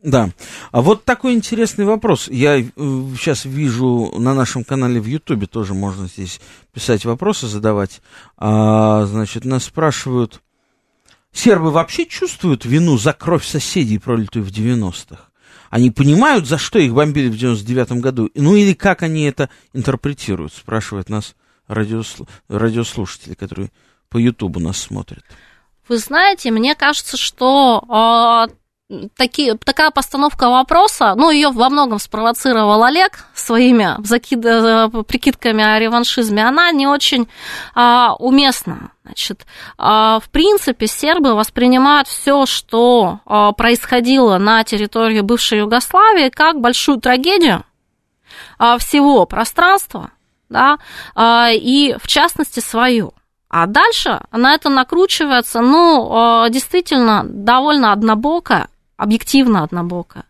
Да. 0.04 0.32
А 0.72 0.82
вот 0.82 1.06
такой 1.06 1.34
интересный 1.34 1.86
вопрос. 1.86 2.28
Я 2.28 2.62
сейчас 2.62 3.45
вижу 3.45 4.14
на 4.18 4.34
нашем 4.34 4.66
канале 4.66 4.99
в 4.99 5.06
Ютубе 5.06 5.47
тоже 5.47 5.74
можно 5.74 6.08
здесь 6.08 6.41
писать 6.74 7.06
вопросы, 7.06 7.47
задавать. 7.47 8.01
А, 8.38 9.06
значит, 9.06 9.45
нас 9.45 9.64
спрашивают, 9.64 10.41
сербы 11.32 11.72
вообще 11.72 12.06
чувствуют 12.06 12.66
вину 12.66 12.97
за 12.97 13.14
кровь 13.14 13.45
соседей, 13.45 13.97
пролитую 13.97 14.43
в 14.43 14.49
90-х? 14.49 15.30
Они 15.70 15.89
понимают, 15.89 16.47
за 16.47 16.58
что 16.58 16.80
их 16.80 16.93
бомбили 16.93 17.30
в 17.30 17.36
99-м 17.36 18.01
году? 18.01 18.30
Ну 18.36 18.56
или 18.56 18.74
как 18.74 19.04
они 19.04 19.24
это 19.24 19.49
интерпретируют, 19.72 20.54
спрашивают 20.54 21.10
нас 21.10 21.34
радиослу... 21.68 22.28
радиослушатели, 22.49 23.36
которые 23.36 23.72
по 24.10 24.18
Ютубу 24.18 24.60
нас 24.60 24.78
смотрят. 24.78 25.24
Вы 25.88 25.97
знаете, 25.97 26.51
мне 26.51 26.76
кажется, 26.76 27.18
что 27.18 28.49
такие, 29.16 29.56
такая 29.56 29.91
постановка 29.91 30.50
вопроса, 30.50 31.14
ну, 31.16 31.30
ее 31.30 31.50
во 31.50 31.70
многом 31.70 32.00
спровоцировал 32.00 32.84
Олег 32.84 33.26
своими 33.34 33.96
закид, 34.06 34.41
прикидками 35.08 35.64
о 35.64 35.80
реваншизме, 35.80 36.46
она 36.46 36.72
не 36.72 36.88
очень 36.88 37.28
а, 37.76 38.16
уместна. 38.20 38.91
Значит, 39.04 39.46
а, 39.78 40.20
в 40.20 40.30
принципе, 40.30 40.88
сербы 40.88 41.36
воспринимают 41.36 42.08
все, 42.08 42.46
что 42.46 43.20
а, 43.26 43.52
происходило 43.52 44.38
на 44.38 44.64
территории 44.64 45.20
бывшей 45.20 45.60
Югославии, 45.60 46.30
как 46.30 46.62
большую 46.62 47.00
трагедию 47.02 47.64
а, 48.58 48.78
всего 48.78 49.26
пространства, 49.26 50.12
да, 50.50 50.78
а, 51.16 51.50
и 51.52 51.96
в 52.00 52.08
частности 52.08 52.62
свою. 52.62 53.14
А 53.50 53.68
дальше 53.68 54.22
на 54.32 54.56
это 54.56 54.70
накручивается, 54.70 55.62
ну, 55.62 56.48
действительно, 56.50 57.22
довольно 57.24 57.91
однобокая 57.91 58.68
объективно 58.98 59.64
однобокая. 59.64 60.26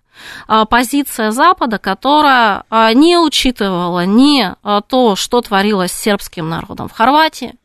Позиция 0.69 1.31
Запада, 1.31 1.79
которая 1.79 2.65
не 2.93 3.17
учитывала 3.17 4.05
ни 4.05 4.53
то, 4.87 5.15
что 5.15 5.41
творилось 5.41 5.91
с 5.91 6.01
сербским 6.01 6.49
народом 6.49 6.87
в 6.87 6.93
Хорватии, 6.93 7.55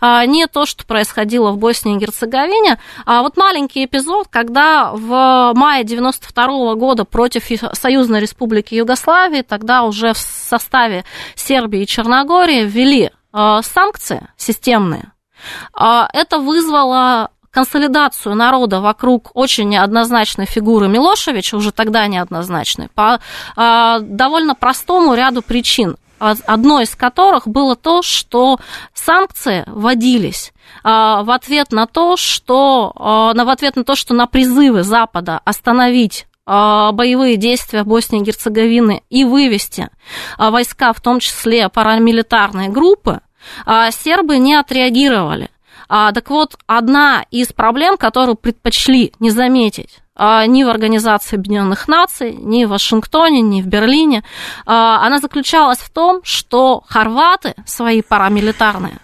не 0.00 0.46
то, 0.46 0.64
что 0.64 0.86
происходило 0.86 1.50
в 1.50 1.58
Боснии 1.58 1.96
и 1.96 1.98
Герцеговине, 1.98 2.78
а 3.04 3.22
вот 3.22 3.36
маленький 3.36 3.84
эпизод, 3.84 4.28
когда 4.30 4.92
в 4.92 5.52
мае 5.56 5.82
92 5.82 6.76
года 6.76 7.04
против 7.04 7.44
Союзной 7.72 8.20
Республики 8.20 8.76
Югославии, 8.76 9.42
тогда 9.42 9.82
уже 9.82 10.12
в 10.12 10.18
составе 10.18 11.04
Сербии 11.34 11.82
и 11.82 11.86
Черногории 11.86 12.64
ввели 12.64 13.10
санкции 13.62 14.28
системные, 14.36 15.10
это 15.74 16.38
вызвало 16.38 17.30
консолидацию 17.56 18.34
народа 18.34 18.82
вокруг 18.82 19.30
очень 19.32 19.70
неоднозначной 19.70 20.44
фигуры 20.44 20.88
Милошевича, 20.88 21.54
уже 21.54 21.72
тогда 21.72 22.06
неоднозначной, 22.06 22.90
по 22.94 23.18
а, 23.56 24.00
довольно 24.00 24.54
простому 24.54 25.14
ряду 25.14 25.40
причин. 25.40 25.96
Одной 26.18 26.84
из 26.84 26.94
которых 26.94 27.48
было 27.48 27.74
то, 27.74 28.02
что 28.02 28.58
санкции 28.92 29.64
вводились 29.68 30.52
а, 30.84 31.22
в 31.22 31.30
ответ 31.30 31.72
на 31.72 31.86
то, 31.86 32.18
что 32.18 32.92
а, 32.94 33.32
в 33.32 33.48
ответ 33.48 33.76
на 33.76 33.84
то, 33.84 33.94
что 33.94 34.12
на 34.12 34.26
призывы 34.26 34.82
Запада 34.82 35.40
остановить 35.44 36.26
боевые 36.46 37.36
действия 37.36 37.82
Боснии 37.82 38.20
и 38.20 38.24
Герцеговины 38.24 39.02
и 39.10 39.24
вывести 39.24 39.88
войска, 40.38 40.92
в 40.92 41.00
том 41.00 41.18
числе 41.18 41.68
парамилитарные 41.68 42.68
группы, 42.68 43.20
сербы 43.90 44.38
не 44.38 44.54
отреагировали. 44.54 45.50
Так 45.88 46.30
вот, 46.30 46.56
одна 46.66 47.24
из 47.30 47.52
проблем, 47.52 47.96
которую 47.96 48.36
предпочли 48.36 49.12
не 49.20 49.30
заметить 49.30 49.98
ни 50.18 50.64
в 50.64 50.68
Организации 50.68 51.36
Объединенных 51.36 51.88
Наций, 51.88 52.34
ни 52.34 52.64
в 52.64 52.70
Вашингтоне, 52.70 53.42
ни 53.42 53.60
в 53.60 53.66
Берлине, 53.66 54.24
она 54.64 55.18
заключалась 55.18 55.78
в 55.78 55.90
том, 55.90 56.20
что 56.24 56.82
хорваты 56.88 57.54
свои 57.66 58.00
парамилитарные 58.02 58.98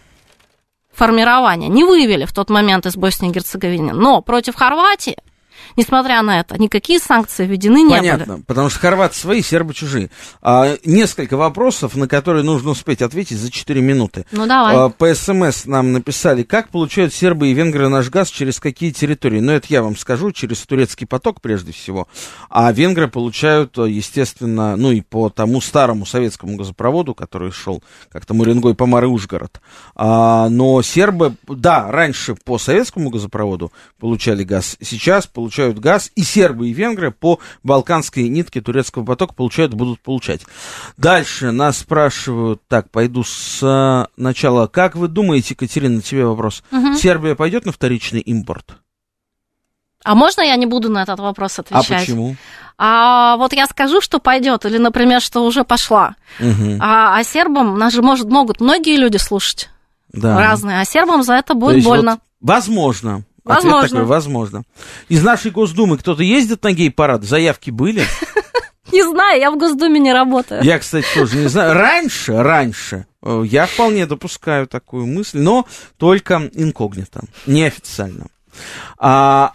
формирования 0.92 1.68
не 1.68 1.84
вывели 1.84 2.24
в 2.24 2.32
тот 2.32 2.50
момент 2.50 2.86
из 2.86 2.96
Боснии 2.96 3.30
и 3.30 3.32
Герцеговины, 3.32 3.92
но 3.92 4.20
против 4.22 4.56
Хорватии 4.56 5.16
Несмотря 5.76 6.22
на 6.22 6.40
это, 6.40 6.60
никакие 6.60 6.98
санкции 6.98 7.46
введены 7.46 7.82
не 7.82 7.96
Понятно, 7.96 8.34
были. 8.34 8.44
потому 8.44 8.68
что 8.68 8.80
хорваты 8.80 9.16
свои, 9.16 9.42
сербы 9.42 9.74
чужие. 9.74 10.10
А, 10.40 10.76
несколько 10.84 11.36
вопросов, 11.36 11.96
на 11.96 12.08
которые 12.08 12.44
нужно 12.44 12.70
успеть 12.70 13.02
ответить 13.02 13.38
за 13.38 13.50
4 13.50 13.80
минуты. 13.80 14.26
Ну, 14.32 14.46
давай. 14.46 14.76
А, 14.76 14.88
по 14.88 15.14
СМС 15.14 15.64
нам 15.66 15.92
написали, 15.92 16.42
как 16.42 16.68
получают 16.68 17.14
сербы 17.14 17.48
и 17.48 17.54
венгры 17.54 17.88
наш 17.88 18.10
газ, 18.10 18.28
через 18.28 18.60
какие 18.60 18.90
территории. 18.90 19.40
Ну, 19.40 19.52
это 19.52 19.66
я 19.70 19.82
вам 19.82 19.96
скажу, 19.96 20.32
через 20.32 20.58
турецкий 20.62 21.06
поток 21.06 21.40
прежде 21.40 21.72
всего. 21.72 22.08
А 22.50 22.70
венгры 22.72 23.08
получают, 23.08 23.78
естественно, 23.78 24.76
ну 24.76 24.92
и 24.92 25.00
по 25.00 25.28
тому 25.30 25.60
старому 25.60 26.06
советскому 26.06 26.56
газопроводу, 26.56 27.14
который 27.14 27.50
шел 27.52 27.82
как-то 28.10 28.34
Муренгой 28.34 28.74
по 28.74 28.86
Мары 28.86 29.08
Ужгород. 29.08 29.60
А, 29.94 30.48
но 30.48 30.82
сербы, 30.82 31.34
да, 31.46 31.90
раньше 31.90 32.34
по 32.34 32.58
советскому 32.58 33.10
газопроводу 33.10 33.72
получали 33.98 34.44
газ, 34.44 34.76
сейчас 34.80 35.26
получают 35.26 35.51
получают 35.52 35.78
газ, 35.78 36.10
и 36.16 36.22
сербы, 36.22 36.68
и 36.68 36.72
венгры 36.72 37.10
по 37.10 37.38
балканской 37.62 38.28
нитке 38.28 38.62
турецкого 38.62 39.04
потока 39.04 39.34
получают, 39.34 39.74
будут 39.74 40.00
получать. 40.00 40.40
Дальше 40.96 41.50
нас 41.50 41.78
спрашивают, 41.78 42.62
так, 42.68 42.90
пойду 42.90 43.22
с 43.22 43.60
а, 43.62 44.08
начала. 44.16 44.66
Как 44.66 44.96
вы 44.96 45.08
думаете, 45.08 45.54
Катерина, 45.54 46.00
тебе 46.00 46.24
вопрос, 46.24 46.62
угу. 46.72 46.94
Сербия 46.94 47.34
пойдет 47.34 47.66
на 47.66 47.72
вторичный 47.72 48.20
импорт? 48.20 48.78
А 50.04 50.14
можно 50.14 50.40
я 50.40 50.56
не 50.56 50.64
буду 50.64 50.88
на 50.88 51.02
этот 51.02 51.20
вопрос 51.20 51.58
отвечать? 51.58 51.90
А 51.90 52.00
почему? 52.00 52.36
А 52.78 53.36
вот 53.36 53.52
я 53.52 53.66
скажу, 53.66 54.00
что 54.00 54.20
пойдет, 54.20 54.64
или, 54.64 54.78
например, 54.78 55.20
что 55.20 55.44
уже 55.44 55.64
пошла. 55.64 56.16
Угу. 56.40 56.78
А, 56.80 57.18
а 57.18 57.24
сербам, 57.24 57.78
нас 57.78 57.92
же 57.92 58.00
может, 58.00 58.30
могут 58.30 58.60
многие 58.62 58.96
люди 58.96 59.18
слушать. 59.18 59.68
Да. 60.14 60.38
Разные, 60.38 60.80
а 60.80 60.84
сербам 60.86 61.22
за 61.22 61.34
это 61.34 61.52
будет 61.52 61.84
больно. 61.84 62.12
Вот, 62.12 62.20
возможно. 62.40 63.24
Возможно. 63.44 63.78
Ответ 63.78 63.90
такой, 63.90 64.06
возможно. 64.06 64.62
Из 65.08 65.22
нашей 65.22 65.50
Госдумы 65.50 65.98
кто-то 65.98 66.22
ездит 66.22 66.62
на 66.62 66.72
гей-парад? 66.72 67.24
Заявки 67.24 67.70
были? 67.70 68.04
Не 68.92 69.02
знаю, 69.08 69.40
я 69.40 69.50
в 69.50 69.58
Госдуме 69.58 69.98
не 69.98 70.12
работаю. 70.12 70.62
Я, 70.62 70.78
кстати, 70.78 71.06
тоже 71.14 71.38
не 71.38 71.48
знаю. 71.48 71.72
Раньше, 71.72 72.36
раньше, 72.42 73.06
э, 73.22 73.42
я 73.46 73.64
вполне 73.64 74.04
допускаю 74.04 74.66
такую 74.66 75.06
мысль, 75.06 75.38
но 75.38 75.66
только 75.96 76.50
инкогнито, 76.52 77.22
неофициально. 77.46 78.26
А, 78.98 79.54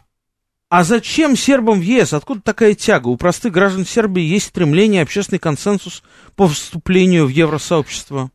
а 0.69 0.83
зачем 0.83 1.35
сербам 1.37 1.79
в 1.79 1.83
ЕС? 1.83 2.13
Откуда 2.13 2.41
такая 2.41 2.73
тяга? 2.73 3.09
У 3.09 3.17
простых 3.17 3.53
граждан 3.53 3.85
Сербии 3.85 4.23
есть 4.23 4.47
стремление, 4.47 5.03
общественный 5.03 5.39
консенсус 5.39 6.01
по 6.35 6.47
вступлению 6.47 7.27
в 7.27 7.29
евросообщество. 7.29 8.31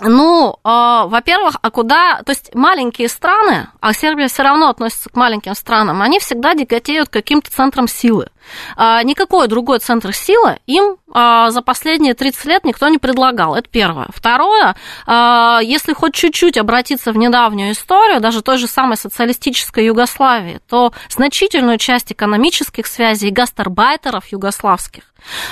Ну, 0.00 0.56
э, 0.64 0.68
во-первых, 1.06 1.56
а 1.60 1.70
куда... 1.70 2.22
То 2.22 2.30
есть 2.32 2.54
маленькие 2.54 3.08
страны, 3.08 3.68
а 3.80 3.92
Сербия 3.92 4.28
все 4.28 4.42
равно 4.42 4.68
относится 4.70 5.10
к 5.10 5.16
маленьким 5.16 5.54
странам, 5.54 6.00
они 6.02 6.18
всегда 6.18 6.54
тяготеют 6.54 7.08
к 7.08 7.12
каким-то 7.12 7.50
центрам 7.50 7.86
силы. 7.86 8.30
Э, 8.76 9.00
никакой 9.04 9.48
другой 9.48 9.78
центр 9.78 10.12
силы 10.12 10.58
им 10.66 10.96
э, 11.12 11.46
за 11.50 11.62
последние 11.62 12.14
30 12.14 12.44
лет 12.46 12.64
никто 12.64 12.88
не 12.88 12.98
предлагал. 12.98 13.54
Это 13.54 13.68
первое. 13.68 14.08
Второе, 14.14 14.76
э, 15.06 15.58
если 15.62 15.92
хоть 15.92 16.14
чуть-чуть 16.14 16.56
обратиться 16.56 17.12
в 17.12 17.16
недавнюю 17.16 17.72
историю, 17.72 18.20
даже 18.20 18.42
той 18.42 18.58
же 18.58 18.66
самой 18.66 18.96
социалистической 18.96 19.86
Югославии, 19.86 20.60
то 20.68 20.92
значительную 21.08 21.78
часть 21.78 22.12
экономических 22.12 22.86
связей 22.86 23.30
гастарбайтеров 23.30 24.26
югославских 24.26 25.02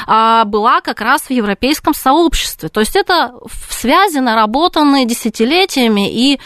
была 0.07 0.81
как 0.81 1.03
раз 1.03 1.25
в 1.25 1.31
европейском 1.31 1.93
сообществе. 1.93 2.71
То 2.71 2.81
есть 2.81 2.97
это 2.97 3.35
связи 3.71 4.17
наработанные 4.17 5.05
десятилетиями, 5.05 6.11
и 6.11 6.41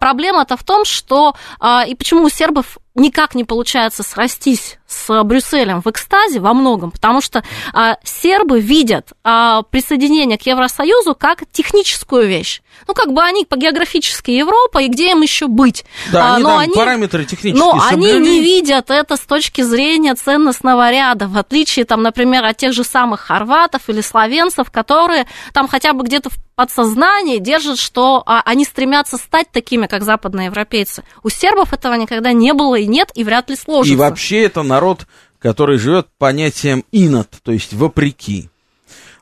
проблема-то 0.00 0.56
в 0.56 0.64
том, 0.64 0.86
что 0.86 1.34
и 1.86 1.94
почему 1.94 2.22
у 2.24 2.30
сербов 2.30 2.78
никак 2.94 3.34
не 3.34 3.44
получается 3.44 4.02
срастись 4.02 4.78
с 4.86 5.22
Брюсселем 5.24 5.80
в 5.80 5.86
экстазе 5.86 6.40
во 6.40 6.52
многом, 6.52 6.90
потому 6.90 7.20
что 7.20 7.42
а, 7.72 7.96
сербы 8.04 8.60
видят 8.60 9.12
а, 9.24 9.62
присоединение 9.62 10.36
к 10.36 10.42
Евросоюзу 10.42 11.14
как 11.14 11.44
техническую 11.50 12.26
вещь. 12.26 12.60
Ну, 12.86 12.94
как 12.94 13.12
бы 13.12 13.22
они 13.22 13.44
по 13.46 13.56
географически 13.56 14.30
Европа, 14.30 14.82
и 14.82 14.88
где 14.88 15.12
им 15.12 15.22
еще 15.22 15.46
быть? 15.46 15.84
Да, 16.12 16.32
а, 16.32 16.34
они, 16.34 16.44
но 16.44 16.58
они, 16.58 16.74
параметры 16.74 17.24
технические 17.24 17.64
Но 17.64 17.80
соблюли. 17.80 18.10
они 18.10 18.20
не 18.20 18.40
видят 18.42 18.90
это 18.90 19.16
с 19.16 19.20
точки 19.20 19.62
зрения 19.62 20.14
ценностного 20.14 20.90
ряда, 20.90 21.28
в 21.28 21.38
отличие, 21.38 21.86
там, 21.86 22.02
например, 22.02 22.44
от 22.44 22.58
тех 22.58 22.74
же 22.74 22.84
самых 22.84 23.20
хорватов 23.20 23.88
или 23.88 24.02
словенцев, 24.02 24.70
которые 24.70 25.26
там 25.54 25.68
хотя 25.68 25.94
бы 25.94 26.04
где-то 26.04 26.28
в 26.28 26.38
подсознании 26.54 27.38
держат, 27.38 27.78
что 27.78 28.22
а, 28.26 28.42
они 28.44 28.64
стремятся 28.64 29.16
стать 29.16 29.50
такими, 29.50 29.86
как 29.86 30.02
западные 30.02 30.46
европейцы. 30.46 31.04
У 31.22 31.28
сербов 31.28 31.72
этого 31.72 31.94
никогда 31.94 32.32
не 32.32 32.52
было 32.52 32.76
и 32.76 32.86
нет, 32.86 33.10
и 33.14 33.24
вряд 33.24 33.50
ли 33.50 33.56
сложится. 33.56 33.94
И 33.94 33.96
вообще 33.96 34.42
это 34.44 34.62
народ, 34.62 35.06
который 35.38 35.78
живет 35.78 36.08
понятием 36.18 36.84
инот, 36.92 37.28
то 37.42 37.52
есть 37.52 37.72
вопреки. 37.72 38.48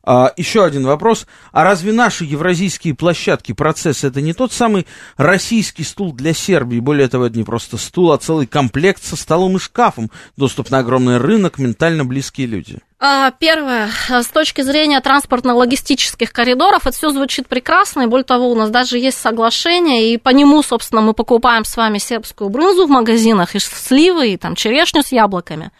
А, 0.02 0.32
еще 0.36 0.64
один 0.64 0.86
вопрос. 0.86 1.26
А 1.52 1.62
разве 1.62 1.92
наши 1.92 2.24
евразийские 2.24 2.94
площадки, 2.94 3.52
процессы, 3.52 4.06
это 4.06 4.20
не 4.20 4.32
тот 4.32 4.52
самый 4.52 4.86
российский 5.16 5.84
стул 5.84 6.12
для 6.12 6.32
Сербии? 6.32 6.80
Более 6.80 7.08
того, 7.08 7.26
это 7.26 7.36
не 7.36 7.44
просто 7.44 7.76
стул, 7.76 8.12
а 8.12 8.18
целый 8.18 8.46
комплект 8.46 9.04
со 9.04 9.16
столом 9.16 9.56
и 9.56 9.60
шкафом. 9.60 10.10
Доступ 10.36 10.70
на 10.70 10.78
огромный 10.78 11.18
рынок, 11.18 11.58
ментально 11.58 12.04
близкие 12.04 12.46
люди. 12.46 12.80
А, 13.02 13.30
первое, 13.30 13.88
с 14.10 14.26
точки 14.26 14.60
зрения 14.60 15.00
транспортно-логистических 15.00 16.30
коридоров, 16.32 16.86
это 16.86 16.94
все 16.94 17.08
звучит 17.08 17.48
прекрасно, 17.48 18.02
и 18.02 18.06
более 18.06 18.26
того, 18.26 18.50
у 18.50 18.54
нас 18.54 18.68
даже 18.68 18.98
есть 18.98 19.16
соглашение, 19.16 20.12
и 20.12 20.18
по 20.18 20.28
нему, 20.28 20.62
собственно, 20.62 21.00
мы 21.00 21.14
покупаем 21.14 21.64
с 21.64 21.78
вами 21.78 21.96
сербскую 21.96 22.50
брынзу 22.50 22.86
в 22.86 22.90
магазинах, 22.90 23.54
и 23.54 23.58
сливы, 23.58 24.28
и 24.28 24.36
там 24.36 24.54
черешню 24.54 25.02
с 25.02 25.12
яблоками. 25.12 25.70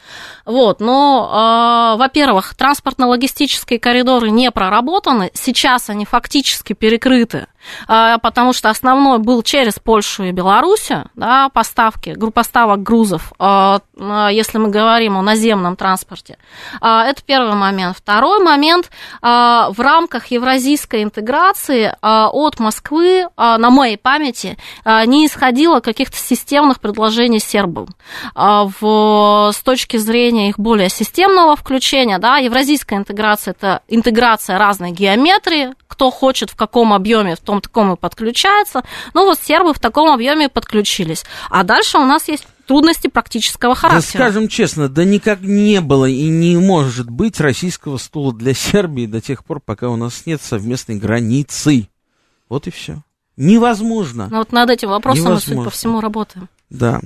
Вот, 0.46 0.80
но, 0.80 1.92
э, 1.94 1.98
во-первых, 1.98 2.54
транспортно-логистические 2.56 3.78
коридоры 3.78 4.30
не 4.30 4.50
проработаны, 4.50 5.30
сейчас 5.34 5.90
они 5.90 6.06
фактически 6.06 6.72
перекрыты 6.72 7.48
потому 7.86 8.52
что 8.52 8.70
основной 8.70 9.18
был 9.18 9.42
через 9.42 9.78
Польшу 9.78 10.24
и 10.24 10.32
Белоруссию, 10.32 11.11
да, 11.14 11.48
поставки, 11.48 12.16
поставок 12.32 12.82
грузов, 12.82 13.32
а, 13.38 13.80
а, 13.98 14.28
если 14.28 14.58
мы 14.58 14.68
говорим 14.68 15.16
о 15.16 15.22
наземном 15.22 15.76
транспорте. 15.76 16.38
Это 16.80 17.16
первый 17.24 17.54
момент. 17.54 17.96
Второй 17.96 18.42
момент, 18.42 18.90
в 19.22 19.74
рамках 19.78 20.26
евразийской 20.26 21.02
интеграции 21.02 21.94
от 22.00 22.58
Москвы, 22.58 23.28
на 23.36 23.70
моей 23.70 23.96
памяти, 23.96 24.56
не 24.84 25.26
исходило 25.26 25.80
каких-то 25.80 26.16
системных 26.16 26.80
предложений 26.80 27.40
сербам 27.40 27.88
в, 28.34 29.50
с 29.52 29.62
точки 29.62 29.96
зрения 29.96 30.48
их 30.48 30.58
более 30.58 30.88
системного 30.88 31.56
включения. 31.56 32.18
Да, 32.18 32.38
евразийская 32.38 32.98
интеграция– 32.98 33.52
это 33.58 33.82
интеграция 33.88 34.58
разной 34.58 34.90
геометрии, 34.90 35.74
кто 35.91 36.11
хочет 36.11 36.51
в 36.51 36.57
каком 36.57 36.93
объеме, 36.93 37.34
в 37.34 37.41
том 37.41 37.61
таком 37.61 37.93
и 37.93 37.97
подключается. 37.97 38.82
Ну 39.12 39.24
вот 39.24 39.41
сербы 39.43 39.74
в 39.74 39.80
таком 39.80 40.09
объеме 40.09 40.49
подключились. 40.49 41.24
А 41.51 41.64
дальше 41.64 41.99
у 41.99 42.05
нас 42.05 42.28
есть 42.28 42.47
трудности 42.66 43.09
практического 43.09 43.74
характера. 43.74 44.18
Да 44.18 44.24
скажем 44.24 44.49
честно, 44.49 44.88
да 44.88 45.05
никак 45.05 45.41
не 45.41 45.80
было 45.80 46.07
и 46.07 46.28
не 46.28 46.57
может 46.57 47.11
быть 47.11 47.41
российского 47.41 47.99
стула 47.99 48.32
для 48.32 48.55
Сербии 48.70 49.07
до 49.07 49.20
тех 49.20 49.45
пор, 49.45 49.61
пока 49.61 49.88
у 49.88 49.97
нас 49.97 50.24
нет 50.26 50.41
совместной 50.41 50.97
границы. 50.97 51.88
Вот 52.49 52.68
и 52.68 52.70
все. 52.70 53.03
Невозможно. 53.37 54.28
Ну 54.31 54.39
вот 54.39 54.53
над 54.53 54.70
этим 54.70 54.89
вопросом 54.89 55.24
Невозможно. 55.24 55.55
мы, 55.55 55.57
судя 55.57 55.64
по 55.64 55.70
всему, 55.70 56.01
работаем. 56.01 56.49
Да. 56.70 57.01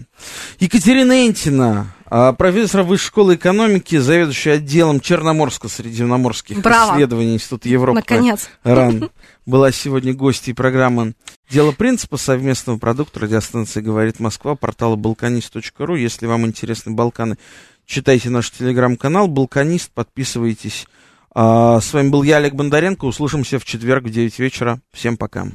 Екатерина 0.60 1.26
Энтина, 1.26 1.94
а, 2.06 2.34
профессор 2.34 2.82
Высшей 2.82 3.06
школы 3.06 3.34
экономики, 3.36 3.96
заведующий 3.96 4.50
отделом 4.50 4.98
Черноморско-Средиземноморских 4.98 6.60
исследований 6.60 7.34
Института 7.34 7.68
Европы. 7.68 7.96
Наконец. 7.96 8.50
РАН. 8.62 9.10
Была 9.46 9.72
сегодня 9.72 10.12
гостьей 10.12 10.54
программы 10.54 11.14
«Дело 11.50 11.72
принципа» 11.72 12.18
совместного 12.18 12.78
продукта 12.78 13.20
радиостанции 13.20 13.80
«Говорит 13.80 14.20
Москва», 14.20 14.54
портала 14.54 14.96
balkanist.ru. 14.96 15.98
Если 15.98 16.26
вам 16.26 16.46
интересны 16.46 16.92
Балканы, 16.92 17.38
читайте 17.86 18.28
наш 18.28 18.50
телеграм-канал 18.50 19.28
«Балканист», 19.28 19.90
подписывайтесь. 19.92 20.86
А, 21.34 21.80
с 21.80 21.92
вами 21.92 22.10
был 22.10 22.22
я, 22.22 22.36
Олег 22.36 22.54
Бондаренко. 22.54 23.06
Услышимся 23.06 23.58
в 23.58 23.64
четверг 23.64 24.04
в 24.04 24.10
9 24.10 24.38
вечера. 24.38 24.80
Всем 24.92 25.16
пока. 25.16 25.46